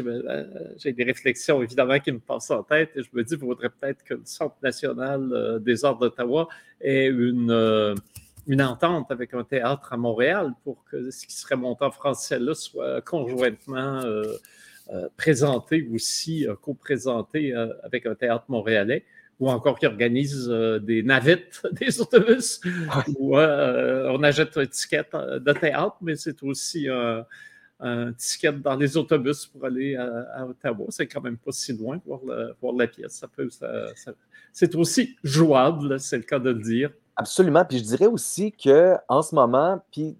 j'ai 0.78 0.94
des 0.94 1.04
réflexions 1.04 1.63
évidemment 1.63 2.00
qui 2.00 2.12
me 2.12 2.20
passent 2.20 2.52
en 2.52 2.62
tête, 2.62 2.92
et 2.96 3.02
je 3.02 3.10
me 3.12 3.24
dis, 3.24 3.34
il 3.34 3.40
faudrait 3.40 3.70
peut-être 3.70 4.04
que 4.04 4.13
le 4.13 4.22
Centre 4.26 4.56
national 4.62 5.60
des 5.62 5.84
arts 5.84 5.98
d'Ottawa 5.98 6.48
ait 6.80 7.08
une, 7.08 7.96
une 8.46 8.62
entente 8.62 9.10
avec 9.10 9.34
un 9.34 9.44
théâtre 9.44 9.94
à 9.94 9.98
Montréal 9.98 10.54
pour 10.63 10.84
que 10.86 11.10
ce 11.10 11.26
qui 11.26 11.34
serait 11.34 11.56
monté 11.56 11.84
en 11.84 11.92
français 11.92 12.38
là 12.38 12.54
soit 12.54 13.02
conjointement 13.02 14.04
présenté 15.18 15.90
aussi, 15.92 16.46
co-présenté 16.62 17.56
avec 17.84 18.06
un 18.06 18.13
théâtre 18.13 18.46
montréalais 18.48 19.04
ou 19.39 19.50
encore 19.50 19.78
qui 19.78 19.86
organisent 19.86 20.50
euh, 20.50 20.80
des 20.80 21.04
navettes 21.04 21.62
des 21.73 22.02
autobus 22.02 22.60
où 23.17 23.38
euh, 23.38 24.10
on 24.12 24.23
achète 24.23 24.58
un 24.58 24.65
ticket 24.65 25.06
euh, 25.13 25.39
de 25.39 25.54
théâtre, 25.54 25.97
mais 26.02 26.15
c'est 26.15 26.41
aussi 26.43 26.88
un, 26.89 27.26
ticket 28.17 28.54
dans 28.54 28.76
les 28.76 28.97
autobus 28.97 29.45
pour 29.45 29.65
aller 29.65 29.95
à, 29.95 30.47
Ottawa. 30.47 30.88
C'est 30.89 31.06
quand 31.06 31.21
même 31.21 31.38
pas 31.38 31.52
si 31.52 31.73
loin 31.73 32.00
pour, 32.00 32.26
voir 32.60 32.76
la 32.76 32.88
pièce. 32.88 33.23
c'est 34.52 34.73
aussi 34.73 35.15
jouable, 35.23 36.00
c'est 36.00 36.17
le 36.17 36.23
cas 36.23 36.39
de 36.39 36.50
le 36.50 36.60
dire. 36.60 36.89
Absolument. 37.15 37.63
Puis 37.65 37.78
je 37.78 37.84
dirais 37.84 38.08
aussi 38.08 38.52
qu'en 38.52 39.21
ce 39.21 39.36
moment, 39.36 39.80
puis 39.91 40.17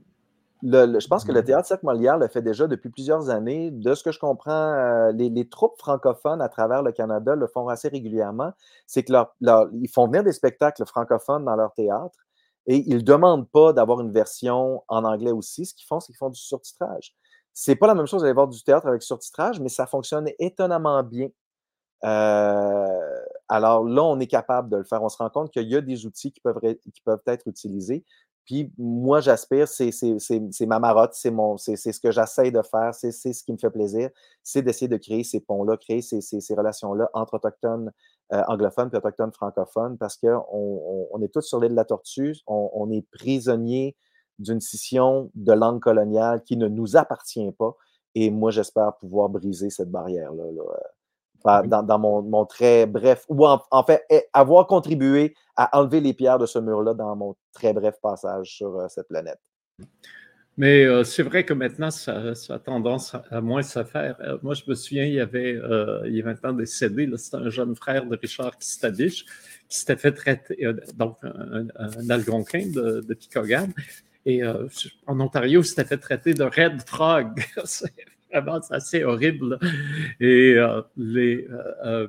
je 0.64 1.08
pense 1.08 1.24
que 1.24 1.32
le 1.32 1.42
mmh. 1.42 1.46
théâtre 1.46 1.68
Cirque 1.68 1.84
Molière 1.84 2.18
le 2.18 2.28
fait 2.28 2.42
déjà 2.42 2.68
depuis 2.68 2.90
plusieurs 2.90 3.30
années. 3.30 3.72
De 3.72 3.94
ce 3.94 4.04
que 4.04 4.12
je 4.12 4.20
comprends, 4.20 4.74
euh, 4.74 5.12
les, 5.12 5.48
troupes 5.50 5.78
francophones 5.78 6.42
à 6.42 6.50
travers 6.50 6.84
le 6.84 6.92
Canada 6.92 7.36
le 7.36 7.48
font 7.48 7.68
assez 7.68 7.88
régulièrement. 7.90 8.52
C'est 8.88 9.04
qu'ils 9.04 9.90
font 9.94 10.08
venir 10.08 10.24
des 10.24 10.34
spectacles 10.34 10.86
francophones 10.86 11.46
dans 11.46 11.56
leur 11.56 11.74
théâtre 11.74 12.18
et 12.66 12.84
ils 12.88 12.98
ne 12.98 13.02
demandent 13.02 13.50
pas 13.50 13.72
d'avoir 13.74 14.02
une 14.02 14.12
version 14.12 14.84
en 14.88 15.04
anglais 15.06 15.32
aussi. 15.32 15.66
Ce 15.66 15.74
qu'ils 15.74 15.88
font, 15.88 16.00
c'est 16.00 16.08
qu'ils 16.08 16.18
font 16.18 16.30
du 16.30 16.40
surtitrage. 16.40 17.16
C'est 17.54 17.76
pas 17.76 17.88
la 17.88 17.96
même 17.96 18.08
chose 18.08 18.22
d'aller 18.22 18.34
voir 18.34 18.48
du 18.48 18.62
théâtre 18.62 18.88
avec 18.88 19.02
surtitrage, 19.02 19.60
mais 19.60 19.70
ça 19.70 19.88
fonctionne 19.88 20.30
étonnamment 20.38 21.02
bien. 21.04 21.30
Euh, 22.04 23.20
alors 23.48 23.84
là, 23.84 24.04
on 24.04 24.20
est 24.20 24.28
capable 24.28 24.70
de 24.70 24.78
le 24.78 24.84
faire. 24.84 25.02
On 25.02 25.10
se 25.10 25.18
rend 25.18 25.30
compte 25.30 25.52
qu'il 25.52 25.68
y 25.68 25.76
a 25.76 25.82
des 25.82 26.06
outils 26.06 26.32
qui 26.32 26.42
peuvent, 26.42 26.60
qui 26.60 27.02
peuvent 27.04 27.22
être 27.26 27.48
utilisés. 27.48 28.04
Puis 28.48 28.72
moi, 28.78 29.20
j'aspire, 29.20 29.68
c'est 29.68 30.66
ma 30.66 30.80
marotte, 30.80 31.14
c'est 31.14 31.30
ce 31.30 32.00
que 32.00 32.12
j'essaie 32.12 32.50
de 32.50 32.62
faire, 32.62 32.96
c'est 32.96 33.12
ce 33.12 33.44
qui 33.44 33.52
me 33.52 33.58
fait 33.58 33.70
plaisir, 33.70 34.10
c'est 34.42 34.62
d'essayer 34.62 34.88
de 34.88 34.96
créer 34.96 35.26
ces 35.26 35.42
ponts-là, 35.42 35.76
créer 35.76 36.02
ces, 36.02 36.22
ces 36.22 36.56
relations-là 36.56 37.10
entre 37.14 37.34
autochtones 37.36 37.92
euh, 38.34 38.42
anglophones 38.48 38.90
et 38.94 38.96
autochtones 38.98 39.34
francophones, 39.34 39.98
parce 39.98 40.16
qu'on 40.16 41.10
on, 41.12 41.22
est 41.22 41.28
tous 41.28 41.42
sur 41.42 41.60
l'île 41.60 41.72
de 41.72 41.76
la 41.76 41.84
Tortue, 41.84 42.36
on, 42.48 42.90
est 42.90 43.02
prisonniers 43.12 43.98
d'une 44.40 44.62
scission 44.62 45.30
de 45.36 45.52
langue 45.52 45.82
coloniale 45.82 46.42
qui 46.44 46.56
ne 46.56 46.70
nous 46.70 46.96
appartient 46.96 47.52
pas. 47.52 47.76
Et 48.16 48.32
moi, 48.32 48.52
j'espère 48.52 48.96
pouvoir 48.96 49.28
briser 49.28 49.70
cette 49.70 49.92
barrière-là. 49.92 50.44
Dans, 51.44 52.00
mon, 52.00 52.46
très 52.46 52.86
bref, 52.86 53.26
ou 53.30 53.46
en, 53.46 53.84
fait, 53.84 54.04
eh, 54.10 54.24
avoir 54.34 54.68
contribué 54.68 55.36
à 55.56 55.78
enlever 55.78 56.02
les 56.02 56.14
pierres 56.14 56.40
de 56.40 56.46
ce 56.46 56.60
mur-là 56.60 56.94
dans 56.94 57.16
mon 57.16 57.36
très 57.54 57.74
bref 57.74 57.96
passage 58.02 58.56
sur 58.56 58.78
euh, 58.78 58.88
cette 58.90 59.08
planète. 59.08 59.40
Mais 60.60 60.86
euh, 60.86 61.04
c'est 61.04 61.22
vrai 61.22 61.46
que 61.46 61.54
maintenant, 61.54 61.92
ça, 61.92 62.34
a 62.50 62.60
tendance 62.60 63.16
à, 63.30 63.42
moins 63.42 63.62
se 63.62 63.84
faire. 63.84 64.18
Euh, 64.22 64.38
moi, 64.42 64.56
je 64.56 64.64
me 64.68 64.74
souviens, 64.74 65.06
il 65.06 65.14
y 65.14 65.20
avait, 65.20 65.60
il 66.06 66.16
y 66.16 66.22
a 66.22 66.26
maintenant 66.26 66.54
décédé, 66.54 67.10
c'était 67.18 67.38
un 67.38 67.50
jeune 67.50 67.76
frère 67.76 68.06
de 68.06 68.18
Richard 68.20 68.58
Kistadich 68.58 69.26
qui 69.70 69.78
s'était 69.78 69.98
fait 69.98 70.14
traiter, 70.14 70.66
donc 70.96 71.18
un, 71.24 72.10
algonquin 72.10 72.66
de, 72.74 73.02
de 73.02 73.18
Et 74.26 74.42
en 75.06 75.20
Ontario, 75.20 75.62
il 75.62 75.66
s'était 75.66 75.86
fait 75.86 75.98
traiter 75.98 76.34
de 76.34 76.44
Red 76.44 76.82
Frog. 76.88 77.44
vraiment, 78.32 78.62
c'est 78.62 78.74
assez 78.74 79.04
horrible. 79.04 79.60
Et 80.20 80.54
euh, 80.56 80.82
les. 80.96 81.48
Euh, 81.50 81.74
euh, 81.86 82.08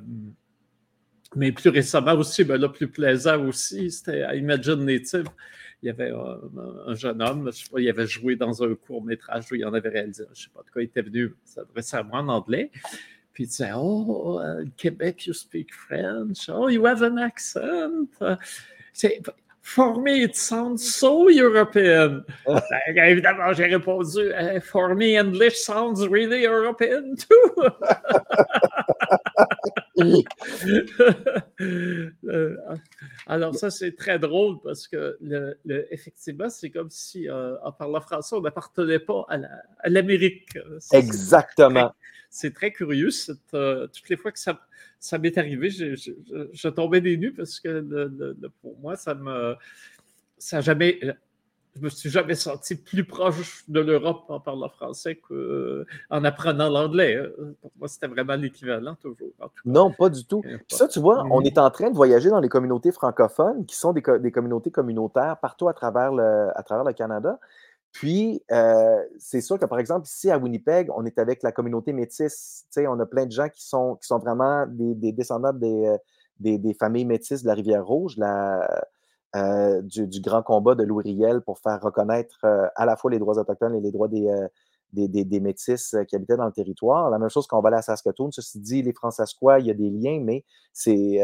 mais 1.35 1.51
plus 1.51 1.69
récemment 1.69 2.13
aussi, 2.13 2.43
ben 2.43 2.59
là, 2.59 2.69
plus 2.69 2.87
plaisant 2.87 3.45
aussi, 3.45 3.91
c'était 3.91 4.23
à 4.23 4.35
Imagine 4.35 4.83
Native. 4.83 5.27
Il 5.83 5.85
y 5.85 5.89
avait 5.89 6.11
un, 6.11 6.95
jeune 6.95 7.21
homme, 7.21 7.51
je 7.53 7.63
sais 7.63 7.69
pas, 7.71 7.79
il 7.79 7.87
avait 7.87 8.07
joué 8.07 8.35
dans 8.35 8.63
un 8.63 8.73
court 8.73 9.03
métrage 9.03 9.45
où 9.51 9.55
il 9.55 9.63
en 9.63 9.73
avait 9.73 9.89
réalisé, 9.89 10.23
je 10.25 10.29
ne 10.31 10.35
sais 10.35 10.49
pas 10.53 10.63
de 10.63 10.71
quoi 10.71 10.81
il 10.81 10.85
était 10.85 11.03
venu 11.03 11.35
récemment 11.75 12.15
en 12.15 12.29
anglais. 12.29 12.71
Puis 13.31 13.43
il 13.43 13.47
disait 13.47 13.69
Oh, 13.75 14.41
Québec, 14.75 15.27
you 15.27 15.33
speak 15.33 15.71
French. 15.71 16.49
Oh, 16.49 16.67
you 16.67 16.83
have 16.85 17.03
an 17.03 17.17
accent. 17.17 18.07
For 18.17 18.37
me, 19.77 20.23
it 20.23 20.35
sounds 20.35 20.95
so 20.95 21.29
European. 21.29 22.23
Ben, 22.45 23.03
évidemment, 23.05 23.53
j'ai 23.53 23.65
répondu 23.65 24.31
eh, 24.37 24.59
For 24.59 24.95
me, 24.95 25.17
English 25.17 25.57
sounds 25.57 26.07
really 26.07 26.45
European 26.45 27.15
too. 27.15 27.53
Euh, 31.61 32.55
alors, 33.27 33.53
ça, 33.53 33.69
c'est 33.69 33.95
très 33.95 34.17
drôle 34.17 34.61
parce 34.63 34.87
que, 34.87 35.17
le, 35.19 35.57
effectivement, 35.93 36.49
c'est 36.49 36.69
comme 36.69 36.89
si, 36.89 37.27
euh, 37.27 37.57
en 37.63 37.71
parlant 37.73 37.99
français, 37.99 38.35
on 38.35 38.41
n'appartenait 38.41 38.99
pas 38.99 39.25
à 39.29 39.89
l'Amérique. 39.89 40.57
Exactement. 40.93 41.93
C'est 42.29 42.53
très, 42.53 42.71
curieux. 42.71 43.09
Euh, 43.53 43.87
toutes 43.87 44.09
les 44.09 44.15
fois 44.15 44.31
que 44.31 44.39
ça, 44.39 44.59
ça 44.99 45.17
m'est 45.17 45.37
arrivé, 45.37 45.69
je, 45.69 46.67
tombais 46.69 47.01
des 47.01 47.17
nues 47.17 47.33
parce 47.33 47.59
que 47.59 47.81
pour 48.61 48.77
moi, 48.79 48.95
ça 48.95 49.15
me. 49.15 49.55
Ça 50.37 50.61
jamais. 50.61 50.99
Je 51.75 51.81
me 51.81 51.89
suis 51.89 52.09
jamais 52.09 52.35
senti 52.35 52.75
plus 52.75 53.05
proche 53.05 53.63
de 53.69 53.79
l'Europe 53.79 54.25
en 54.27 54.39
parlant 54.39 54.69
français 54.69 55.15
qu'en 55.15 56.23
apprenant 56.23 56.67
l'anglais. 56.67 57.15
Hein. 57.15 57.53
Pour 57.61 57.71
moi, 57.77 57.87
c'était 57.87 58.07
vraiment 58.07 58.35
l'équivalent 58.35 58.95
toujours. 58.95 59.29
Non, 59.63 59.91
pas 59.91 60.09
du 60.09 60.25
tout. 60.25 60.41
Ça, 60.67 60.87
tu 60.87 60.99
vois, 60.99 61.23
on 61.31 61.41
est 61.41 61.57
en 61.57 61.69
train 61.69 61.89
de 61.91 61.95
voyager 61.95 62.29
dans 62.29 62.39
les 62.39 62.49
communautés 62.49 62.91
francophones 62.91 63.65
qui 63.65 63.75
sont 63.75 63.93
des, 63.93 64.01
communautés 64.01 64.71
communautaires 64.71 65.37
partout 65.37 65.69
à 65.69 65.73
travers 65.73 66.11
à 66.55 66.63
travers 66.63 66.83
le 66.83 66.93
Canada. 66.93 67.39
Puis, 67.91 68.43
euh, 68.51 69.03
c'est 69.17 69.41
sûr 69.41 69.57
que, 69.57 69.65
par 69.65 69.79
exemple, 69.79 70.07
ici 70.07 70.29
à 70.29 70.37
Winnipeg, 70.37 70.89
on 70.95 71.05
est 71.05 71.17
avec 71.17 71.41
la 71.41 71.51
communauté 71.51 71.91
métisse. 71.91 72.65
on 72.77 72.99
a 72.99 73.05
plein 73.05 73.25
de 73.25 73.31
gens 73.31 73.49
qui 73.49 73.65
sont, 73.67 73.95
qui 73.95 74.07
sont 74.07 74.19
vraiment 74.19 74.65
des, 74.67 75.11
descendants 75.11 75.53
euh, 75.63 75.97
des, 76.39 76.57
des, 76.57 76.73
familles 76.73 77.05
métisses 77.05 77.41
de 77.41 77.47
la 77.47 77.55
Rivière-Rouge, 77.55 78.17
euh, 79.35 79.81
du, 79.81 80.21
grand 80.21 80.43
combat 80.43 80.75
de 80.75 80.83
Louis 80.83 81.03
Riel 81.03 81.41
pour 81.41 81.59
faire 81.59 81.81
reconnaître 81.81 82.45
à 82.75 82.85
la 82.85 82.95
fois 82.95 83.11
les 83.11 83.19
droits 83.19 83.37
autochtones 83.37 83.75
et 83.75 83.81
les 83.81 83.91
droits 83.91 84.07
des, 84.07 84.27
des, 84.93 85.39
métisses 85.39 85.95
qui 86.07 86.15
habitaient 86.15 86.37
dans 86.37 86.45
le 86.45 86.51
territoire. 86.51 87.09
La 87.09 87.17
même 87.17 87.29
chose 87.29 87.47
qu'on 87.47 87.59
va 87.59 87.69
aller 87.69 87.77
à 87.77 87.81
Saskatoon. 87.81 88.31
Ceci 88.31 88.59
dit, 88.59 88.83
les 88.83 88.93
Françaisquois, 88.93 89.59
il 89.59 89.65
y 89.65 89.71
a 89.71 89.75
des 89.75 89.89
liens, 89.89 90.19
mais 90.23 90.45
c'est. 90.73 91.19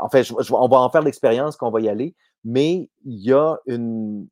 en 0.00 0.08
fait, 0.08 0.26
on 0.32 0.68
va 0.68 0.78
en 0.78 0.88
faire 0.88 1.02
l'expérience 1.02 1.56
qu'on 1.58 1.70
va 1.70 1.80
y 1.80 1.88
aller, 1.88 2.14
mais 2.44 2.88
il 3.04 3.20
y 3.20 3.32
a 3.32 3.58
une, 3.66 4.26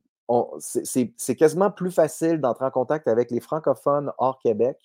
c'est 0.58 1.36
quasiment 1.36 1.70
plus 1.70 1.90
facile 1.90 2.40
d'entrer 2.40 2.66
en 2.66 2.70
contact 2.70 3.08
avec 3.08 3.30
les 3.30 3.40
francophones 3.40 4.12
hors 4.18 4.38
Québec 4.38 4.78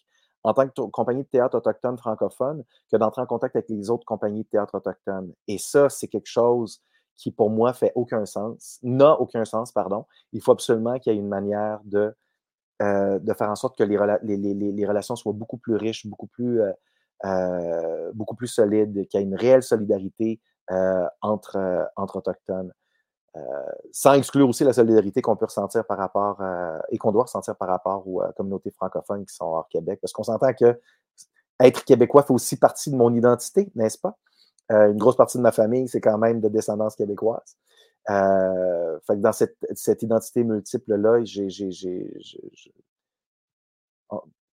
en 0.44 0.54
tant 0.54 0.68
que 0.68 0.82
compagnie 0.90 1.24
de 1.24 1.28
théâtre 1.28 1.58
autochtone 1.58 1.98
francophone 1.98 2.64
que 2.92 2.98
d'entrer 2.98 3.22
en 3.22 3.26
contact 3.26 3.56
avec 3.56 3.70
les 3.70 3.90
autres 3.90 4.06
compagnies 4.06 4.44
de 4.44 4.50
théâtre 4.50 4.76
autochtones. 4.76 5.34
Et 5.48 5.58
ça, 5.58 5.90
c'est 5.90 6.08
quelque 6.08 6.28
chose 6.28 6.82
qui, 7.16 7.32
pour 7.32 7.50
moi, 7.50 7.74
fait 7.74 7.92
aucun 7.96 8.26
sens, 8.26 8.80
n'a 8.84 9.20
aucun 9.20 9.46
sens, 9.46 9.72
pardon. 9.72 10.06
Il 10.34 10.42
faut 10.42 10.52
absolument 10.52 11.00
qu'il 11.00 11.14
y 11.14 11.16
ait 11.16 11.20
une 11.20 11.30
manière 11.30 11.80
de, 11.86 12.14
euh, 12.82 13.20
faire 13.38 13.50
en 13.50 13.56
sorte 13.56 13.78
que 13.78 13.84
les, 13.84 14.86
relations 14.86 15.16
soient 15.16 15.34
beaucoup 15.34 15.58
plus 15.58 15.76
riches, 15.76 16.06
beaucoup 16.08 16.28
plus, 16.28 16.62
euh, 16.62 16.72
euh, 17.26 18.12
beaucoup 18.14 18.36
plus 18.36 18.48
solides, 18.48 19.08
qu'il 19.08 19.20
y 19.20 19.24
ait 19.24 19.26
une 19.26 19.36
réelle 19.36 19.64
solidarité 19.64 20.42
entre 21.22 21.90
Autochtones. 21.96 22.74
Euh, 23.36 23.42
sans 23.92 24.14
exclure 24.14 24.48
aussi 24.48 24.64
la 24.64 24.74
solidarité 24.74 25.24
qu'on 25.24 25.36
peut 25.36 25.46
ressentir 25.46 25.84
par 25.86 25.98
rapport 25.98 26.40
euh, 26.42 26.78
et 26.90 27.00
qu'on 27.00 27.12
doit 27.12 27.24
ressentir 27.24 27.56
par 27.56 27.68
rapport 27.68 28.08
aux 28.08 28.22
euh, 28.22 28.32
communautés 28.34 28.70
francophones 28.70 29.26
qui 29.26 29.34
sont 29.34 29.46
hors 29.46 29.68
Québec. 29.70 30.00
Parce 30.02 30.14
qu'on 30.14 30.22
s'entend 30.24 30.54
que 30.54 30.80
être 31.60 31.84
québécois 31.84 32.22
fait 32.24 32.34
aussi 32.34 32.58
partie 32.58 32.92
de 32.92 32.96
mon 32.96 33.14
identité, 33.14 33.72
n'est-ce 33.76 33.98
pas? 33.98 34.18
une 34.70 34.98
grosse 34.98 35.18
partie 35.18 35.38
de 35.38 35.44
ma 35.44 35.52
famille, 35.52 35.88
c'est 35.88 36.02
quand 36.02 36.18
même 36.18 36.40
de 36.42 36.48
descendance 36.48 36.96
québécoise. 36.96 37.58
fait 38.08 38.14
que 38.14 39.22
dans 39.22 39.34
cette, 39.34 40.02
identité 40.02 40.44
multiple-là, 40.44 41.24
j'ai, 41.26 41.50
je 41.50 41.68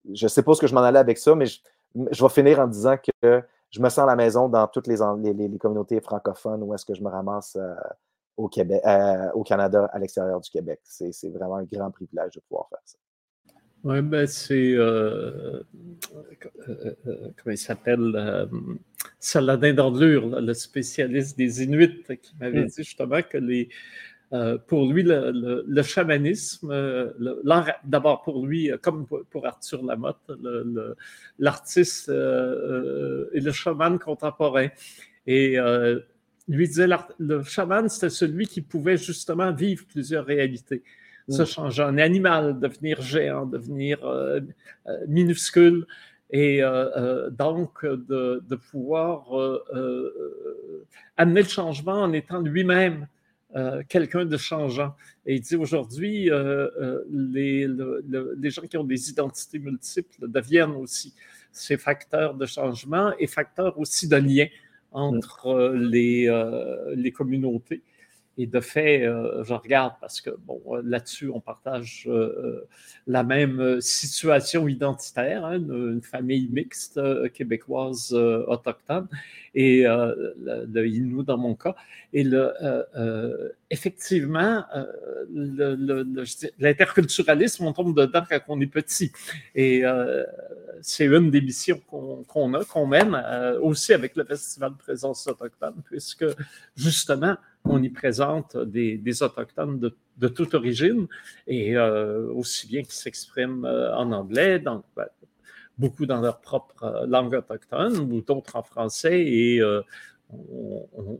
ne 0.05 0.29
sais 0.29 0.43
pas 0.43 0.55
ce 0.55 0.61
que 0.61 0.67
je 0.67 0.75
m'en 0.75 0.83
allais 0.83 0.99
avec 0.99 1.17
ça, 1.17 1.35
mais 1.35 1.47
je, 1.47 2.23
vais 2.23 2.29
finir 2.29 2.59
en 2.59 2.67
disant 2.67 2.97
que 2.99 3.43
je 3.71 3.81
me 3.81 3.89
sens 3.89 4.01
à 4.01 4.07
la 4.07 4.17
maison 4.17 4.49
dans 4.49 4.67
toutes 4.67 4.89
les, 4.89 4.97
les, 5.33 5.59
communautés 5.59 6.01
francophones 6.03 6.63
où 6.65 6.75
est-ce 6.75 6.85
que 6.85 6.95
je 6.95 7.03
me 7.03 7.09
ramasse 7.09 7.57
au, 8.41 8.49
Québec, 8.49 8.81
euh, 8.87 9.31
au 9.35 9.43
Canada, 9.43 9.89
à 9.93 9.99
l'extérieur 9.99 10.41
du 10.41 10.51
Québec. 10.51 10.81
C'est 10.85 11.29
vraiment 11.29 11.57
un 11.57 11.65
grand 11.65 11.91
privilège 11.91 12.33
de 12.35 12.41
pouvoir 12.41 12.69
faire 12.69 12.81
ça. 12.85 12.99
Oui, 13.83 14.03
ben 14.03 14.27
c'est. 14.27 14.75
Euh, 14.75 15.63
euh, 16.69 16.95
comment 17.37 17.53
il 17.53 17.59
s'appelle 17.59 18.49
Saladin 19.19 19.73
d'Andlure, 19.73 20.41
le 20.41 20.53
spécialiste 20.53 21.37
des 21.39 21.63
Inuits, 21.63 22.05
qui 22.23 22.35
m'avait 22.39 22.65
mm. 22.65 22.67
dit 22.67 22.83
justement 22.83 23.23
que 23.23 23.39
les. 23.39 23.69
pour 24.67 24.91
lui, 24.91 25.03
le, 25.03 25.83
chamanisme, 25.83 26.75
d'abord 27.85 28.23
pour 28.23 28.47
lui, 28.47 28.71
comme 28.83 29.07
pour 29.07 29.47
Arthur 29.47 29.83
Lamotte, 29.83 30.31
l'artiste 31.39 32.11
et 32.11 32.13
le 33.41 33.53
chaman 33.53 33.99
contemporain. 33.99 34.69
Et 35.27 35.57
lui 36.51 36.67
disait 36.67 36.89
le 37.19 37.43
chaman, 37.43 37.89
c'était 37.89 38.11
celui 38.11 38.47
qui 38.47 38.61
pouvait 38.61 38.97
justement 38.97 39.53
vivre 39.53 39.85
plusieurs 39.87 40.25
réalités, 40.25 40.83
mm. 41.29 41.33
se 41.33 41.45
changer 41.45 41.83
en 41.83 41.97
animal, 41.99 42.59
devenir 42.59 43.01
géant, 43.01 43.47
devenir 43.47 44.05
euh, 44.05 44.41
euh, 44.87 44.99
minuscule, 45.09 45.87
et 46.33 46.63
euh, 46.63 47.29
donc 47.31 47.85
de, 47.85 48.57
pouvoir 48.71 49.27
amener 51.17 51.43
le 51.43 51.49
changement 51.49 52.03
en 52.03 52.13
étant 52.13 52.41
lui-même 52.41 53.09
quelqu'un 53.89 54.25
de 54.25 54.37
changeant. 54.37 54.95
Et 55.27 55.35
il 55.35 55.41
dit 55.41 55.57
aujourd'hui, 55.57 56.31
les, 57.11 57.67
les, 57.67 58.51
gens 58.51 58.63
qui 58.63 58.77
ont 58.77 58.85
des 58.85 59.11
identités 59.11 59.59
multiples 59.59 60.29
deviennent 60.29 60.77
aussi 60.77 61.13
ces 61.51 61.77
facteurs 61.77 62.35
de 62.35 62.47
changement 62.47 63.13
et 63.19 63.27
facteurs 63.27 63.77
aussi 63.77 64.07
de 64.07 64.15
lien 64.15 64.47
entre 64.93 65.47
euh, 65.47 65.77
les, 65.77 66.29
euh, 66.29 66.95
les 66.97 67.13
communautés. 67.13 67.83
Et 68.41 68.47
de 68.47 68.61
fait, 68.61 69.03
euh, 69.03 69.45
je 69.45 69.53
regarde 69.53 69.93
parce 70.01 70.23
que, 70.23 70.31
bon, 70.31 70.63
là-dessus, 70.83 71.29
on 71.29 71.41
partage 71.41 72.09
la 73.07 73.23
même 73.23 73.83
situation 73.83 74.67
identitaire, 74.67 75.45
hein, 75.45 75.59
une, 75.59 76.01
famille 76.01 76.49
mixte 76.51 76.99
québécoise 77.35 78.15
autochtone, 78.15 79.09
et 79.55 79.83
le, 79.83 80.87
Innu 80.87 81.23
dans 81.23 81.37
mon 81.37 81.55
cas. 81.55 81.75
Et 82.15 82.25
le, 82.25 82.55
effectivement, 83.69 84.65
l'interculturalisme, 86.59 87.67
on 87.67 87.75
tombe 87.75 87.95
dedans 87.95 88.23
quand 88.27 88.41
on 88.49 88.59
est 88.63 88.67
petit. 88.67 89.13
Et 89.55 89.83
c'est 90.81 91.05
une 91.05 91.31
des 91.31 91.43
missions 91.43 91.79
qu'on 91.87 92.55
a, 92.55 92.65
qu'on 92.65 92.87
mène 92.87 93.15
aussi 93.61 93.93
avec 93.93 94.17
le 94.17 94.25
Festival 94.25 94.73
de 94.73 94.79
présence 94.79 95.27
autochtone, 95.27 95.83
puisque 95.85 96.25
justement, 96.75 97.37
on 97.65 97.83
y 97.83 97.89
présente 97.91 98.57
des, 98.57 99.23
Autochtones 99.23 99.79
de, 100.17 100.29
toute 100.29 100.55
origine, 100.55 101.07
et 101.47 101.77
euh, 101.77 102.31
aussi 102.33 102.67
bien 102.67 102.83
qu'ils 102.83 102.93
s'expriment 102.93 103.65
euh, 103.65 103.95
en 103.95 104.13
anglais, 104.13 104.59
dans, 104.59 104.85
ben, 104.97 105.07
beaucoup 105.79 106.07
dans 106.07 106.21
leur 106.21 106.41
propre 106.41 106.85
euh, 106.85 107.07
langue 107.07 107.35
autochtone, 107.35 107.99
ou 107.99 108.21
d'autres 108.21 108.57
en 108.57 108.63
français, 108.63 109.21
et 109.21 109.61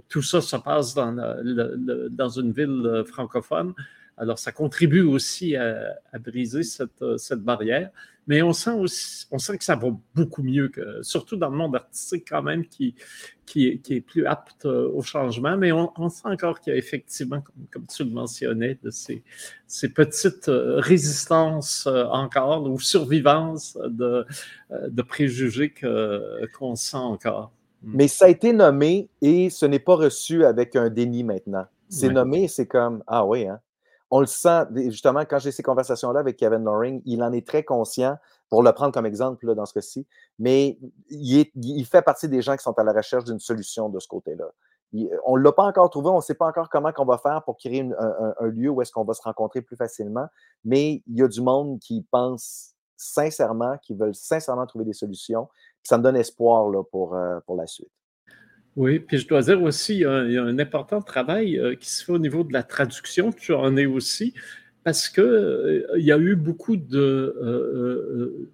tout 0.09 0.23
ça 0.23 0.41
se 0.41 0.57
passe 0.57 0.95
dans 0.95 2.29
une 2.29 2.53
ville 2.53 3.03
francophone 3.07 3.75
Alors, 4.21 4.39
ça 4.39 4.53
contribue 4.53 5.01
aussi 5.01 5.57
à, 5.57 5.97
briser 6.19 6.63
cette, 6.63 7.17
cette, 7.17 7.41
barrière. 7.41 7.91
Mais 8.27 8.43
on 8.43 8.53
sent 8.53 8.75
aussi, 8.75 9.27
on 9.31 9.39
sent 9.39 9.57
que 9.57 9.65
ça 9.65 9.77
va 9.77 9.89
beaucoup 10.15 10.43
mieux, 10.43 10.69
que, 10.69 11.03
surtout 11.03 11.37
dans 11.37 11.49
le 11.49 11.57
monde 11.57 11.75
artistique 11.75 12.27
quand 12.29 12.43
même, 12.43 12.67
qui, 12.67 12.95
qui, 13.47 13.67
est, 13.67 13.79
qui 13.79 13.95
est 13.95 14.01
plus 14.03 14.27
apte 14.27 14.67
au 14.67 15.01
changement. 15.01 15.57
Mais 15.57 15.73
on, 15.73 16.11
sent 16.11 16.29
encore 16.29 16.61
qu'il 16.61 16.75
y 16.75 16.77
a 16.77 16.79
effectivement, 16.79 17.41
comme, 17.41 17.67
comme, 17.73 17.87
tu 17.87 18.05
le 18.05 18.11
mentionnais, 18.11 18.79
de 18.83 18.91
ces, 18.91 19.25
ces 19.67 19.89
petites 19.89 20.51
résistances 20.51 21.87
encore 21.87 22.71
ou 22.71 22.79
survivances 22.79 23.79
de, 23.89 24.27
de 24.87 25.03
préjugés 25.03 25.73
qu'on 26.59 26.77
sent 26.77 26.97
encore. 26.99 27.53
Mm. 27.83 27.93
Mais 27.95 28.09
ça 28.09 28.27
a 28.27 28.29
été 28.29 28.53
nommé 28.53 29.09
et 29.23 29.49
ce 29.49 29.65
n'est 29.65 29.79
pas 29.79 29.95
reçu 29.95 30.45
avec 30.45 30.77
un 30.77 30.91
déni 30.91 31.25
maintenant. 31.25 31.65
C'est 31.89 32.11
nommé, 32.11 32.49
c'est 32.49 32.67
comme 32.67 33.03
Ah 33.07 33.27
oui, 33.27 33.49
hein? 33.49 33.61
On 34.11 34.21
le 34.21 34.27
sent, 34.27 34.67
justement, 34.89 35.21
quand 35.21 35.39
j'ai 35.39 35.53
ces 35.53 35.63
conversations-là 35.63 36.21
avec 36.21 36.37
Kevin 36.37 36.65
Loring, 36.65 37.01
il 37.05 37.23
en 37.23 37.33
est 37.33 37.47
très 37.47 37.63
conscient, 37.63 38.19
pour 38.49 38.63
le 38.63 38.73
prendre 38.73 38.93
comme 38.93 39.07
exemple 39.07 39.55
dans 39.55 39.67
ce 39.67 39.75
cas-ci, 39.75 40.07
mais 40.39 40.79
il, 41.09 41.85
fait 41.87 42.03
partie 42.03 42.29
des 42.29 42.43
gens 42.43 42.57
qui 42.57 42.65
sont 42.65 42.77
à 42.79 42.83
la 42.83 42.93
recherche 42.93 43.25
d'une 43.25 43.39
solution 43.39 43.89
de 43.89 44.01
ce 44.01 44.09
côté-là. 44.09 44.47
on 45.25 45.37
ne 45.37 45.43
l'a 45.43 45.53
pas 45.53 45.63
encore 45.63 45.89
trouvé, 45.91 46.09
on 46.09 46.17
ne 46.17 46.21
sait 46.21 46.35
pas 46.35 46.47
encore 46.47 46.69
comment 46.69 46.91
on 46.99 47.05
va 47.05 47.19
faire 47.19 47.45
pour 47.45 47.57
créer 47.57 47.83
un, 47.83 48.35
un, 48.41 48.47
lieu 48.49 48.71
où 48.71 48.83
est-ce 48.83 48.91
qu'on 48.91 49.05
va 49.05 49.15
se 49.15 49.23
rencontrer 49.23 49.63
plus 49.63 49.77
facilement, 49.77 50.27
mais 50.65 51.03
il 51.07 51.17
y 51.19 51.23
a 51.23 51.29
du 51.29 51.41
monde 51.41 51.79
qui 51.79 52.05
pense 52.11 52.75
sincèrement, 52.97 53.79
qui 53.79 53.95
veulent 53.95 54.17
sincèrement 54.17 54.67
trouver 54.67 54.85
des 54.85 54.93
solutions 54.93 55.49
ça 55.83 55.99
me 55.99 56.03
donne 56.03 56.17
espoir 56.17 56.69
là, 56.69 56.83
pour, 56.85 57.15
euh, 57.15 57.41
pour 57.47 57.57
la 57.57 57.67
suite. 57.67 57.91
Oui, 58.77 59.01
puis 59.01 59.19
je 59.19 59.27
dois 59.27 59.43
dire 59.43 59.63
aussi, 59.63 59.95
il 59.95 60.01
y 60.01 60.05
a 60.05 60.43
un, 60.45 60.59
important 60.59 61.03
travail 61.03 61.59
euh, 61.59 61.75
qui 61.75 61.91
se 61.91 62.05
fait 62.05 62.13
au 62.13 62.19
niveau 62.19 62.45
de 62.45 62.53
la 62.53 62.63
traduction, 62.63 63.33
tu 63.33 63.53
en 63.53 63.77
es 63.77 63.87
aussi, 63.87 64.33
parce 64.85 65.09
qu'il 65.09 65.25
euh, 65.25 65.87
il 65.99 66.05
y 66.05 66.13
a 66.13 66.19
eu 66.19 66.37
beaucoup 66.37 66.77
de, 66.77 68.49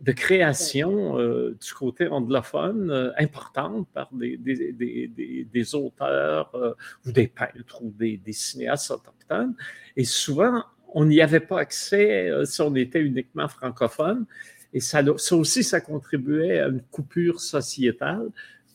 de 0.00 0.12
créations 0.12 1.18
du 1.18 1.74
côté 1.74 2.08
anglophone 2.08 3.12
importantes 3.18 3.86
par 3.92 4.08
des, 4.12 4.36
des, 4.38 4.72
des, 4.72 5.46
des 5.52 5.74
auteurs 5.74 6.76
ou 7.06 7.12
des 7.12 7.28
peintres 7.28 7.82
ou 7.82 7.90
des, 7.90 8.20
cinéastes 8.32 8.90
autochtones. 8.90 9.54
Et 9.96 10.04
souvent, 10.04 10.64
on 10.94 11.04
n'y 11.04 11.20
avait 11.20 11.40
pas 11.40 11.60
accès 11.60 12.32
si 12.44 12.62
on 12.62 12.74
était 12.74 13.00
uniquement 13.00 13.48
francophone. 13.48 14.24
Et 14.72 14.80
ça, 14.80 15.02
aussi, 15.32 15.64
ça 15.64 15.80
contribuait 15.80 16.60
à 16.60 16.68
une 16.68 16.82
coupure 16.82 17.40
sociétale, 17.40 18.28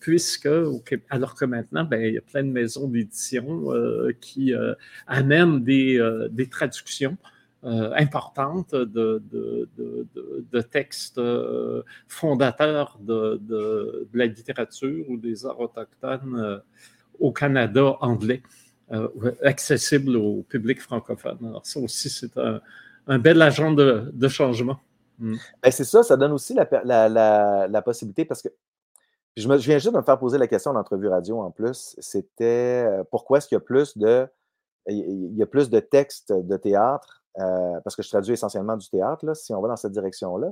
puisque, 0.04 0.50
alors 1.10 1.34
que 1.34 1.46
maintenant, 1.46 1.86
ben, 1.86 2.02
il 2.02 2.16
y 2.16 2.18
a 2.18 2.22
plein 2.22 2.44
de 2.44 2.50
maisons 2.50 2.90
d'édition 2.90 3.72
euh, 3.72 4.12
qui 4.20 4.54
euh, 4.54 4.74
amènent 5.08 5.64
des, 5.64 5.98
euh, 5.98 6.28
des 6.30 6.48
traductions 6.48 7.18
importantes 7.64 8.76
de, 8.76 9.24
de, 9.32 9.70
de, 10.52 10.62
textes 10.62 11.22
fondateurs 12.10 13.00
de, 13.00 14.06
la 14.14 14.26
littérature 14.26 15.10
ou 15.10 15.16
des 15.16 15.46
arts 15.46 15.62
autochtones 15.62 16.62
au 17.22 17.32
Canada 17.32 17.96
anglais, 18.02 18.44
accessibles 19.42 20.18
au 20.18 20.44
public 20.44 20.82
francophone. 20.82 21.38
Alors 21.42 21.66
ça 21.66 21.80
aussi, 21.80 22.10
c'est 22.10 22.38
un, 22.38 22.60
un 23.08 23.18
bel 23.18 23.42
agent 23.42 23.72
de 23.72 24.28
changement. 24.28 24.82
Mm. 25.20 25.36
Ben, 25.62 25.72
c'est 25.72 25.84
ça, 25.84 26.04
ça 26.04 26.18
donne 26.18 26.32
aussi 26.32 26.54
la, 26.54 27.82
possibilité 27.82 28.26
parce 28.26 28.42
que 28.42 28.50
je, 29.36 29.48
viens 29.48 29.78
juste 29.78 29.92
de 29.92 29.98
me 29.98 30.04
faire 30.04 30.20
poser 30.20 30.38
la 30.38 30.48
question 30.48 30.72
en 30.72 30.76
entrevue 30.76 31.08
radio 31.08 31.42
en 31.42 31.52
plus. 31.52 31.96
C'était 32.00 32.86
euh, 32.86 33.04
pourquoi 33.10 33.38
est-ce 33.38 33.48
qu'il 33.48 33.56
y 33.56 33.58
a 33.58 33.62
plus 33.62 33.98
de 33.98 34.28
il 34.88 35.38
y 35.38 35.42
a 35.42 35.46
plus 35.46 35.70
de 35.70 35.80
textes 35.80 36.34
de 36.34 36.58
théâtre, 36.58 37.24
euh, 37.40 37.80
parce 37.86 37.96
que 37.96 38.04
je 38.04 38.10
traduis 38.10 38.34
essentiellement 38.34 38.76
du 38.76 38.90
théâtre, 38.90 39.26
là, 39.26 39.34
si 39.34 39.54
on 39.54 39.62
va 39.62 39.70
dans 39.70 39.78
cette 39.78 39.94
direction-là. 39.94 40.52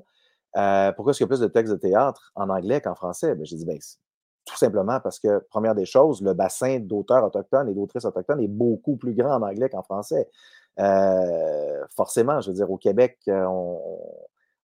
Euh, 0.55 0.93
pourquoi 0.93 1.11
est-ce 1.11 1.17
qu'il 1.17 1.25
y 1.25 1.27
a 1.27 1.35
plus 1.35 1.41
de 1.41 1.47
textes 1.47 1.73
de 1.73 1.77
théâtre 1.77 2.31
en 2.35 2.47
anglais 2.49 2.79
qu'en 2.79 2.95
français? 2.95 3.35
Ben, 3.35 3.45
J'ai 3.45 3.57
dit, 3.57 3.65
ben, 3.65 3.77
tout 4.45 4.55
simplement 4.55 5.01
parce 5.01 5.19
que, 5.19 5.39
première 5.49 5.75
des 5.75 5.83
choses, 5.83 6.21
le 6.21 6.33
bassin 6.33 6.79
d'auteurs 6.79 7.25
autochtones 7.25 7.67
et 7.67 7.73
d'autrices 7.73 8.05
autochtones 8.05 8.39
est 8.39 8.47
beaucoup 8.47 8.95
plus 8.95 9.13
grand 9.13 9.35
en 9.35 9.41
anglais 9.41 9.69
qu'en 9.69 9.83
français. 9.83 10.29
forcément, 11.89 12.39
je 12.39 12.51
veux 12.51 12.55
dire, 12.55 12.71
au 12.71 12.77
Québec, 12.77 13.19
on, 13.27 13.81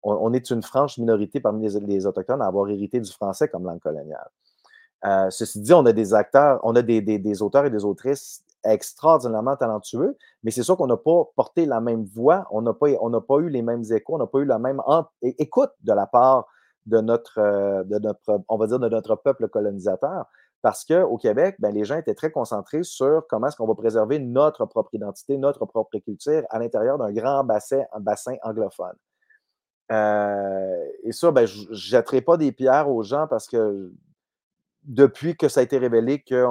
on, 0.05 0.33
est 0.33 0.51
une 0.51 0.61
franche 0.61 0.97
minorité 0.97 1.39
parmi 1.39 1.67
les, 1.67 2.05
Autochtones 2.05 2.41
à 2.41 2.45
avoir 2.45 2.69
hérité 2.69 2.99
du 2.99 3.11
français 3.11 3.47
comme 3.47 3.65
langue 3.65 3.79
coloniale. 3.79 4.29
Euh, 5.03 5.29
ceci 5.29 5.59
dit, 5.59 5.73
on 5.73 5.85
a 5.85 5.93
des 5.93 6.13
acteurs, 6.13 6.59
on 6.63 6.75
a 6.75 6.81
des, 6.81 7.41
auteurs 7.41 7.65
et 7.65 7.69
des 7.69 7.83
autrices 7.83 8.43
extraordinairement 8.63 9.55
talentueux, 9.55 10.17
mais 10.43 10.51
c'est 10.51 10.63
sûr 10.63 10.77
qu'on 10.77 10.87
n'a 10.87 10.97
pas 10.97 11.25
porté 11.35 11.65
la 11.65 11.81
même 11.81 12.05
voix, 12.05 12.47
on 12.51 12.61
n'a 12.61 12.73
pas, 12.73 12.89
eu 13.39 13.49
les 13.49 13.61
mêmes 13.61 13.83
échos, 13.91 14.15
on 14.15 14.17
n'a 14.17 14.27
pas 14.27 14.39
eu 14.39 14.45
la 14.45 14.59
même 14.59 14.81
écoute 15.21 15.71
de 15.81 15.93
la 15.93 16.07
part 16.07 16.47
de 16.85 17.01
notre, 17.01 17.39
euh, 17.39 17.83
de 17.83 17.99
notre, 17.99 19.15
peuple 19.15 19.47
colonisateur. 19.49 20.25
Parce 20.61 20.83
qu'au 20.83 21.17
Québec, 21.17 21.55
ben, 21.59 21.71
les 21.71 21.85
gens 21.85 21.97
étaient 21.97 22.15
très 22.15 22.31
concentrés 22.31 22.83
sur 22.83 23.23
comment 23.29 23.47
est-ce 23.47 23.55
qu'on 23.55 23.67
va 23.67 23.75
préserver 23.75 24.17
notre 24.17 24.65
propre 24.65 24.89
identité, 24.93 25.37
notre 25.37 25.65
propre 25.65 25.99
culture 25.99 26.43
à 26.49 26.57
l'intérieur 26.57 26.97
d'un 26.97 27.11
grand 27.11 27.43
bassin 27.43 28.35
anglophone. 28.41 28.95
Euh, 29.91 30.85
et 31.03 31.11
ça, 31.11 31.31
ben, 31.31 31.45
je 31.45 31.69
ne 31.69 31.73
jetterai 31.73 32.21
pas 32.21 32.37
des 32.37 32.51
pierres 32.51 32.89
aux 32.89 33.03
gens 33.03 33.27
parce 33.27 33.47
que 33.47 33.91
depuis 34.83 35.35
que 35.35 35.47
ça 35.47 35.61
a 35.61 35.63
été 35.63 35.77
révélé 35.77 36.21
que 36.21 36.45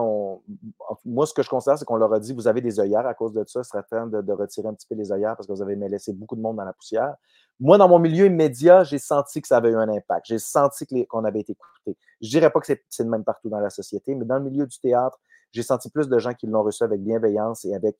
moi, 1.04 1.26
ce 1.26 1.32
que 1.32 1.42
je 1.42 1.48
considère, 1.48 1.78
c'est 1.78 1.84
qu'on 1.84 1.96
leur 1.96 2.12
a 2.12 2.18
dit 2.18 2.32
vous 2.32 2.48
avez 2.48 2.60
des 2.60 2.80
œillères 2.80 3.06
à 3.06 3.14
cause 3.14 3.32
de 3.32 3.44
ça, 3.46 3.62
ce 3.62 3.70
serait 3.70 3.84
temps 3.84 4.06
de, 4.06 4.32
retirer 4.32 4.68
un 4.68 4.74
petit 4.74 4.86
peu 4.88 4.96
les 4.96 5.12
œillères 5.12 5.36
parce 5.36 5.46
que 5.46 5.52
vous 5.52 5.62
avez 5.62 5.76
laissé 5.76 6.12
beaucoup 6.12 6.34
de 6.36 6.40
monde 6.40 6.56
dans 6.56 6.64
la 6.64 6.72
poussière. 6.72 7.14
Moi, 7.60 7.78
dans 7.78 7.88
mon 7.88 8.00
milieu 8.00 8.26
immédiat, 8.26 8.82
j'ai 8.82 8.98
senti 8.98 9.40
que 9.40 9.46
ça 9.46 9.58
avait 9.58 9.70
eu 9.70 9.76
un 9.76 9.88
impact. 9.88 10.26
J'ai 10.26 10.40
senti 10.40 10.86
qu'on 11.06 11.24
avait 11.24 11.40
été 11.40 11.52
écouté. 11.52 11.96
Je 12.20 12.26
ne 12.26 12.30
dirais 12.30 12.50
pas 12.50 12.60
que 12.60 12.66
c'est 12.66 13.02
le 13.04 13.08
même 13.08 13.22
partout 13.22 13.48
dans 13.48 13.60
la 13.60 13.70
société, 13.70 14.14
mais 14.16 14.24
dans 14.24 14.38
le 14.38 14.44
milieu 14.44 14.66
du 14.66 14.78
théâtre, 14.80 15.18
j'ai 15.52 15.62
senti 15.62 15.88
plus 15.88 16.08
de 16.08 16.18
gens 16.18 16.34
qui 16.34 16.48
l'ont 16.48 16.64
reçu 16.64 16.82
avec 16.82 17.00
bienveillance 17.00 17.64
et 17.64 17.74
avec 17.74 17.96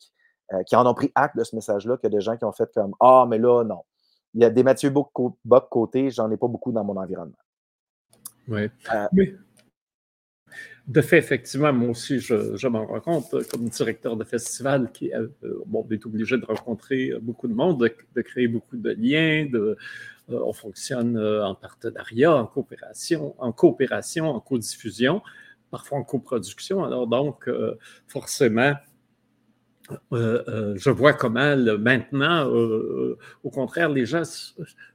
euh, 0.53 0.63
qui 0.65 0.75
en 0.75 0.85
ont 0.87 0.95
pris 0.95 1.13
acte 1.15 1.37
de 1.37 1.45
ce 1.45 1.55
message-là 1.55 1.97
que 1.97 2.09
de 2.09 2.19
gens 2.19 2.37
qui 2.37 2.45
ont 2.45 2.53
fait 2.53 2.69
comme 2.75 2.95
Ah, 2.99 3.27
mais 3.29 3.39
là, 3.39 3.63
non 3.63 3.83
il 4.35 4.41
y 4.41 4.45
a 4.45 4.51
des 4.51 4.63
Mathieu 4.63 4.91
Bock 4.91 5.11
côté, 5.71 6.11
j'en 6.11 6.31
ai 6.31 6.37
pas 6.37 6.49
beaucoup 6.49 6.73
dans 6.73 6.85
mon 6.85 6.97
environnement. 6.97 7.37
Oui. 8.49 8.69
Euh, 8.93 9.07
de 10.87 11.01
fait, 11.01 11.17
effectivement, 11.17 11.73
moi 11.73 11.91
aussi, 11.91 12.19
je, 12.19 12.69
m'en 12.69 12.85
rends 12.85 13.01
compte, 13.01 13.49
comme 13.49 13.69
directeur 13.69 14.17
de 14.17 14.25
festival, 14.25 14.93
qui 14.93 15.15
euh, 15.15 15.29
bon, 15.67 15.87
est 15.91 16.05
obligé 16.05 16.37
de 16.37 16.45
rencontrer 16.45 17.13
beaucoup 17.23 17.49
de 17.49 17.55
monde, 17.55 17.91
de, 18.15 18.23
créer 18.23 18.49
beaucoup 18.49 18.77
de 18.77 18.91
liens, 18.91 19.49
de, 19.51 19.79
euh, 20.31 20.41
on 20.45 20.53
fonctionne 20.53 21.19
en 21.19 21.55
partenariat, 21.55 22.35
en 22.35 22.47
coopération, 22.47 23.35
en 23.39 23.53
coopération, 23.53 24.29
en 24.29 24.41
co-diffusion, 24.41 25.23
parfois 25.71 25.99
en 25.99 26.05
coproduction. 26.05 26.85
Alors 26.85 27.07
donc, 27.07 27.49
forcément, 28.07 28.61
euh, 28.63 28.73
euh, 28.73 28.94
je 30.13 30.91
vois 30.91 31.13
comment 31.13 31.57
maintenant, 31.79 32.49
euh, 32.51 33.19
au 33.43 33.51
contraire, 33.51 33.89
les 33.89 34.07
gens 34.07 34.23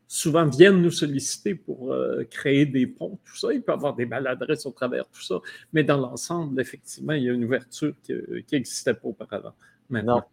souvent 0.08 0.46
viennent 0.46 0.82
nous 0.82 0.92
solliciter 0.92 1.54
pour 1.56 1.94
créer 2.32 2.66
des 2.66 2.88
ponts, 2.88 3.20
tout 3.26 3.38
ça. 3.38 3.54
Il 3.54 3.62
peut 3.62 3.72
y 3.72 3.76
avoir 3.76 3.96
des 3.96 4.06
maladresses 4.06 4.66
au 4.66 4.72
travers 4.72 5.06
tout 5.10 5.22
ça, 5.22 5.40
mais 5.74 5.84
dans 5.84 5.98
l'ensemble, 5.98 6.60
effectivement, 6.60 7.14
il 7.14 7.24
y 7.24 7.30
a 7.30 7.34
une 7.34 7.44
ouverture 7.44 7.94
qui 8.04 8.14
n'existait 8.52 8.94
pas 8.94 9.08
auparavant. 9.08 9.54
Maintenant. 9.90 10.18
Non. 10.18 10.24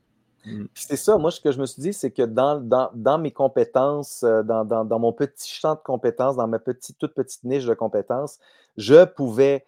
Mm. 0.47 0.67
C'est 0.75 0.97
ça, 0.97 1.19
moi, 1.19 1.31
ce 1.31 1.41
que 1.41 1.53
je 1.53 1.61
me 1.61 1.67
suis 1.67 1.83
dit, 1.83 1.93
c'est 1.93 2.11
que 2.11 2.23
dans, 2.23 2.61
dans, 2.95 3.19
mes 3.19 3.33
compétences, 3.33 4.23
dans, 4.23 4.65
dans, 4.65 4.99
mon 4.99 5.13
petit 5.13 5.53
champ 5.53 5.75
de 5.75 5.81
compétences, 5.81 6.37
dans 6.37 6.47
ma 6.47 6.59
petite, 6.59 6.97
toute 6.99 7.15
petite 7.15 7.45
niche 7.45 7.67
de 7.67 7.75
compétences, 7.75 8.39
je 8.77 9.05
pouvais 9.05 9.67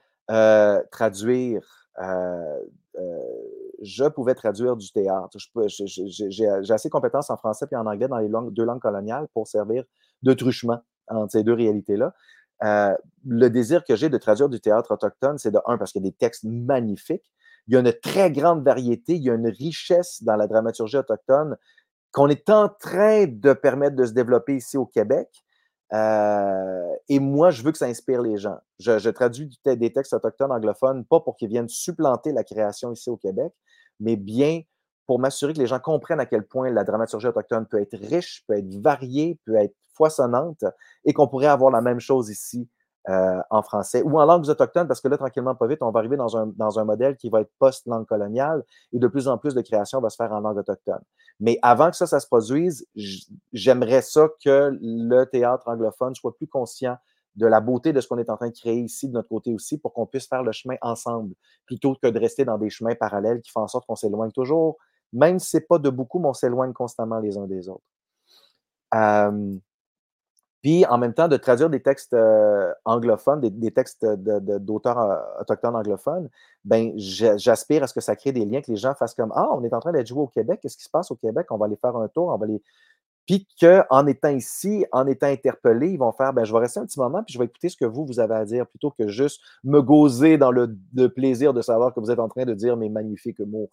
traduire 0.90 1.88
je 3.80 4.04
pouvais 4.04 4.34
traduire 4.34 4.76
du 4.76 4.90
théâtre. 4.90 5.36
J'ai 5.68 6.72
assez 6.72 6.88
de 6.88 6.92
compétences 6.92 7.30
en 7.30 7.36
français 7.36 7.66
et 7.70 7.76
en 7.76 7.86
anglais 7.86 8.08
dans 8.08 8.18
les 8.18 8.28
deux 8.50 8.64
langues 8.64 8.80
coloniales 8.80 9.28
pour 9.32 9.46
servir 9.46 9.84
de 10.22 10.32
truchement 10.32 10.80
entre 11.08 11.32
ces 11.32 11.44
deux 11.44 11.54
réalités-là. 11.54 12.12
Euh, 12.64 12.94
le 13.24 13.48
désir 13.48 13.84
que 13.84 13.94
j'ai 13.94 14.08
de 14.08 14.18
traduire 14.18 14.48
du 14.48 14.60
théâtre 14.60 14.92
autochtone, 14.92 15.38
c'est 15.38 15.52
de 15.52 15.60
un, 15.66 15.78
parce 15.78 15.92
qu'il 15.92 16.02
y 16.02 16.06
a 16.06 16.10
des 16.10 16.16
textes 16.16 16.44
magnifiques. 16.44 17.32
Il 17.68 17.74
y 17.74 17.76
a 17.76 17.80
une 17.80 17.92
très 17.92 18.30
grande 18.32 18.64
variété, 18.64 19.14
il 19.14 19.22
y 19.22 19.30
a 19.30 19.34
une 19.34 19.48
richesse 19.48 20.22
dans 20.22 20.36
la 20.36 20.46
dramaturgie 20.46 20.96
autochtone 20.96 21.56
qu'on 22.12 22.28
est 22.28 22.48
en 22.50 22.68
train 22.68 23.26
de 23.26 23.52
permettre 23.52 23.94
de 23.94 24.06
se 24.06 24.12
développer 24.12 24.56
ici 24.56 24.76
au 24.76 24.86
Québec. 24.86 25.28
Euh, 25.94 26.94
et 27.08 27.18
moi, 27.18 27.50
je 27.50 27.62
veux 27.62 27.72
que 27.72 27.78
ça 27.78 27.86
inspire 27.86 28.20
les 28.22 28.36
gens. 28.36 28.58
Je, 28.78 29.08
traduis 29.10 29.50
des 29.64 29.92
textes 29.92 30.12
autochtones 30.12 30.52
anglophones, 30.52 31.04
pas 31.04 31.20
pour 31.20 31.36
qu'ils 31.36 31.48
viennent 31.48 31.68
supplanter 31.68 32.32
la 32.32 32.44
création 32.44 32.92
ici 32.92 33.10
au 33.10 33.16
Québec, 33.16 33.52
mais 34.00 34.16
bien 34.16 34.62
pour 35.06 35.18
m'assurer 35.18 35.54
que 35.54 35.58
les 35.58 35.66
gens 35.66 35.80
comprennent 35.80 36.20
à 36.20 36.26
quel 36.26 36.46
point 36.46 36.70
la 36.70 36.84
dramaturgie 36.84 37.28
autochtone 37.28 37.66
peut 37.66 37.80
être 37.80 37.96
riche, 37.96 38.44
peut 38.46 38.58
être 38.58 38.74
variée, 38.82 39.38
peut 39.46 39.56
être 39.56 39.74
foisonnante, 39.94 40.64
et 41.06 41.14
qu'on 41.14 41.26
pourrait 41.26 41.46
avoir 41.46 41.70
la 41.70 41.80
même 41.80 41.98
chose 41.98 42.28
ici 42.28 42.68
euh, 43.08 43.40
en 43.48 43.62
français 43.62 44.02
ou 44.02 44.20
en 44.20 44.26
langues 44.26 44.48
autochtones, 44.48 44.86
parce 44.86 45.00
que 45.00 45.08
là, 45.08 45.16
tranquillement, 45.16 45.54
pas 45.54 45.66
vite, 45.66 45.82
on 45.82 45.90
va 45.90 46.00
arriver 46.00 46.16
dans 46.16 46.36
un, 46.36 46.46
dans 46.56 46.78
un 46.78 46.84
modèle 46.84 47.16
qui 47.16 47.30
va 47.30 47.40
être 47.40 47.50
post-langue 47.58 48.06
coloniale 48.06 48.62
et 48.92 48.98
de 48.98 49.06
plus 49.06 49.28
en 49.28 49.38
plus 49.38 49.54
de 49.54 49.62
création 49.62 50.00
va 50.00 50.10
se 50.10 50.16
faire 50.16 50.30
en 50.32 50.40
langue 50.40 50.58
autochtone. 50.58 51.00
Mais 51.40 51.58
avant 51.62 51.90
que 51.90 51.96
ça, 51.96 52.06
ça 52.06 52.20
se 52.20 52.26
produise, 52.26 52.86
j'aimerais 53.52 54.02
ça 54.02 54.28
que 54.44 54.76
le 54.80 55.24
théâtre 55.24 55.68
anglophone 55.68 56.14
soit 56.14 56.36
plus 56.36 56.48
conscient 56.48 56.96
de 57.36 57.46
la 57.46 57.60
beauté 57.60 57.92
de 57.92 58.00
ce 58.00 58.08
qu'on 58.08 58.18
est 58.18 58.28
en 58.28 58.36
train 58.36 58.48
de 58.48 58.54
créer 58.54 58.80
ici, 58.80 59.08
de 59.08 59.14
notre 59.14 59.28
côté 59.28 59.54
aussi, 59.54 59.78
pour 59.78 59.94
qu'on 59.94 60.06
puisse 60.06 60.26
faire 60.26 60.42
le 60.42 60.52
chemin 60.52 60.74
ensemble, 60.82 61.34
plutôt 61.64 61.94
que 62.02 62.08
de 62.08 62.18
rester 62.18 62.44
dans 62.44 62.58
des 62.58 62.68
chemins 62.68 62.94
parallèles 62.94 63.40
qui 63.40 63.50
font 63.50 63.60
en 63.60 63.68
sorte 63.68 63.86
qu'on 63.86 63.96
s'éloigne 63.96 64.32
toujours, 64.32 64.76
même 65.12 65.38
si 65.38 65.50
ce 65.50 65.56
n'est 65.56 65.62
pas 65.62 65.78
de 65.78 65.88
beaucoup, 65.88 66.18
mais 66.18 66.28
on 66.28 66.34
s'éloigne 66.34 66.72
constamment 66.72 67.20
les 67.20 67.38
uns 67.38 67.46
des 67.46 67.68
autres. 67.68 67.84
Euh, 68.94 69.56
puis 70.62 70.84
en 70.86 70.98
même 70.98 71.14
temps, 71.14 71.28
de 71.28 71.36
traduire 71.36 71.70
des 71.70 71.80
textes 71.80 72.14
euh, 72.14 72.72
anglophones, 72.84 73.40
des, 73.40 73.70
textes 73.70 74.04
d'auteurs 74.04 74.98
euh, 74.98 75.40
autochtones 75.40 75.76
anglophones, 75.76 76.28
ben, 76.64 76.92
j'aspire 76.96 77.84
à 77.84 77.86
ce 77.86 77.94
que 77.94 78.00
ça 78.00 78.16
crée 78.16 78.32
des 78.32 78.44
liens, 78.44 78.60
que 78.60 78.70
les 78.72 78.76
gens 78.76 78.94
fassent 78.94 79.14
comme 79.14 79.32
Ah, 79.36 79.48
on 79.52 79.62
est 79.62 79.72
en 79.72 79.80
train 79.80 79.92
d'être 79.92 80.08
joué 80.08 80.20
au 80.20 80.26
Québec, 80.26 80.58
qu'est-ce 80.60 80.76
qui 80.76 80.84
se 80.84 80.90
passe 80.90 81.10
au 81.10 81.16
Québec? 81.16 81.46
On 81.50 81.58
va 81.58 81.66
aller 81.66 81.76
faire 81.76 81.96
un 81.96 82.08
tour, 82.08 82.28
on 82.28 82.36
va 82.36 82.44
aller. 82.44 82.60
Puis 83.26 83.46
qu'en 83.60 84.06
étant 84.06 84.30
ici, 84.30 84.84
en 84.90 85.06
étant 85.06 85.26
interpellés, 85.26 85.90
ils 85.90 85.98
vont 85.98 86.12
faire 86.12 86.32
ben, 86.32 86.44
je 86.44 86.52
vais 86.52 86.58
rester 86.58 86.80
un 86.80 86.86
petit 86.86 86.98
moment, 86.98 87.22
puis 87.22 87.34
je 87.34 87.38
vais 87.38 87.44
écouter 87.44 87.68
ce 87.68 87.76
que 87.76 87.84
vous, 87.84 88.04
vous 88.04 88.18
avez 88.18 88.34
à 88.34 88.44
dire, 88.44 88.66
plutôt 88.66 88.90
que 88.90 89.06
juste 89.06 89.40
me 89.62 89.80
gozer 89.80 90.38
dans 90.38 90.50
le, 90.50 90.76
le 90.94 91.08
plaisir 91.08 91.54
de 91.54 91.62
savoir 91.62 91.94
que 91.94 92.00
vous 92.00 92.10
êtes 92.10 92.18
en 92.18 92.28
train 92.28 92.46
de 92.46 92.54
dire 92.54 92.76
mes 92.76 92.88
magnifiques 92.88 93.40
mots. 93.40 93.70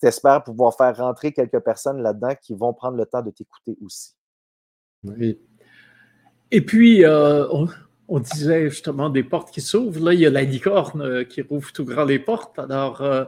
J'espère 0.00 0.44
pouvoir 0.44 0.76
faire 0.76 0.96
rentrer 0.96 1.32
quelques 1.32 1.58
personnes 1.60 2.00
là-dedans 2.02 2.34
qui 2.40 2.54
vont 2.54 2.72
prendre 2.72 2.96
le 2.96 3.04
temps 3.04 3.22
de 3.22 3.30
t'écouter 3.30 3.76
aussi. 3.82 4.14
Oui. 5.02 5.40
Et 6.52 6.60
puis, 6.60 7.04
euh, 7.04 7.46
on, 8.08 8.18
disait 8.18 8.68
justement 8.70 9.08
des 9.08 9.22
portes 9.22 9.52
qui 9.52 9.60
s'ouvrent. 9.60 10.04
Là, 10.04 10.14
il 10.14 10.20
y 10.20 10.26
a 10.26 10.30
la 10.30 10.42
licorne 10.42 11.00
euh, 11.00 11.24
qui 11.24 11.42
rouvre 11.42 11.72
tout 11.72 11.84
grand 11.84 12.04
les 12.04 12.18
portes. 12.18 12.58
Alors, 12.58 13.00
euh, 13.02 13.24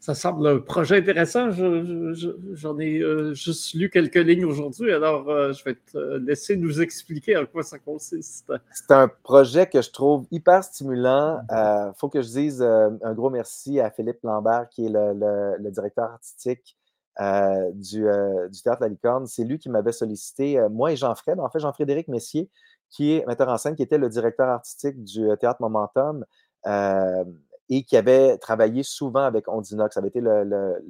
ça 0.00 0.14
semble 0.14 0.46
un 0.48 0.58
projet 0.58 0.98
intéressant. 0.98 1.50
J'en 1.52 2.78
ai 2.78 3.00
juste 3.32 3.74
lu 3.74 3.88
quelques 3.88 4.16
lignes 4.16 4.44
aujourd'hui. 4.44 4.92
Alors, 4.92 5.24
je 5.54 5.64
vais 5.64 5.76
te 5.76 6.18
laisser 6.18 6.56
nous 6.56 6.82
expliquer 6.82 7.38
en 7.38 7.46
quoi 7.46 7.62
ça 7.62 7.78
consiste. 7.78 8.52
C'est 8.70 8.90
un 8.90 9.08
projet 9.08 9.66
que 9.66 9.80
je 9.80 9.90
trouve 9.90 10.26
hyper 10.30 10.62
stimulant. 10.62 11.40
Il 11.50 11.92
faut 11.96 12.10
que 12.10 12.20
je 12.20 12.28
dise 12.28 12.60
un 12.60 13.14
gros 13.14 13.30
merci 13.30 13.80
à 13.80 13.90
Philippe 13.90 14.18
Lambert, 14.24 14.68
qui 14.68 14.84
est 14.84 14.92
le, 14.92 15.70
directeur 15.70 16.10
artistique 16.10 16.76
du, 17.18 18.04
du, 18.50 18.62
Théâtre 18.62 18.82
La 18.82 18.88
Licorne. 18.88 19.26
C'est 19.26 19.44
lui 19.44 19.58
qui 19.58 19.68
m'avait 19.68 19.92
sollicité, 19.92 20.60
moi 20.70 20.92
et 20.92 20.96
Jean-Fred, 20.96 21.38
en 21.40 21.48
fait, 21.48 21.60
Jean-Frédéric 21.60 22.08
Messier, 22.08 22.50
qui 22.94 23.12
est 23.12 23.26
metteur 23.26 23.48
en 23.48 23.58
scène, 23.58 23.74
qui 23.74 23.82
était 23.82 23.98
le 23.98 24.08
directeur 24.08 24.48
artistique 24.48 25.02
du 25.02 25.28
euh, 25.28 25.36
Théâtre 25.36 25.60
Momentum 25.60 26.24
euh, 26.66 27.24
et 27.68 27.82
qui 27.82 27.96
avait 27.96 28.38
travaillé 28.38 28.84
souvent 28.84 29.24
avec 29.24 29.48
Ondinox. 29.48 29.98
Le, 30.14 30.80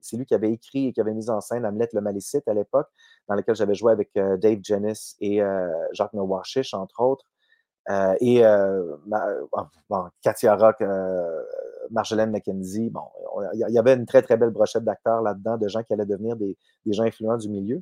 c'est 0.00 0.16
lui 0.16 0.24
qui 0.24 0.34
avait 0.34 0.52
écrit 0.52 0.86
et 0.86 0.92
qui 0.92 1.00
avait 1.00 1.12
mis 1.12 1.28
en 1.28 1.40
scène 1.40 1.66
Hamlet 1.66 1.88
le 1.92 2.00
Malécite 2.00 2.48
à 2.48 2.54
l'époque, 2.54 2.88
dans 3.28 3.34
lequel 3.34 3.54
j'avais 3.54 3.74
joué 3.74 3.92
avec 3.92 4.10
euh, 4.16 4.38
Dave 4.38 4.60
Jennis 4.62 5.16
et 5.20 5.40
Jacques 5.92 6.14
Nowashish, 6.14 6.72
entre 6.72 7.00
autres. 7.02 7.26
et 8.20 8.42
Katia 10.22 10.54
Rock, 10.54 10.82
Marjolaine 11.90 12.30
McKenzie. 12.30 12.90
Bon, 12.90 13.02
il 13.54 13.64
y 13.68 13.78
avait 13.78 13.94
une 13.94 14.06
très, 14.06 14.22
très 14.22 14.36
belle 14.36 14.50
brochette 14.50 14.84
d'acteurs 14.84 15.22
là-dedans, 15.22 15.56
de 15.56 15.68
gens 15.68 15.82
qui 15.82 15.92
allaient 15.92 16.06
devenir 16.06 16.36
des, 16.36 16.56
gens 16.86 17.04
influents 17.04 17.36
du 17.36 17.48
milieu. 17.48 17.80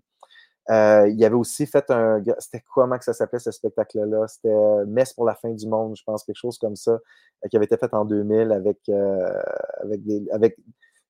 Euh, 0.71 1.09
il 1.09 1.25
avait 1.25 1.35
aussi 1.35 1.67
fait 1.67 1.91
un. 1.91 2.23
C'était 2.39 2.63
comment 2.75 2.99
que 2.99 3.05
ça 3.05 3.15
s'appelait 3.15 3.39
ce 3.39 3.51
spectacle-là? 3.51 4.27
C'était 4.29 4.53
euh, 4.53 4.85
Messe 4.87 5.15
pour 5.15 5.25
la 5.25 5.35
fin 5.35 5.51
du 5.51 5.67
monde, 5.67 5.97
je 5.97 6.03
pense, 6.05 6.25
quelque 6.25 6.37
chose 6.37 6.59
comme 6.59 6.77
ça, 6.77 6.93
euh, 6.93 7.49
qui 7.51 7.57
avait 7.57 7.65
été 7.65 7.79
fait 7.79 7.93
en 7.95 8.05
2000 8.05 8.53
avec, 8.53 8.79
avec 9.83 10.05
des. 10.05 10.29
Avec, 10.31 10.59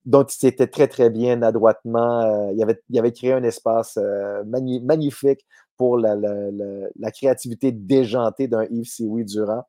dont 0.05 0.23
il 0.23 0.33
s'était 0.33 0.69
très, 0.69 0.87
très 0.87 1.11
bien 1.11 1.43
adroitement. 1.43 2.51
il, 2.53 2.63
avait, 2.63 2.81
il 2.89 3.13
créé 3.13 3.33
un 3.33 3.43
espace 3.43 3.99
magnifique 4.47 5.45
pour 5.77 5.99
la, 5.99 6.15
la, 6.15 6.33
la, 6.97 7.11
créativité 7.11 7.73
déjantée 7.73 8.49
d'un 8.49 8.65
Yves 8.71 8.89
Sioui 8.89 9.25
Durand. 9.25 9.65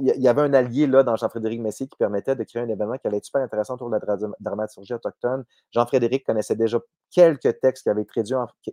Il 0.00 0.22
y 0.22 0.28
avait 0.28 0.42
un 0.42 0.52
allié 0.52 0.86
là 0.86 1.02
dans 1.02 1.16
Jean-Frédéric 1.16 1.60
Messier 1.60 1.86
qui 1.86 1.96
permettait 1.96 2.34
de 2.34 2.42
créer 2.42 2.62
un 2.62 2.68
événement 2.68 2.98
qui 2.98 3.06
allait 3.06 3.18
être 3.18 3.24
super 3.24 3.42
intéressant 3.42 3.74
autour 3.74 3.88
de 3.88 3.96
la 3.96 4.16
dramaturgie 4.40 4.94
autochtone. 4.94 5.44
Jean-Frédéric 5.72 6.24
connaissait 6.26 6.56
déjà 6.56 6.78
quelques 7.10 7.60
textes 7.60 7.84
qui 7.84 7.90
avaient 7.90 8.06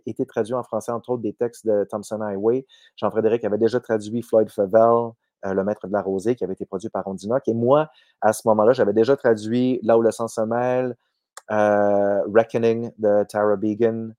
été 0.06 0.26
traduits 0.26 0.54
en 0.54 0.64
français, 0.64 0.90
entre 0.90 1.10
autres 1.10 1.22
des 1.22 1.34
textes 1.34 1.66
de 1.66 1.86
Thompson 1.90 2.20
Highway. 2.20 2.66
Jean-Frédéric 2.96 3.44
avait 3.44 3.58
déjà 3.58 3.78
traduit 3.78 4.22
Floyd 4.22 4.50
Favel, 4.50 5.12
euh, 5.44 5.54
Le 5.54 5.64
Maître 5.64 5.86
de 5.86 5.92
la 5.92 6.02
Rosée, 6.02 6.34
qui 6.34 6.44
avait 6.44 6.54
été 6.54 6.66
produit 6.66 6.88
par 6.88 7.06
Ondinoc. 7.06 7.46
Et 7.46 7.54
moi, 7.54 7.90
à 8.20 8.32
ce 8.32 8.42
moment-là, 8.48 8.72
j'avais 8.72 8.92
déjà 8.92 9.16
traduit 9.16 9.78
Là 9.82 9.96
où 9.98 10.02
le 10.02 10.10
sang 10.10 10.28
se 10.28 10.40
mêle, 10.40 10.96
euh, 11.50 12.22
Reckoning 12.32 12.90
de 12.98 13.24
Tara 13.24 13.56
Began. 13.56 14.10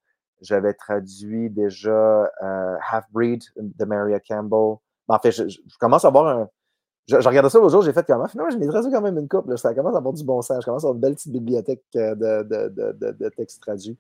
J'avais 0.42 0.74
traduit 0.74 1.50
déjà 1.50 2.30
euh, 2.42 2.78
Half 2.92 3.06
Breed 3.12 3.44
de 3.56 3.86
Maria 3.86 4.20
Campbell. 4.20 4.78
Ben, 5.08 5.16
en 5.16 5.20
fait, 5.20 5.32
je, 5.32 5.60
commence 5.80 6.06
à 6.06 6.08
avoir 6.08 6.28
un. 6.28 6.50
Je, 7.08 7.16
regardais 7.16 7.50
ça 7.50 7.60
l'autre 7.60 7.72
jour, 7.72 7.82
j'ai 7.82 7.92
fait 7.92 8.06
comment? 8.06 8.28
Finalement, 8.28 8.52
je 8.52 8.68
traduit 8.70 8.92
quand 8.92 9.02
même 9.02 9.18
une 9.18 9.28
coupe. 9.28 9.54
Ça 9.58 9.74
commence 9.74 9.96
à 9.96 9.98
avoir 9.98 10.14
du 10.14 10.24
bon 10.24 10.42
sens. 10.42 10.62
Je 10.62 10.66
commence 10.66 10.84
à 10.84 10.88
avoir 10.88 10.96
une 10.96 11.02
belle 11.02 11.16
petite 11.16 11.34
bibliothèque 11.34 11.84
euh, 11.96 12.16
de, 12.16 12.70
de, 12.70 13.12
de, 13.12 13.30
textes 13.30 13.62
traduits. 13.62 13.98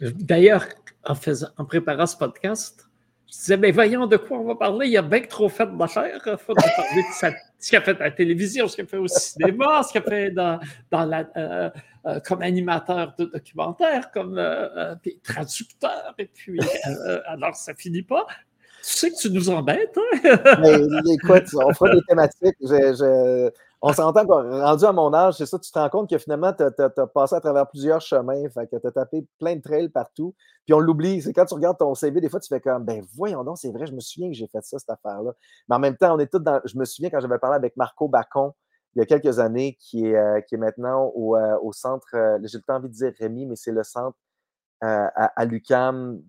D'ailleurs, 0.00 0.66
en, 1.04 1.14
en 1.56 1.64
préparant 1.64 2.06
ce 2.06 2.16
podcast, 2.16 2.86
je 3.32 3.38
disais, 3.38 3.56
mais 3.56 3.70
voyons 3.70 4.06
de 4.06 4.18
quoi 4.18 4.38
on 4.38 4.44
va 4.44 4.54
parler? 4.56 4.88
Il 4.88 4.92
y 4.92 4.98
a 4.98 5.02
bien 5.02 5.22
trop 5.22 5.48
fait 5.48 5.66
d'affaires. 5.74 6.20
Il 6.26 6.36
faut 6.36 6.52
de 6.52 6.60
ce 7.58 7.68
qu'il 7.68 7.78
a 7.78 7.80
fait 7.80 7.98
à 7.98 8.04
la 8.04 8.10
télévision, 8.10 8.68
ce 8.68 8.74
qu'il 8.74 8.84
a 8.84 8.88
fait 8.88 8.98
au 8.98 9.08
cinéma, 9.08 9.82
ce 9.82 9.92
qu'il 9.92 10.02
a 10.02 10.04
fait 10.04 10.30
dans, 10.32 10.60
dans 10.90 11.06
la, 11.06 11.26
euh, 11.38 11.70
euh, 12.04 12.20
comme 12.20 12.42
animateur 12.42 13.14
de 13.18 13.24
documentaire, 13.24 14.10
comme 14.10 14.38
traducteur. 15.22 16.14
Et 16.18 16.26
puis, 16.26 16.60
alors, 17.26 17.54
ça 17.54 17.72
finit 17.74 18.02
pas. 18.02 18.26
Tu 18.82 18.96
sais 18.96 19.10
que 19.10 19.16
tu 19.16 19.30
nous 19.30 19.48
embêtes, 19.50 19.96
hein? 19.96 20.58
Mais 20.60 21.14
écoute, 21.14 21.44
on 21.54 21.72
fera 21.72 21.94
des 21.94 22.00
thématiques. 22.08 22.56
on 23.80 23.92
s'entend 23.92 24.26
rendu 24.26 24.84
à 24.84 24.92
mon 24.92 25.14
âge, 25.14 25.34
c'est 25.34 25.46
ça, 25.46 25.58
tu 25.58 25.70
te 25.70 25.78
rends 25.78 25.88
compte 25.88 26.10
que 26.10 26.18
finalement, 26.18 26.52
tu 26.52 26.62
as, 26.64 27.06
passé 27.06 27.36
à 27.36 27.40
travers 27.40 27.68
plusieurs 27.68 28.00
chemins, 28.00 28.42
que 28.48 28.76
tu 28.76 28.86
as 28.86 28.90
tapé 28.90 29.24
plein 29.38 29.56
de 29.56 29.62
trails 29.62 29.88
partout, 29.88 30.34
puis 30.64 30.74
on 30.74 30.80
l'oublie. 30.80 31.22
C'est 31.22 31.32
quand 31.32 31.44
tu 31.44 31.54
regardes 31.54 31.78
ton 31.78 31.94
CV, 31.94 32.20
des 32.20 32.28
fois, 32.28 32.40
tu 32.40 32.48
fais 32.48 32.60
comme, 32.60 32.84
ben 32.84 33.04
voyons 33.14 33.44
donc, 33.44 33.58
c'est 33.58 33.70
vrai, 33.70 33.86
je 33.86 33.92
me 33.92 34.00
souviens 34.00 34.30
que 34.30 34.34
j'ai 34.36 34.48
fait 34.48 34.62
ça, 34.64 34.78
cette 34.78 34.90
affaire-là. 34.90 35.32
Mais 35.68 35.76
en 35.76 35.78
même 35.78 35.96
temps, 35.96 36.14
on 36.14 36.18
est 36.18 36.30
tous 36.30 36.40
dans. 36.40 36.60
Je 36.64 36.76
me 36.76 36.84
souviens 36.84 37.10
quand 37.10 37.20
j'avais 37.20 37.38
parlé 37.38 37.56
avec 37.56 37.76
Marco 37.76 38.08
Bacon 38.08 38.52
il 38.94 38.98
y 38.98 39.02
a 39.02 39.06
quelques 39.06 39.38
années, 39.38 39.76
qui 39.80 40.06
est, 40.06 40.16
euh, 40.16 40.40
qui 40.42 40.54
est 40.54 40.58
maintenant 40.58 41.10
au, 41.14 41.36
euh, 41.36 41.56
centre, 41.72 42.06
euh, 42.14 42.38
j'ai 42.44 42.58
le 42.58 42.62
temps 42.62 42.76
envie 42.76 42.88
de 42.88 42.94
dire 42.94 43.12
Rémi, 43.18 43.46
mais 43.46 43.56
c'est 43.56 43.72
le 43.72 43.82
centre 43.82 44.16
à 44.84 45.44
l'UCAM 45.44 46.20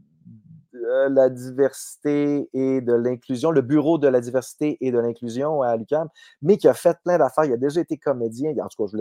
la 0.73 1.29
diversité 1.29 2.49
et 2.53 2.81
de 2.81 2.93
l'inclusion, 2.93 3.51
le 3.51 3.61
bureau 3.61 3.97
de 3.97 4.07
la 4.07 4.21
diversité 4.21 4.77
et 4.81 4.91
de 4.91 4.99
l'inclusion 4.99 5.61
à 5.61 5.75
l'UQAM, 5.77 6.09
mais 6.41 6.57
qui 6.57 6.67
a 6.67 6.73
fait 6.73 6.97
plein 7.03 7.17
d'affaires. 7.17 7.45
Il 7.45 7.53
a 7.53 7.57
déjà 7.57 7.81
été 7.81 7.97
comédien. 7.97 8.53
En 8.59 8.67
tout 8.67 8.85
cas, 8.85 8.97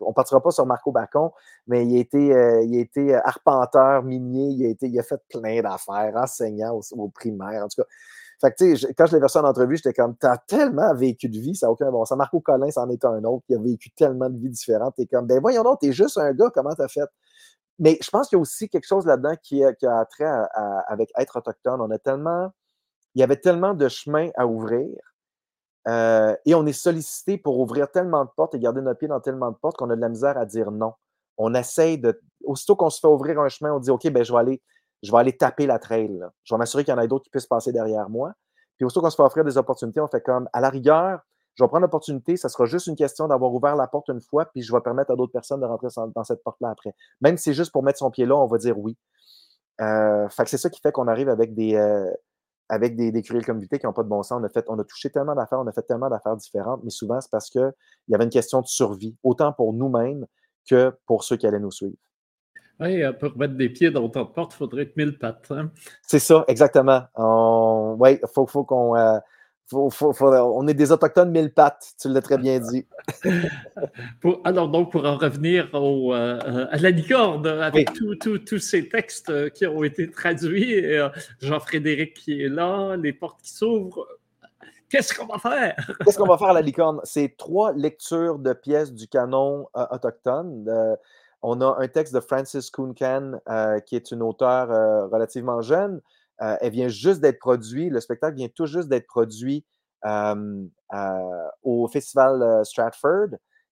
on 0.00 0.08
ne 0.08 0.14
partira 0.14 0.42
pas 0.42 0.50
sur 0.50 0.66
Marco 0.66 0.90
Bacon, 0.90 1.30
mais 1.66 1.86
il 1.86 1.96
a 1.96 2.00
été, 2.00 2.34
euh, 2.34 2.66
été 2.72 3.14
arpenteur, 3.14 4.02
minier, 4.02 4.76
il 4.80 4.98
a, 4.98 5.02
fait 5.02 5.20
plein 5.28 5.60
d'affaires, 5.62 6.12
enseignant 6.16 6.80
au, 6.96 7.08
primaire, 7.08 7.64
en 7.64 7.68
tout 7.68 7.82
cas. 7.82 7.88
Fait 8.40 8.52
que, 8.52 8.92
quand 8.94 9.06
je 9.06 9.16
l'ai 9.16 9.20
vu 9.20 9.26
en 9.36 9.44
entrevue, 9.44 9.76
j'étais 9.76 9.92
comme, 9.92 10.16
t'as 10.16 10.36
tellement 10.36 10.92
vécu 10.94 11.28
de 11.28 11.38
vie, 11.38 11.54
ça 11.54 11.66
n'a 11.66 11.72
aucun 11.72 11.90
bon 11.92 12.04
sens. 12.04 12.18
Marco 12.18 12.40
Collin, 12.40 12.70
c'en 12.72 12.88
est 12.90 13.04
un 13.04 13.22
autre, 13.22 13.44
qui 13.46 13.54
a 13.54 13.58
vécu 13.58 13.90
tellement 13.90 14.28
de 14.28 14.36
vies 14.36 14.50
différentes. 14.50 14.94
T'es 14.96 15.06
comme, 15.06 15.26
ben 15.26 15.40
voyons 15.40 15.62
donc, 15.62 15.78
t'es 15.78 15.92
juste 15.92 16.18
un 16.18 16.32
gars, 16.32 16.50
comment 16.52 16.74
t'as 16.74 16.88
fait? 16.88 17.08
Mais 17.78 17.98
je 18.02 18.10
pense 18.10 18.28
qu'il 18.28 18.36
y 18.36 18.40
a 18.40 18.42
aussi 18.42 18.68
quelque 18.68 18.86
chose 18.86 19.06
là-dedans 19.06 19.34
qui, 19.42 19.64
a 19.64 20.04
trait 20.04 20.30
avec 20.88 21.10
être 21.16 21.36
autochtone. 21.36 21.80
On 21.80 21.90
a 21.90 21.98
tellement, 21.98 22.52
il 23.14 23.20
y 23.20 23.22
avait 23.22 23.36
tellement 23.36 23.74
de 23.74 23.88
chemins 23.88 24.30
à 24.36 24.46
ouvrir 24.46 24.88
euh, 25.88 26.36
et 26.46 26.54
on 26.54 26.64
est 26.66 26.72
sollicité 26.72 27.38
pour 27.38 27.58
ouvrir 27.58 27.90
tellement 27.90 28.24
de 28.24 28.30
portes 28.36 28.54
et 28.54 28.58
garder 28.58 28.80
notre 28.80 28.98
pied 28.98 29.08
dans 29.08 29.20
tellement 29.20 29.50
de 29.50 29.56
portes 29.56 29.76
qu'on 29.76 29.90
a 29.90 29.96
de 29.96 30.00
la 30.00 30.08
misère 30.08 30.38
à 30.38 30.46
dire 30.46 30.70
non. 30.70 30.92
On 31.38 31.54
essaye 31.54 31.98
de, 31.98 32.20
aussitôt 32.44 32.76
qu'on 32.76 32.90
se 32.90 33.00
fait 33.00 33.08
ouvrir 33.08 33.40
un 33.40 33.48
chemin, 33.48 33.72
on 33.72 33.80
dit 33.80 33.90
OK, 33.90 34.08
ben 34.10 34.22
je 34.22 34.32
vais 34.32 34.38
aller, 34.38 34.62
je 35.02 35.10
vais 35.10 35.18
aller 35.18 35.36
taper 35.36 35.66
la 35.66 35.78
trail. 35.78 36.20
Je 36.44 36.54
vais 36.54 36.58
m'assurer 36.58 36.84
qu'il 36.84 36.92
y 36.92 36.94
en 36.94 37.00
a 37.00 37.06
d'autres 37.06 37.24
qui 37.24 37.30
puissent 37.30 37.46
passer 37.46 37.72
derrière 37.72 38.08
moi. 38.08 38.32
Puis 38.76 38.86
aussitôt 38.86 39.00
qu'on 39.00 39.10
se 39.10 39.16
fait 39.16 39.22
offrir 39.22 39.44
des 39.44 39.56
opportunités, 39.56 40.00
on 40.00 40.08
fait 40.08 40.20
comme 40.20 40.48
à 40.52 40.60
la 40.60 40.70
rigueur, 40.70 41.20
je 41.54 41.64
vais 41.64 41.68
prendre 41.68 41.82
l'opportunité, 41.82 42.36
ça 42.36 42.48
sera 42.48 42.64
juste 42.64 42.86
une 42.86 42.96
question 42.96 43.28
d'avoir 43.28 43.52
ouvert 43.52 43.76
la 43.76 43.86
porte 43.86 44.08
une 44.08 44.20
fois, 44.20 44.46
puis 44.46 44.62
je 44.62 44.72
vais 44.72 44.80
permettre 44.80 45.10
à 45.10 45.16
d'autres 45.16 45.32
personnes 45.32 45.60
de 45.60 45.66
rentrer 45.66 45.88
dans 46.14 46.24
cette 46.24 46.42
porte-là 46.42 46.70
après. 46.70 46.94
Même 47.20 47.36
si 47.36 47.44
c'est 47.44 47.54
juste 47.54 47.72
pour 47.72 47.82
mettre 47.82 47.98
son 47.98 48.10
pied 48.10 48.26
là, 48.26 48.36
on 48.36 48.46
va 48.46 48.58
dire 48.58 48.78
oui. 48.78 48.96
Euh, 49.80 50.28
fait 50.28 50.44
que 50.44 50.50
c'est 50.50 50.58
ça 50.58 50.70
qui 50.70 50.80
fait 50.80 50.92
qu'on 50.92 51.08
arrive 51.08 51.28
avec 51.28 51.54
des, 51.54 51.74
euh, 51.74 52.10
avec 52.68 52.96
des, 52.96 53.12
des 53.12 53.20
de 53.20 53.44
communauté 53.44 53.78
qui 53.78 53.86
n'ont 53.86 53.92
pas 53.92 54.02
de 54.02 54.08
bon 54.08 54.22
sens. 54.22 54.40
On 54.40 54.44
a, 54.44 54.48
fait, 54.48 54.64
on 54.68 54.78
a 54.78 54.84
touché 54.84 55.10
tellement 55.10 55.34
d'affaires, 55.34 55.60
on 55.60 55.66
a 55.66 55.72
fait 55.72 55.82
tellement 55.82 56.08
d'affaires 56.08 56.36
différentes, 56.36 56.82
mais 56.84 56.90
souvent, 56.90 57.20
c'est 57.20 57.30
parce 57.30 57.50
qu'il 57.50 57.72
y 58.08 58.14
avait 58.14 58.24
une 58.24 58.30
question 58.30 58.60
de 58.60 58.66
survie, 58.66 59.16
autant 59.22 59.52
pour 59.52 59.72
nous-mêmes 59.72 60.26
que 60.68 60.96
pour 61.06 61.24
ceux 61.24 61.36
qui 61.36 61.46
allaient 61.46 61.58
nous 61.58 61.70
suivre. 61.70 61.96
Oui, 62.80 63.02
pour 63.20 63.36
mettre 63.36 63.54
des 63.54 63.68
pieds 63.68 63.90
dans 63.90 64.08
ton 64.08 64.26
porte, 64.26 64.54
il 64.54 64.56
faudrait 64.56 64.82
être 64.82 64.96
mille 64.96 65.18
pattes. 65.18 65.50
Hein? 65.50 65.70
C'est 66.02 66.18
ça, 66.18 66.44
exactement. 66.48 67.02
Oui, 67.98 68.18
il 68.22 68.28
faut, 68.32 68.46
faut 68.46 68.64
qu'on 68.64 68.94
on 69.72 70.68
est 70.68 70.74
des 70.74 70.92
autochtones 70.92 71.30
mille 71.30 71.52
pattes, 71.52 71.94
tu 72.00 72.08
l'as 72.08 72.20
très 72.20 72.38
bien 72.38 72.60
dit. 72.60 72.86
alors, 74.44 74.68
donc, 74.68 74.92
pour 74.92 75.04
en 75.04 75.16
revenir 75.16 75.68
euh, 75.74 76.66
à 76.70 76.76
la 76.78 76.90
licorne, 76.90 77.46
avec 77.46 77.92
tous 77.92 78.58
ces 78.58 78.88
textes 78.88 79.30
euh, 79.30 79.48
qui 79.48 79.66
ont 79.66 79.82
été 79.84 80.10
traduits, 80.10 80.84
euh, 80.84 81.08
Jean-Frédéric 81.40 82.14
qui 82.14 82.42
est 82.42 82.48
là, 82.48 82.96
les 82.96 83.12
portes 83.12 83.42
qui 83.42 83.50
s'ouvrent, 83.50 84.06
qu'est-ce 84.88 85.14
qu'on 85.14 85.26
va 85.26 85.38
faire? 85.38 85.74
qu'est-ce 86.04 86.18
qu'on 86.18 86.26
va 86.26 86.38
faire 86.38 86.48
à 86.48 86.54
la 86.54 86.62
licorne? 86.62 87.00
C'est 87.04 87.36
trois 87.36 87.72
lectures 87.72 88.38
de 88.38 88.52
pièces 88.52 88.92
du 88.92 89.08
canon 89.08 89.66
autochtone. 89.90 90.96
on 91.42 91.60
a 91.60 91.76
un 91.78 91.88
texte 91.88 92.14
de 92.14 92.20
Francis 92.20 92.70
Kunkan, 92.70 93.40
qui 93.86 93.96
est 93.96 94.10
une 94.10 94.22
auteure 94.22 95.10
relativement 95.10 95.62
jeune. 95.62 96.00
Euh, 96.40 96.56
elle 96.60 96.72
vient 96.72 96.88
juste 96.88 97.20
d'être 97.20 97.38
produite, 97.38 97.92
le 97.92 98.00
spectacle 98.00 98.36
vient 98.36 98.48
tout 98.48 98.66
juste 98.66 98.88
d'être 98.88 99.06
produit 99.06 99.64
au 101.62 101.88
Festival 101.88 102.42
euh, 102.42 102.64
Stratford 102.64 103.28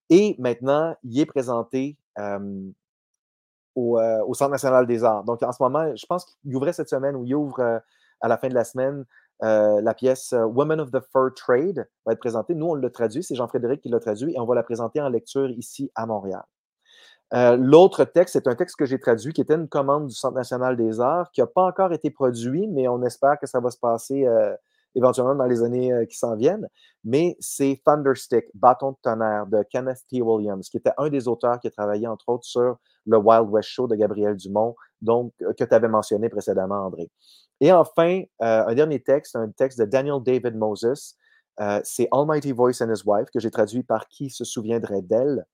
et 0.09 0.37
maintenant, 0.39 0.95
il 1.03 1.19
est 1.19 1.27
présenté 1.27 1.97
au, 3.75 3.99
euh, 3.99 4.33
Centre 4.35 4.51
national 4.51 4.87
des 4.87 5.03
arts. 5.03 5.25
Donc, 5.25 5.43
en 5.43 5.53
ce 5.53 5.63
moment, 5.63 5.95
je 5.97 6.07
pense 6.07 6.25
qu'il 6.25 6.55
ouvrait 6.55 6.73
cette 6.73 6.89
semaine 6.89 7.17
ou 7.17 7.25
il 7.25 7.35
ouvre 7.35 7.81
à 8.21 8.29
la 8.29 8.37
fin 8.37 8.49
de 8.49 8.55
la 8.55 8.65
semaine 8.65 9.05
la 9.41 9.95
pièce 9.95 10.33
Women 10.33 10.81
of 10.81 10.91
the 10.91 11.01
Fur 11.13 11.33
Trade 11.35 11.89
va 12.05 12.13
être 12.13 12.21
présentée. 12.21 12.55
Nous, 12.55 12.67
on 12.67 12.75
l'a 12.75 12.91
traduit, 12.91 13.23
c'est 13.23 13.35
Jean-Frédéric 13.35 13.81
qui 13.81 13.89
l'a 13.89 14.01
traduit 14.01 14.35
et 14.35 14.39
on 14.39 14.45
va 14.45 14.55
la 14.55 14.63
présenter 14.63 15.01
en 15.01 15.09
lecture 15.09 15.51
ici 15.51 15.91
à 15.95 16.07
Montréal. 16.07 16.45
Euh, 17.33 17.57
l'autre 17.57 18.05
texte, 18.05 18.33
c'est 18.33 18.49
un 18.49 18.57
texte 18.57 18.77
que 18.77 18.87
j'ai 18.87 18.99
traduit 18.99 19.33
qui 19.33 19.41
était 19.41 19.55
une 19.55 19.69
commande 19.69 20.09
du 20.09 20.15
Centre 20.15 20.35
national 20.35 20.77
des 20.77 21.01
arts 21.01 21.31
qui 21.31 21.41
n'a 21.41 21.47
pas 21.47 21.63
encore 21.63 21.93
été 21.93 22.11
produit, 22.11 22.67
mais 22.67 22.89
on 22.89 23.03
espère 23.03 23.39
que 23.39 23.47
ça 23.47 23.61
va 23.61 23.71
se 23.71 23.79
passer 23.79 24.27
euh, 24.27 24.55
éventuellement 24.97 25.37
dans 25.37 25.45
les 25.45 25.63
années 25.63 25.93
euh, 25.93 26.05
qui 26.07 26.17
s'en 26.17 26.35
viennent. 26.35 26.69
Mais 27.05 27.37
c'est 27.39 27.81
Thunderstick, 27.85 28.47
Bâton 28.55 28.93
de 28.93 28.97
tonnerre 29.03 29.47
de 29.47 29.63
Kenneth 29.71 30.01
T. 30.11 30.21
Williams, 30.23 30.69
qui 30.69 30.79
était 30.79 30.93
un 30.99 31.09
des 31.09 31.29
auteurs 31.29 31.61
qui 31.61 31.69
a 31.69 31.71
travaillé 31.71 32.09
entre 32.09 32.29
autres 32.29 32.45
sur 32.45 32.79
le 33.07 33.17
Wild 33.17 33.49
West 33.49 33.69
Show 33.69 33.87
de 33.87 33.95
Gabriel 33.95 34.37
Dumont, 34.37 34.75
donc 35.01 35.33
que 35.39 35.65
tu 35.65 35.75
avais 35.75 35.89
mentionné 35.89 36.29
précédemment, 36.29 36.87
André. 36.87 37.09
Et 37.61 37.73
enfin, 37.73 38.23
un 38.41 38.75
dernier 38.75 39.01
texte, 39.03 39.37
un 39.37 39.51
texte 39.51 39.79
de 39.79 39.85
Daniel 39.85 40.23
David 40.23 40.57
Moses, 40.57 41.17
c'est 41.83 42.09
Almighty 42.13 42.53
Voice 42.53 42.83
and 42.83 42.93
His 42.93 43.03
Wife, 43.07 43.31
que 43.33 43.41
j'ai 43.41 43.51
traduit 43.51 43.83
par 43.83 44.09
Qui 44.09 44.29
se 44.29 44.45
souviendrait 44.45 45.03
d'elle? 45.03 45.47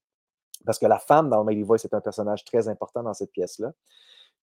Parce 0.64 0.78
que 0.78 0.86
la 0.86 0.98
femme 0.98 1.30
dans 1.30 1.44
Mighty 1.44 1.62
Voice 1.62 1.84
est 1.84 1.94
un 1.94 2.00
personnage 2.00 2.44
très 2.44 2.68
important 2.68 3.02
dans 3.02 3.14
cette 3.14 3.32
pièce-là, 3.32 3.72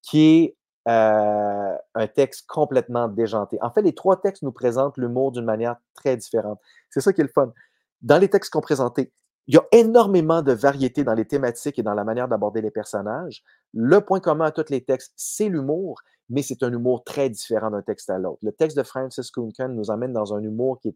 qui 0.01 0.22
est 0.22 0.57
euh, 0.88 1.78
un 1.95 2.07
texte 2.07 2.45
complètement 2.47 3.07
déjanté. 3.07 3.57
En 3.61 3.72
fait, 3.72 3.82
les 3.82 3.95
trois 3.95 4.20
textes 4.20 4.43
nous 4.43 4.51
présentent 4.51 4.97
l'humour 4.97 5.32
d'une 5.32 5.45
manière 5.45 5.78
très 5.93 6.18
différente. 6.18 6.59
C'est 6.89 7.01
ça 7.01 7.14
qui 7.14 7.22
est 7.22 7.24
le 7.24 7.30
fun. 7.30 7.53
Dans 8.01 8.18
les 8.18 8.30
textes 8.30 8.51
qu'on 8.51 8.61
présentait, 8.61 9.11
il 9.47 9.55
y 9.55 9.57
a 9.57 9.66
énormément 9.72 10.41
de 10.41 10.53
variété 10.53 11.03
dans 11.03 11.14
les 11.14 11.26
thématiques 11.26 11.80
et 11.80 11.84
dans 11.84 11.93
la 11.93 12.03
manière 12.03 12.28
d'aborder 12.28 12.61
les 12.61 12.72
personnages. 12.72 13.43
Le 13.74 13.99
point 14.01 14.20
commun 14.20 14.45
à 14.45 14.51
tous 14.51 14.70
les 14.70 14.84
textes, 14.84 15.14
c'est 15.16 15.49
l'humour, 15.49 16.01
mais 16.30 16.41
c'est 16.41 16.64
un 16.64 16.72
humour 16.72 17.03
très 17.03 17.30
différent 17.30 17.72
d'un 17.72 17.82
texte 17.82 18.09
à 18.09 18.18
l'autre. 18.18 18.39
Le 18.41 18.51
texte 18.51 18.78
de 18.78 18.84
Francis 18.84 19.32
Kunken 19.32 19.76
nous 19.76 19.89
emmène 19.89 20.14
dans 20.14 20.34
un 20.34 20.41
humour 20.41 20.80
qui 20.80 20.89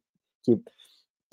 est 0.47 0.61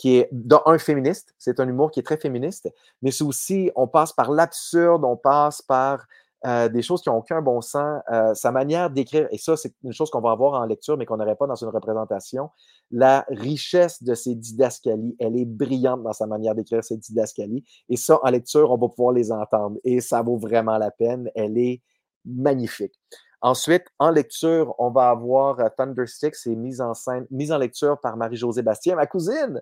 d'un 0.02 0.60
un 0.66 0.78
féministe, 0.78 1.34
c'est 1.38 1.60
un 1.60 1.68
humour 1.68 1.90
qui 1.90 2.00
est 2.00 2.02
très 2.04 2.16
féministe, 2.16 2.72
mais 3.02 3.10
c'est 3.10 3.24
aussi, 3.24 3.70
on 3.76 3.86
passe 3.86 4.12
par 4.12 4.30
l'absurde, 4.30 5.04
on 5.04 5.16
passe 5.16 5.62
par 5.62 6.06
euh, 6.46 6.68
des 6.68 6.82
choses 6.82 7.00
qui 7.00 7.08
n'ont 7.08 7.16
aucun 7.16 7.40
bon 7.40 7.62
sens. 7.62 8.02
Euh, 8.12 8.34
sa 8.34 8.52
manière 8.52 8.90
d'écrire, 8.90 9.26
et 9.30 9.38
ça, 9.38 9.56
c'est 9.56 9.72
une 9.82 9.92
chose 9.92 10.10
qu'on 10.10 10.20
va 10.20 10.32
avoir 10.32 10.60
en 10.60 10.66
lecture, 10.66 10.98
mais 10.98 11.06
qu'on 11.06 11.16
n'aurait 11.16 11.36
pas 11.36 11.46
dans 11.46 11.54
une 11.54 11.68
représentation, 11.68 12.50
la 12.90 13.24
richesse 13.28 14.02
de 14.02 14.14
ses 14.14 14.34
didascalies, 14.34 15.16
elle 15.18 15.38
est 15.38 15.46
brillante 15.46 16.02
dans 16.02 16.12
sa 16.12 16.26
manière 16.26 16.54
d'écrire 16.54 16.84
ses 16.84 16.98
didascalies, 16.98 17.64
et 17.88 17.96
ça, 17.96 18.18
en 18.22 18.30
lecture, 18.30 18.70
on 18.70 18.76
va 18.76 18.88
pouvoir 18.88 19.14
les 19.14 19.32
entendre, 19.32 19.78
et 19.84 20.00
ça 20.00 20.20
vaut 20.20 20.36
vraiment 20.36 20.76
la 20.76 20.90
peine, 20.90 21.30
elle 21.34 21.56
est 21.56 21.80
magnifique. 22.26 22.94
Ensuite, 23.40 23.84
en 23.98 24.10
lecture, 24.10 24.74
on 24.78 24.90
va 24.90 25.10
avoir 25.10 25.60
euh, 25.60 25.68
Thunderstick, 25.76 26.34
c'est 26.34 26.54
mise 26.54 26.80
en 26.80 26.94
scène, 26.94 27.26
lecture 27.30 27.98
par 28.00 28.16
Marie-Josée 28.16 28.62
Bastien, 28.62 28.96
ma 28.96 29.06
cousine, 29.06 29.60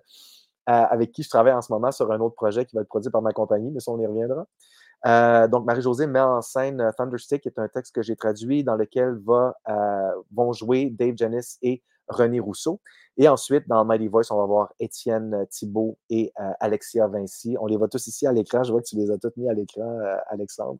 euh, 0.69 0.71
avec 0.71 1.11
qui 1.11 1.23
je 1.23 1.29
travaille 1.29 1.53
en 1.53 1.61
ce 1.61 1.71
moment 1.71 1.91
sur 1.91 2.11
un 2.11 2.19
autre 2.19 2.35
projet 2.35 2.65
qui 2.65 2.75
va 2.75 2.81
être 2.81 2.87
produit 2.87 3.11
par 3.11 3.21
ma 3.21 3.33
compagnie, 3.33 3.71
mais 3.71 3.79
ça, 3.79 3.91
on 3.91 3.99
y 3.99 4.07
reviendra. 4.07 4.45
Euh, 5.05 5.47
donc, 5.49 5.65
Marie-Josée 5.65 6.07
met 6.07 6.21
en 6.21 6.41
scène 6.41 6.91
Thunderstick, 6.97 7.41
qui 7.41 7.49
est 7.49 7.59
un 7.59 7.67
texte 7.67 7.93
que 7.93 8.01
j'ai 8.01 8.15
traduit, 8.15 8.63
dans 8.63 8.75
lequel 8.75 9.19
vont 10.31 10.53
jouer 10.53 10.89
Dave 10.89 11.15
Janis 11.17 11.57
et 11.61 11.83
René 12.07 12.39
Rousseau. 12.39 12.79
Et 13.17 13.27
ensuite, 13.27 13.67
dans 13.67 13.83
Mighty 13.83 14.07
Voice, 14.07 14.31
on 14.31 14.37
va 14.37 14.45
voir 14.45 14.73
Étienne 14.79 15.45
Thibault 15.49 15.97
et 16.09 16.31
Alexia 16.61 17.07
Vinci. 17.07 17.57
On 17.59 17.65
les 17.65 17.75
voit 17.75 17.89
tous 17.89 18.07
ici 18.07 18.25
à 18.25 18.31
l'écran. 18.31 18.63
Je 18.63 18.71
vois 18.71 18.81
que 18.81 18.87
tu 18.87 18.95
les 18.95 19.11
as 19.11 19.17
tous 19.17 19.31
mis 19.35 19.49
à 19.49 19.53
l'écran, 19.53 19.99
Alexandre. 20.29 20.79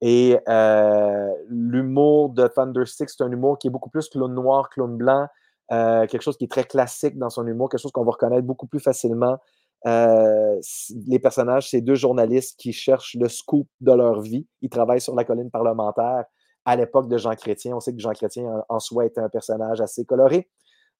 Et 0.00 0.38
euh, 0.48 1.32
l'humour 1.48 2.30
de 2.30 2.46
Thunderstick, 2.46 3.08
c'est 3.08 3.22
un 3.22 3.30
humour 3.30 3.58
qui 3.58 3.68
est 3.68 3.70
beaucoup 3.70 3.90
plus 3.90 4.08
clown 4.08 4.32
noir, 4.32 4.68
clown 4.68 4.96
blanc, 4.96 5.26
euh, 5.72 6.06
quelque 6.06 6.22
chose 6.22 6.36
qui 6.36 6.44
est 6.44 6.50
très 6.50 6.64
classique 6.64 7.18
dans 7.18 7.30
son 7.30 7.46
humour, 7.46 7.68
quelque 7.68 7.80
chose 7.80 7.92
qu'on 7.92 8.04
va 8.04 8.12
reconnaître 8.12 8.46
beaucoup 8.46 8.66
plus 8.66 8.80
facilement. 8.80 9.38
Euh, 9.86 10.60
les 11.06 11.18
personnages, 11.18 11.70
c'est 11.70 11.80
deux 11.80 11.94
journalistes 11.94 12.58
qui 12.58 12.72
cherchent 12.72 13.16
le 13.18 13.28
scoop 13.28 13.68
de 13.80 13.92
leur 13.92 14.20
vie. 14.20 14.46
Ils 14.60 14.68
travaillent 14.70 15.00
sur 15.00 15.14
la 15.14 15.24
colline 15.24 15.50
parlementaire 15.50 16.24
à 16.64 16.76
l'époque 16.76 17.08
de 17.08 17.16
Jean 17.16 17.34
Chrétien. 17.34 17.74
On 17.74 17.80
sait 17.80 17.92
que 17.94 18.00
Jean 18.00 18.12
Chrétien 18.12 18.64
en, 18.68 18.80
soi 18.80 19.06
était 19.06 19.20
un 19.20 19.28
personnage 19.28 19.80
assez 19.80 20.04
coloré. 20.04 20.48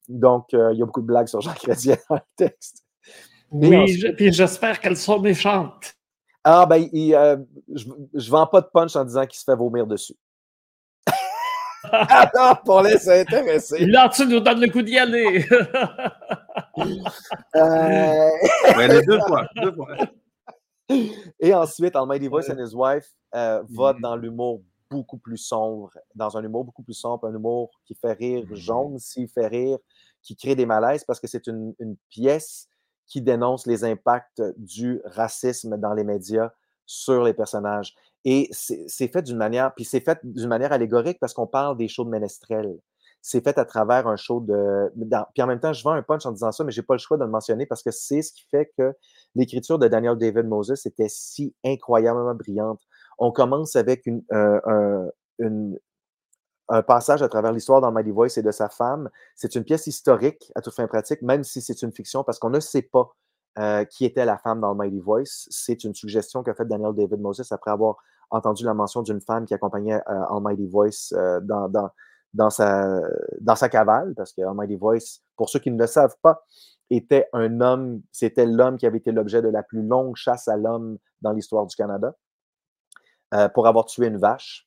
Donc, 0.09 0.53
il 0.53 0.76
y 0.78 0.82
a 0.82 0.86
beaucoup 0.86 1.01
de 1.01 1.07
blagues 1.07 1.26
sur 1.26 1.40
Jean 1.40 1.53
Chrétien 1.55 1.97
dans 2.09 2.16
le 2.16 2.22
texte. 2.36 2.84
oui, 3.51 4.12
puis 4.16 4.32
j'espère 4.32 4.80
qu'elles 4.80 4.97
sont 4.97 5.18
méchantes. 5.18 5.97
Ah, 6.49 6.64
ben, 6.64 6.88
euh, 6.94 7.36
je 7.74 7.88
ne 7.88 8.30
vends 8.30 8.47
pas 8.47 8.61
de 8.61 8.68
punch 8.72 8.94
en 8.94 9.05
disant 9.05 9.26
qu'il 9.26 9.36
se 9.36 9.42
fait 9.42 9.57
vomir 9.57 9.84
dessus. 9.84 10.14
Alors, 11.90 12.62
pour 12.62 12.82
laisser 12.82 13.22
intéresser. 13.22 13.84
Là, 13.84 14.09
tu 14.14 14.24
nous 14.26 14.38
donnes 14.38 14.61
le 14.61 14.70
coup 14.70 14.80
d'y 14.80 14.97
aller. 14.97 15.44
euh... 17.57 18.30
les 18.88 19.03
deux 19.03 19.18
fois. 19.26 19.49
Deux 19.57 19.72
fois. 19.72 19.88
Et 21.40 21.53
ensuite, 21.53 21.97
Almighty 21.97 22.28
Voice 22.28 22.49
and 22.49 22.64
His 22.64 22.76
Wife 22.76 23.09
euh, 23.34 23.64
va 23.68 23.92
mm-hmm. 23.92 24.01
dans 24.01 24.14
l'humour 24.14 24.62
beaucoup 24.88 25.18
plus 25.18 25.38
sombre, 25.38 25.90
dans 26.14 26.36
un 26.36 26.44
humour 26.44 26.64
beaucoup 26.64 26.84
plus 26.84 26.94
sombre, 26.94 27.26
un 27.26 27.34
humour 27.34 27.72
qui 27.84 27.97
fait 27.97 28.12
rire 28.12 28.44
mm-hmm. 28.44 28.55
jaune, 28.55 28.99
s'il 29.01 29.26
fait 29.26 29.49
rire, 29.49 29.78
qui 30.22 30.36
crée 30.36 30.55
des 30.55 30.64
malaises 30.64 31.03
parce 31.03 31.18
que 31.18 31.26
c'est 31.26 31.49
une, 31.49 31.74
une, 31.80 31.97
pièce 32.09 32.68
qui 33.07 33.22
dénonce 33.22 33.66
les 33.66 33.84
impacts 33.84 34.42
du 34.57 35.00
racisme 35.04 35.76
dans 35.76 35.94
les 35.94 36.04
médias 36.04 36.50
sur 36.86 37.24
les 37.24 37.34
personnages. 37.34 37.94
Et 38.24 38.48
c'est 38.50 39.09
fait 39.09 39.22
d'une 39.22 39.36
manière, 39.36 39.72
puis 39.74 39.84
c'est 39.84 40.00
fait 40.00 40.18
d'une 40.24 40.48
manière 40.48 40.72
allégorique 40.72 41.18
parce 41.20 41.32
qu'on 41.32 41.46
parle 41.46 41.76
des 41.76 41.88
shows 41.88 42.04
de 42.04 42.11
ménestrel. 42.11 42.76
C'est 43.22 43.42
fait 43.42 43.59
à 43.59 43.64
travers 43.64 44.07
un 44.07 44.16
show 44.16 44.40
de. 44.40 44.92
puis 45.34 45.42
en 45.42 45.46
même 45.46 45.61
temps, 45.61 45.72
je 45.72 45.82
vends 45.82 45.92
un 45.92 46.02
punch 46.02 46.26
en 46.26 46.32
disant 46.32 46.52
ça, 46.52 46.64
mais 46.64 46.72
je 46.72 46.80
n'ai 46.80 46.84
pas 46.84 46.94
le 46.94 46.98
choix 46.98 47.16
de 47.16 47.24
le 47.24 47.30
mentionner 47.30 47.66
parce 47.66 47.82
que 47.82 47.90
c'est 47.90 48.22
ce 48.22 48.32
qui 48.32 48.44
fait 48.50 48.72
que 48.76 48.94
l'écriture 49.34 49.78
de 49.78 49.88
Daniel 49.88 50.16
David 50.16 50.46
Moses 50.46 50.86
était 50.86 51.09
si 51.09 51.54
incroyablement 51.64 52.34
brillante. 52.34 52.80
On 53.18 53.32
commence 53.32 53.76
avec 53.76 54.07
une, 54.07 54.22
une, 55.38 55.78
un 56.68 56.82
passage 56.82 57.22
à 57.22 57.28
travers 57.28 57.52
l'histoire 57.52 57.80
dans 57.80 57.92
Mighty 57.92 58.10
Voice 58.10 58.36
et 58.36 58.42
de 58.42 58.50
sa 58.50 58.68
femme. 58.68 59.08
C'est 59.34 59.54
une 59.54 59.64
pièce 59.64 59.86
historique 59.86 60.50
à 60.54 60.60
toute 60.60 60.74
fin 60.74 60.86
pratique, 60.86 61.22
même 61.22 61.44
si 61.44 61.60
c'est 61.60 61.82
une 61.82 61.92
fiction, 61.92 62.24
parce 62.24 62.38
qu'on 62.38 62.50
ne 62.50 62.60
sait 62.60 62.82
pas 62.82 63.10
euh, 63.58 63.84
qui 63.84 64.04
était 64.04 64.26
la 64.26 64.36
femme 64.36 64.60
dans 64.60 64.74
Mighty 64.74 65.00
Voice. 65.00 65.46
C'est 65.48 65.82
une 65.84 65.94
suggestion 65.94 66.42
qu'a 66.42 66.54
faite 66.54 66.68
Daniel 66.68 66.92
David 66.94 67.20
Moses 67.20 67.52
après 67.52 67.70
avoir 67.70 67.96
entendu 68.30 68.64
la 68.64 68.74
mention 68.74 69.00
d'une 69.00 69.22
femme 69.22 69.46
qui 69.46 69.54
accompagnait 69.54 69.94
euh, 69.94 70.24
Almighty 70.28 70.66
Voice 70.66 71.14
euh, 71.14 71.40
dans, 72.34 72.50
sa, 72.50 73.68
cavale, 73.70 74.12
parce 74.14 74.34
que 74.34 74.42
Almighty 74.42 74.76
Voice, 74.76 75.20
pour 75.36 75.48
ceux 75.48 75.58
qui 75.58 75.70
ne 75.70 75.78
le 75.78 75.86
savent 75.86 76.16
pas, 76.20 76.44
était 76.90 77.28
un 77.32 77.62
homme, 77.62 78.02
c'était 78.12 78.44
l'homme 78.44 78.76
qui 78.76 78.86
avait 78.86 78.98
été 78.98 79.10
l'objet 79.10 79.40
de 79.40 79.48
la 79.48 79.62
plus 79.62 79.82
longue 79.82 80.16
chasse 80.16 80.48
à 80.48 80.56
l'homme 80.58 80.98
dans 81.22 81.32
l'histoire 81.32 81.66
du 81.66 81.74
Canada, 81.74 82.14
pour 83.54 83.66
avoir 83.66 83.86
tué 83.86 84.06
une 84.06 84.18
vache. 84.18 84.65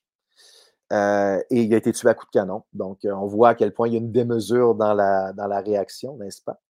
Euh, 0.92 1.40
et 1.50 1.62
il 1.62 1.74
a 1.74 1.76
été 1.76 1.92
tué 1.92 2.08
à 2.08 2.14
coup 2.14 2.26
de 2.26 2.30
canon. 2.30 2.64
Donc, 2.72 3.04
euh, 3.04 3.12
on 3.12 3.26
voit 3.26 3.50
à 3.50 3.54
quel 3.54 3.72
point 3.72 3.88
il 3.88 3.92
y 3.92 3.96
a 3.96 4.00
une 4.00 4.12
démesure 4.12 4.74
dans 4.74 4.94
la, 4.94 5.32
dans 5.32 5.46
la 5.46 5.60
réaction, 5.60 6.16
n'est-ce 6.16 6.42
pas? 6.42 6.60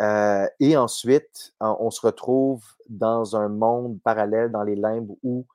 Euh, 0.00 0.48
et 0.58 0.76
ensuite, 0.76 1.54
on 1.60 1.90
se 1.90 2.04
retrouve 2.04 2.64
dans 2.88 3.36
un 3.36 3.48
monde 3.48 4.00
parallèle 4.02 4.50
dans 4.50 4.64
les 4.64 4.74
limbes 4.74 5.12
où 5.22 5.46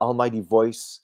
Almighty 0.00 0.42
Voice 0.42 1.00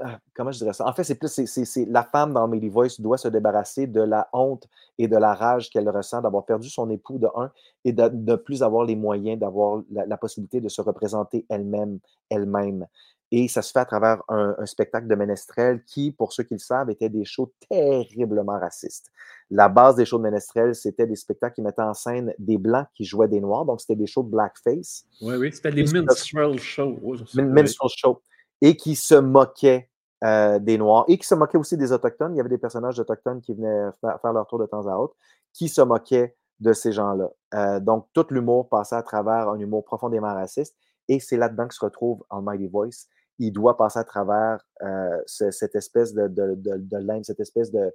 ah, 0.00 0.18
comment 0.34 0.52
je 0.52 0.58
dirais 0.58 0.72
ça? 0.72 0.86
En 0.86 0.92
fait, 0.92 1.04
c'est 1.04 1.14
plus 1.14 1.28
c'est, 1.46 1.84
la 1.86 2.02
femme 2.02 2.32
dans 2.32 2.46
Mady 2.46 2.68
Voice 2.68 3.00
doit 3.00 3.18
se 3.18 3.28
débarrasser 3.28 3.86
de 3.86 4.00
la 4.00 4.28
honte 4.32 4.68
et 4.98 5.08
de 5.08 5.16
la 5.16 5.34
rage 5.34 5.70
qu'elle 5.70 5.88
ressent 5.88 6.20
d'avoir 6.20 6.44
perdu 6.44 6.68
son 6.68 6.90
époux 6.90 7.18
de 7.18 7.28
un 7.34 7.50
et 7.84 7.92
de 7.92 8.08
ne 8.08 8.36
plus 8.36 8.62
avoir 8.62 8.84
les 8.84 8.96
moyens 8.96 9.38
d'avoir 9.38 9.82
la, 9.90 10.16
possibilité 10.16 10.60
de 10.60 10.68
se 10.68 10.80
représenter 10.82 11.46
elle-même, 11.48 11.98
elle-même. 12.30 12.86
Et 13.30 13.48
ça 13.48 13.62
se 13.62 13.72
fait 13.72 13.80
à 13.80 13.84
travers 13.84 14.22
un, 14.28 14.54
spectacle 14.66 15.08
de 15.08 15.14
ménestrel 15.14 15.82
qui, 15.84 16.12
pour 16.12 16.32
ceux 16.32 16.44
qui 16.44 16.54
le 16.54 16.60
savent, 16.60 16.90
était 16.90 17.08
des 17.08 17.24
shows 17.24 17.52
terriblement 17.68 18.58
racistes. 18.58 19.10
La 19.50 19.68
base 19.68 19.96
des 19.96 20.04
shows 20.04 20.18
de 20.18 20.22
ménestrel, 20.22 20.74
c'était 20.74 21.06
des 21.06 21.16
spectacles 21.16 21.54
qui 21.54 21.62
mettaient 21.62 21.82
en 21.82 21.94
scène 21.94 22.32
des 22.38 22.58
Blancs 22.58 22.86
qui 22.94 23.04
jouaient 23.04 23.28
des 23.28 23.40
Noirs, 23.40 23.64
donc 23.64 23.80
c'était 23.80 23.96
des 23.96 24.06
shows 24.06 24.22
de 24.22 24.30
blackface. 24.30 25.04
Oui, 25.20 25.36
oui, 25.36 25.52
c'était 25.52 25.72
des 25.72 25.84
minstrel 25.84 26.58
shows. 26.58 26.96
Minstrel 27.34 27.90
shows 27.96 28.20
et 28.60 28.76
qui 28.76 28.94
se 28.94 29.14
moquait 29.14 29.90
euh, 30.22 30.58
des 30.58 30.78
Noirs 30.78 31.04
et 31.08 31.18
qui 31.18 31.26
se 31.26 31.34
moquait 31.34 31.58
aussi 31.58 31.76
des 31.76 31.92
Autochtones. 31.92 32.34
Il 32.34 32.38
y 32.38 32.40
avait 32.40 32.48
des 32.48 32.58
personnages 32.58 32.98
autochtones 32.98 33.40
qui 33.40 33.52
venaient 33.52 33.90
faire, 34.00 34.32
leur 34.32 34.46
tour 34.46 34.58
de 34.58 34.66
temps 34.66 34.86
à 34.86 34.96
autre, 34.96 35.16
qui 35.52 35.68
se 35.68 35.82
moquaient 35.82 36.36
de 36.60 36.72
ces 36.72 36.92
gens-là. 36.92 37.30
Euh, 37.54 37.80
donc, 37.80 38.06
tout 38.12 38.26
l'humour 38.30 38.68
passait 38.68 38.94
à 38.94 39.02
travers 39.02 39.48
un 39.48 39.58
humour 39.58 39.84
profondément 39.84 40.32
raciste 40.32 40.76
et 41.08 41.20
c'est 41.20 41.36
là-dedans 41.36 41.68
que 41.68 41.74
se 41.74 41.84
retrouve 41.84 42.24
Almighty 42.30 42.68
Voice. 42.68 43.08
Il 43.38 43.52
doit 43.52 43.76
passer 43.76 43.98
à 43.98 44.04
travers 44.04 44.64
euh, 44.82 45.20
cette 45.26 45.74
espèce 45.74 46.14
de, 46.14 46.28
de, 46.28 46.54
de, 46.56 47.22
cette 47.22 47.40
espèce 47.40 47.72
de, 47.72 47.92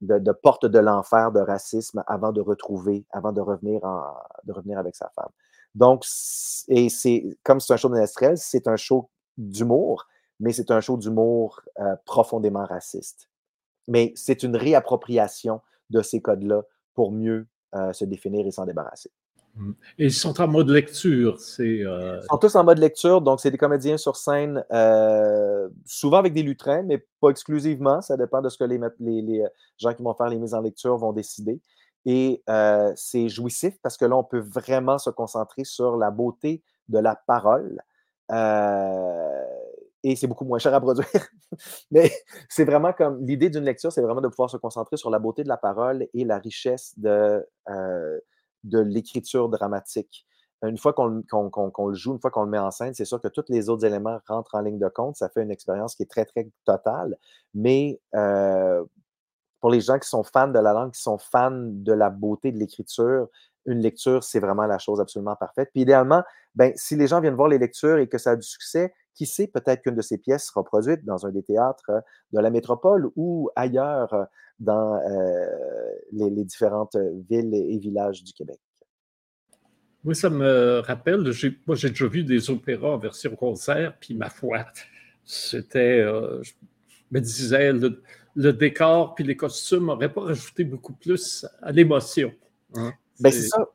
de, 0.00 0.32
porte 0.32 0.66
de 0.66 0.78
l'enfer 0.78 1.32
de 1.32 1.40
racisme 1.40 2.04
avant 2.06 2.32
de 2.32 2.40
retrouver, 2.40 3.06
avant 3.10 3.32
de 3.32 3.40
revenir, 3.40 3.80
de 4.44 4.52
revenir 4.52 4.78
avec 4.78 4.94
sa 4.94 5.08
femme. 5.14 5.30
Donc, 5.74 6.04
et 6.68 6.88
c'est 6.88 7.38
comme 7.42 7.60
c'est 7.60 7.72
un 7.72 7.76
show 7.76 7.88
de 7.88 8.36
c'est 8.36 8.66
un 8.66 8.76
show 8.76 9.10
d'humour, 9.36 10.06
mais 10.40 10.52
c'est 10.52 10.70
un 10.70 10.80
show 10.80 10.96
d'humour 10.96 11.60
euh, 11.80 11.96
profondément 12.04 12.64
raciste. 12.64 13.28
Mais 13.88 14.12
c'est 14.16 14.42
une 14.42 14.56
réappropriation 14.56 15.60
de 15.90 16.02
ces 16.02 16.20
codes-là 16.20 16.62
pour 16.94 17.12
mieux 17.12 17.46
euh, 17.74 17.92
se 17.92 18.04
définir 18.04 18.46
et 18.46 18.50
s'en 18.50 18.64
débarrasser. 18.64 19.10
Et 19.98 20.06
ils 20.06 20.12
sont 20.12 20.40
en 20.40 20.48
mode 20.48 20.68
lecture. 20.68 21.38
Euh, 21.60 22.20
ils 22.22 22.26
sont 22.30 22.38
tous 22.38 22.54
en 22.56 22.64
mode 22.64 22.78
lecture, 22.78 23.20
donc 23.20 23.40
c'est 23.40 23.50
des 23.50 23.58
comédiens 23.58 23.96
sur 23.96 24.16
scène, 24.16 24.64
souvent 25.84 26.18
avec 26.18 26.32
des 26.32 26.42
lutrins, 26.42 26.82
mais 26.82 27.04
pas 27.20 27.30
exclusivement. 27.30 28.00
Ça 28.02 28.16
dépend 28.16 28.42
de 28.42 28.48
ce 28.48 28.58
que 28.58 28.64
les, 28.64 28.78
les, 29.00 29.44
gens 29.78 29.94
qui 29.94 30.02
vont 30.02 30.14
faire 30.14 30.28
les 30.28 30.38
mises 30.38 30.54
en 30.54 30.60
lecture 30.60 30.96
vont 30.96 31.12
décider. 31.12 31.60
Et 32.04 32.42
c'est 32.94 33.28
jouissif 33.28 33.74
parce 33.82 33.96
que 33.96 34.04
là, 34.04 34.16
on 34.16 34.24
peut 34.24 34.40
vraiment 34.40 34.98
se 34.98 35.10
concentrer 35.10 35.64
sur 35.64 35.96
la 35.96 36.10
beauté 36.10 36.62
de 36.88 36.98
la 36.98 37.16
parole, 37.16 37.82
euh, 38.32 39.44
et 40.02 40.16
c'est 40.16 40.26
beaucoup 40.26 40.44
moins 40.44 40.58
cher 40.58 40.74
à 40.74 40.80
produire. 40.80 41.06
Mais 41.90 42.12
c'est 42.48 42.64
vraiment 42.64 42.92
comme 42.92 43.24
l'idée 43.24 43.50
d'une 43.50 43.64
lecture, 43.64 43.92
c'est 43.92 44.02
vraiment 44.02 44.20
de 44.20 44.28
pouvoir 44.28 44.50
se 44.50 44.56
concentrer 44.56 44.96
sur 44.96 45.10
la 45.10 45.18
beauté 45.18 45.42
de 45.42 45.48
la 45.48 45.56
parole 45.56 46.06
et 46.14 46.24
la 46.24 46.38
richesse 46.38 46.94
de, 46.98 47.46
euh, 47.68 48.18
de 48.64 48.78
l'écriture 48.78 49.48
dramatique. 49.48 50.26
Une 50.62 50.78
fois 50.78 50.92
qu'on 50.94 51.08
le 51.08 51.94
joue, 51.94 52.14
une 52.14 52.20
fois 52.20 52.30
qu'on 52.30 52.44
le 52.44 52.50
met 52.50 52.58
en 52.58 52.70
scène, 52.70 52.94
c'est 52.94 53.04
sûr 53.04 53.20
que 53.20 53.28
tous 53.28 53.44
les 53.48 53.68
autres 53.68 53.84
éléments 53.84 54.18
rentrent 54.26 54.54
en 54.54 54.60
ligne 54.60 54.78
de 54.78 54.88
compte. 54.88 55.16
Ça 55.16 55.28
fait 55.28 55.42
une 55.42 55.50
expérience 55.50 55.94
qui 55.94 56.02
est 56.02 56.10
très, 56.10 56.24
très 56.24 56.48
totale. 56.64 57.16
Mais 57.54 58.00
euh, 58.14 58.82
pour 59.60 59.70
les 59.70 59.80
gens 59.80 59.98
qui 59.98 60.08
sont 60.08 60.24
fans 60.24 60.48
de 60.48 60.58
la 60.58 60.72
langue, 60.72 60.92
qui 60.92 61.02
sont 61.02 61.18
fans 61.18 61.50
de 61.52 61.92
la 61.92 62.08
beauté 62.08 62.52
de 62.52 62.58
l'écriture, 62.58 63.28
une 63.66 63.80
lecture, 63.80 64.24
c'est 64.24 64.40
vraiment 64.40 64.66
la 64.66 64.78
chose 64.78 65.00
absolument 65.00 65.36
parfaite. 65.36 65.70
Puis 65.72 65.82
idéalement, 65.82 66.22
ben, 66.54 66.72
si 66.76 66.96
les 66.96 67.06
gens 67.06 67.20
viennent 67.20 67.34
voir 67.34 67.48
les 67.48 67.58
lectures 67.58 67.98
et 67.98 68.08
que 68.08 68.18
ça 68.18 68.30
a 68.30 68.36
du 68.36 68.46
succès, 68.46 68.94
qui 69.16 69.26
sait, 69.26 69.46
peut-être 69.48 69.82
qu'une 69.82 69.96
de 69.96 70.02
ces 70.02 70.18
pièces 70.18 70.46
sera 70.46 70.62
produite 70.62 71.04
dans 71.04 71.26
un 71.26 71.30
des 71.30 71.42
théâtres 71.42 71.90
euh, 71.90 72.00
de 72.32 72.40
la 72.40 72.50
métropole 72.50 73.10
ou 73.16 73.50
ailleurs 73.56 74.12
euh, 74.12 74.24
dans 74.60 74.94
euh, 74.96 75.46
les, 76.12 76.44
différentes 76.44 76.96
villes 77.28 77.54
et 77.54 77.78
villages 77.78 78.22
du 78.22 78.32
Québec. 78.32 78.60
Oui, 80.04 80.14
ça 80.14 80.30
me 80.30 80.80
rappelle, 80.80 81.22
moi 81.66 81.74
j'ai 81.74 81.88
déjà 81.88 82.06
vu 82.06 82.22
des 82.22 82.48
opéras 82.50 82.90
en 82.90 82.98
version 82.98 83.34
concert, 83.34 83.96
puis 83.98 84.14
ma 84.14 84.30
foi, 84.30 84.64
c'était, 85.24 86.00
je 86.00 86.52
me 87.10 87.20
disais, 87.20 87.72
le, 87.72 88.52
décor 88.52 89.14
puis 89.14 89.24
les 89.24 89.36
costumes 89.36 89.86
n'auraient 89.86 90.12
pas 90.12 90.20
rajouté 90.20 90.62
beaucoup 90.64 90.92
plus 90.92 91.44
à 91.60 91.72
l'émotion. 91.72 92.32
Hein. 92.74 92.92
Ben, 93.20 93.32
c'est 93.32 93.48
ça. 93.48 93.66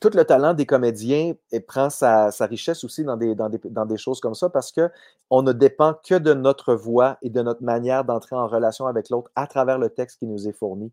tout 0.00 0.10
le 0.14 0.22
talent 0.24 0.54
des 0.54 0.66
comédiens 0.66 1.34
prend 1.66 1.90
sa, 1.90 2.30
richesse 2.40 2.84
aussi 2.84 3.04
dans 3.04 3.16
des, 3.16 3.34
dans, 3.34 3.86
des, 3.86 3.96
choses 3.96 4.20
comme 4.20 4.34
ça 4.34 4.48
parce 4.48 4.72
qu'on 4.72 5.42
ne 5.42 5.52
dépend 5.52 5.94
que 5.94 6.14
de 6.14 6.32
notre 6.32 6.74
voix 6.74 7.18
et 7.22 7.30
de 7.30 7.42
notre 7.42 7.62
manière 7.62 8.04
d'entrer 8.04 8.36
en 8.36 8.46
relation 8.46 8.86
avec 8.86 9.10
l'autre 9.10 9.30
à 9.36 9.46
travers 9.46 9.78
le 9.78 9.90
texte 9.90 10.18
qui 10.18 10.26
nous 10.26 10.48
est 10.48 10.52
fourni. 10.52 10.90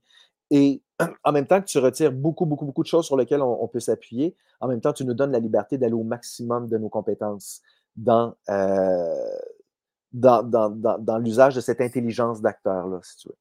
Et 0.51 0.81
en 1.23 1.31
même 1.31 1.47
temps 1.47 1.61
que 1.61 1.67
tu 1.67 1.77
retires 1.79 2.11
beaucoup, 2.11 2.45
beaucoup, 2.45 2.65
beaucoup 2.65 2.83
de 2.83 2.87
choses 2.87 3.05
sur 3.05 3.15
lesquelles 3.15 3.41
on, 3.41 3.67
peut 3.67 3.79
s'appuyer, 3.79 4.35
en 4.59 4.67
même 4.67 4.81
temps, 4.81 4.93
tu 4.93 5.05
nous 5.05 5.13
donnes 5.13 5.31
la 5.31 5.39
liberté 5.39 5.77
d'aller 5.77 5.93
au 5.93 6.03
maximum 6.03 6.67
de 6.67 6.77
nos 6.77 6.89
compétences 6.89 7.61
dans, 7.95 8.35
euh, 8.49 9.37
dans, 10.11 10.43
dans, 10.43 10.69
dans 10.69 11.17
l'usage 11.17 11.55
de 11.55 11.61
cette 11.61 11.81
intelligence 11.81 12.41
d'acteur-là, 12.41 12.99
si 13.03 13.17
tu 13.17 13.29
veux. 13.29 13.35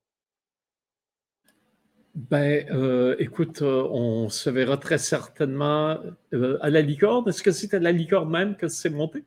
Ben, 2.18 2.66
euh, 2.72 3.14
écoute, 3.20 3.62
euh, 3.62 3.86
on 3.92 4.28
se 4.28 4.50
verra 4.50 4.76
très 4.76 4.98
certainement 4.98 5.98
euh, 6.34 6.58
à 6.62 6.68
la 6.68 6.80
licorne. 6.80 7.28
Est-ce 7.28 7.44
que 7.44 7.52
c'est 7.52 7.72
à 7.74 7.78
la 7.78 7.92
licorne 7.92 8.28
même 8.28 8.56
que 8.56 8.66
c'est 8.66 8.90
monté? 8.90 9.24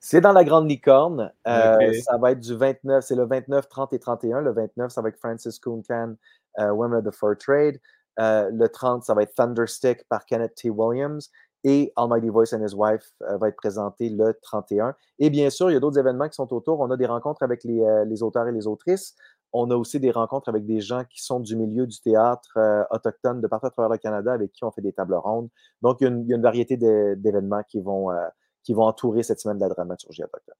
C'est 0.00 0.22
dans 0.22 0.32
la 0.32 0.42
grande 0.42 0.66
licorne. 0.66 1.30
Ça 1.44 2.16
va 2.18 2.32
être 2.32 2.40
du 2.40 2.56
29, 2.56 3.04
c'est 3.04 3.16
le 3.16 3.26
29, 3.26 3.68
30 3.68 3.92
et 3.92 3.98
31. 3.98 4.40
Le 4.40 4.50
29, 4.50 4.90
ça 4.90 5.02
va 5.02 5.10
être 5.10 5.18
Francis 5.18 5.58
Cooncan, 5.58 6.14
Women 6.58 7.00
of 7.00 7.04
the 7.04 7.14
Fur 7.14 7.36
Trade. 7.36 7.78
le 8.16 8.66
30, 8.66 9.04
ça 9.04 9.12
va 9.12 9.24
être 9.24 9.34
Thunderstick 9.34 10.08
par 10.08 10.24
Kenneth 10.24 10.54
T. 10.54 10.70
Williams. 10.70 11.30
Et 11.64 11.92
Almighty 11.96 12.30
Voice 12.30 12.52
and 12.52 12.66
His 12.66 12.74
Wife 12.74 13.12
va 13.20 13.46
être 13.46 13.56
présenté 13.56 14.08
le 14.08 14.36
31. 14.42 14.96
Et 15.20 15.30
bien 15.30 15.50
sûr, 15.50 15.70
il 15.70 15.74
y 15.74 15.76
a 15.76 15.80
d'autres 15.80 15.98
événements 15.98 16.28
qui 16.28 16.34
sont 16.34 16.52
autour. 16.52 16.80
On 16.80 16.90
a 16.90 16.96
des 16.96 17.06
rencontres 17.06 17.44
avec 17.44 17.62
les, 17.62 17.84
les 18.06 18.22
auteurs 18.24 18.48
et 18.48 18.52
les 18.52 18.66
autrices 18.66 19.14
on 19.52 19.70
a 19.70 19.76
aussi 19.76 20.00
des 20.00 20.10
rencontres 20.10 20.48
avec 20.48 20.64
des 20.64 20.80
gens 20.80 21.04
qui 21.04 21.22
sont 21.22 21.40
du 21.40 21.56
milieu 21.56 21.86
du 21.86 22.00
théâtre 22.00 22.56
euh, 22.56 22.84
autochtone 22.90 23.40
de 23.40 23.46
partout 23.46 23.66
à 23.66 23.70
travers 23.70 23.90
le 23.90 23.98
Canada 23.98 24.32
avec 24.32 24.52
qui 24.52 24.64
on 24.64 24.70
fait 24.70 24.80
des 24.80 24.92
tables 24.92 25.14
rondes. 25.14 25.48
Donc, 25.82 25.98
il 26.00 26.04
y 26.04 26.06
a 26.06 26.10
une, 26.10 26.42
variété 26.42 26.76
d'événements 26.76 27.62
qui, 27.62 27.80
vont 27.80 28.10
euh, 28.10 28.26
qui 28.62 28.72
vont 28.72 28.84
entourer 28.84 29.22
cette 29.22 29.40
semaine 29.40 29.58
de 29.58 29.62
la 29.62 29.68
dramaturgie 29.68 30.24
autochtone. 30.24 30.54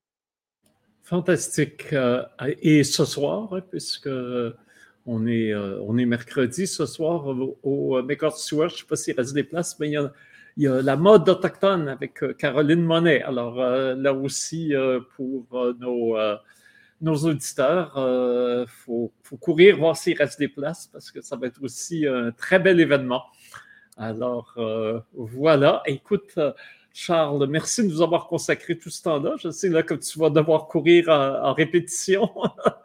Fantastique. 1.03 1.93
Euh, 1.93 2.25
et 2.61 2.85
ce 2.85 3.05
soir, 3.05 3.53
hein, 3.53 3.61
puisque 3.71 4.11
on 5.07 5.27
est, 5.27 5.55
on 5.55 5.99
est 5.99 6.07
mercredi 6.07 6.67
ce 6.67 6.87
soir 6.87 7.27
au, 7.27 7.59
au 7.63 8.31
Stewart, 8.31 8.69
je 8.69 8.75
ne 8.75 8.79
sais 8.79 8.87
pas 8.87 8.97
s'il 8.97 9.17
reste 9.17 9.35
des 9.35 9.43
places, 9.43 9.79
mais 9.81 9.89
il 9.89 10.11
y 10.59 10.67
a, 10.69 10.83
la 10.83 10.97
mode 10.97 11.29
autochtone 11.29 11.89
avec 11.89 12.23
Caroline 12.37 12.85
Monet. 12.85 13.23
Alors 13.23 13.57
là 13.57 14.15
aussi, 14.15 14.75
pour 15.17 15.75
nos 15.81 16.17
nos 17.03 17.17
auditeurs. 17.17 17.93
Il 17.97 18.01
euh, 18.01 18.67
faut, 18.67 19.13
courir 19.41 19.77
voir 19.77 19.97
s'il 19.97 20.17
reste 20.17 20.39
des 20.39 20.49
places 20.49 20.89
parce 20.93 21.11
que 21.11 21.21
ça 21.21 21.37
va 21.37 21.49
être 21.49 21.63
aussi 21.63 22.07
un 22.07 22.31
très 22.33 22.59
bel 22.59 22.81
événement. 22.81 23.23
Alors 23.97 24.55
euh, 24.57 25.01
voilà, 25.15 25.83
écoute. 25.87 26.39
Charles, 26.95 27.47
merci 27.47 27.83
de 27.83 27.89
nous 27.89 28.03
avoir 28.03 28.27
consacré 28.27 28.77
tout 28.77 28.91
ce 28.91 29.03
temps-là. 29.05 29.37
Je 29.39 29.49
sais 29.49 29.71
là 29.71 29.83
que 29.83 29.95
tu 29.95 30.19
vas 30.19 30.29
devoir 30.29 30.67
courir 30.67 31.09
en, 31.09 31.55
répétition. 31.55 32.29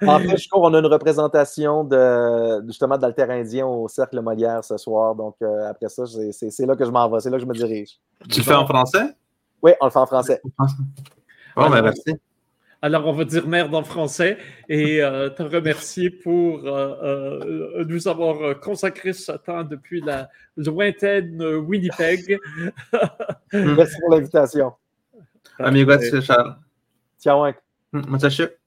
en 0.01 0.20
fait, 0.20 0.38
je 0.38 0.47
cours, 0.47 0.61
on 0.61 0.74
a 0.74 0.80
une 0.80 0.86
représentation 0.86 1.84
de, 1.84 2.65
justement 2.68 2.97
d'Altérindien 2.97 3.68
au 3.68 3.89
Cercle 3.89 4.22
Molière 4.22 4.63
ce 4.63 4.78
soir. 4.78 5.13
Donc, 5.13 5.36
euh, 5.41 5.70
après 5.70 5.89
ça, 5.89 6.05
c'est 6.05 6.65
là 6.65 6.78
que 6.78 6.86
je 6.86 6.89
m'en 6.89 7.09
vais, 7.09 7.20
c'est 7.20 7.30
là 7.30 7.38
que 7.38 7.43
je 7.43 7.49
me 7.49 7.53
dirige. 7.53 7.99
Tu 8.30 8.39
le 8.39 8.45
fais 8.45 8.53
en 8.53 8.65
français? 8.65 9.13
Oui, 9.61 9.72
on 9.82 9.86
le 9.86 9.91
fait 9.91 9.99
en 9.99 10.05
français. 10.05 10.41
Bon, 11.57 11.70
ben, 11.70 11.82
merci. 11.82 12.13
Alors, 12.82 13.08
on 13.08 13.14
va 13.14 13.26
dire 13.26 13.48
merde 13.48 13.74
en 13.74 13.84
français 13.84 14.38
et 14.70 15.02
euh, 15.02 15.30
te 15.30 15.42
remercier 15.42 16.12
pour 16.12 16.68
euh, 16.68 17.80
euh, 17.80 17.86
nous 17.86 18.08
avoir 18.08 18.60
consacré 18.60 19.14
ce 19.14 19.32
temps 19.32 19.64
depuis 19.64 20.02
la 20.02 20.30
lointaine 20.56 21.44
Winnipeg. 21.44 22.40
Merci 23.54 23.96
pour 24.00 24.16
l'invitation. 24.16 24.74
Amigo, 25.58 25.94
Charles. 26.22 26.58
Ciao. 27.20 27.52
Muchas 27.92 28.58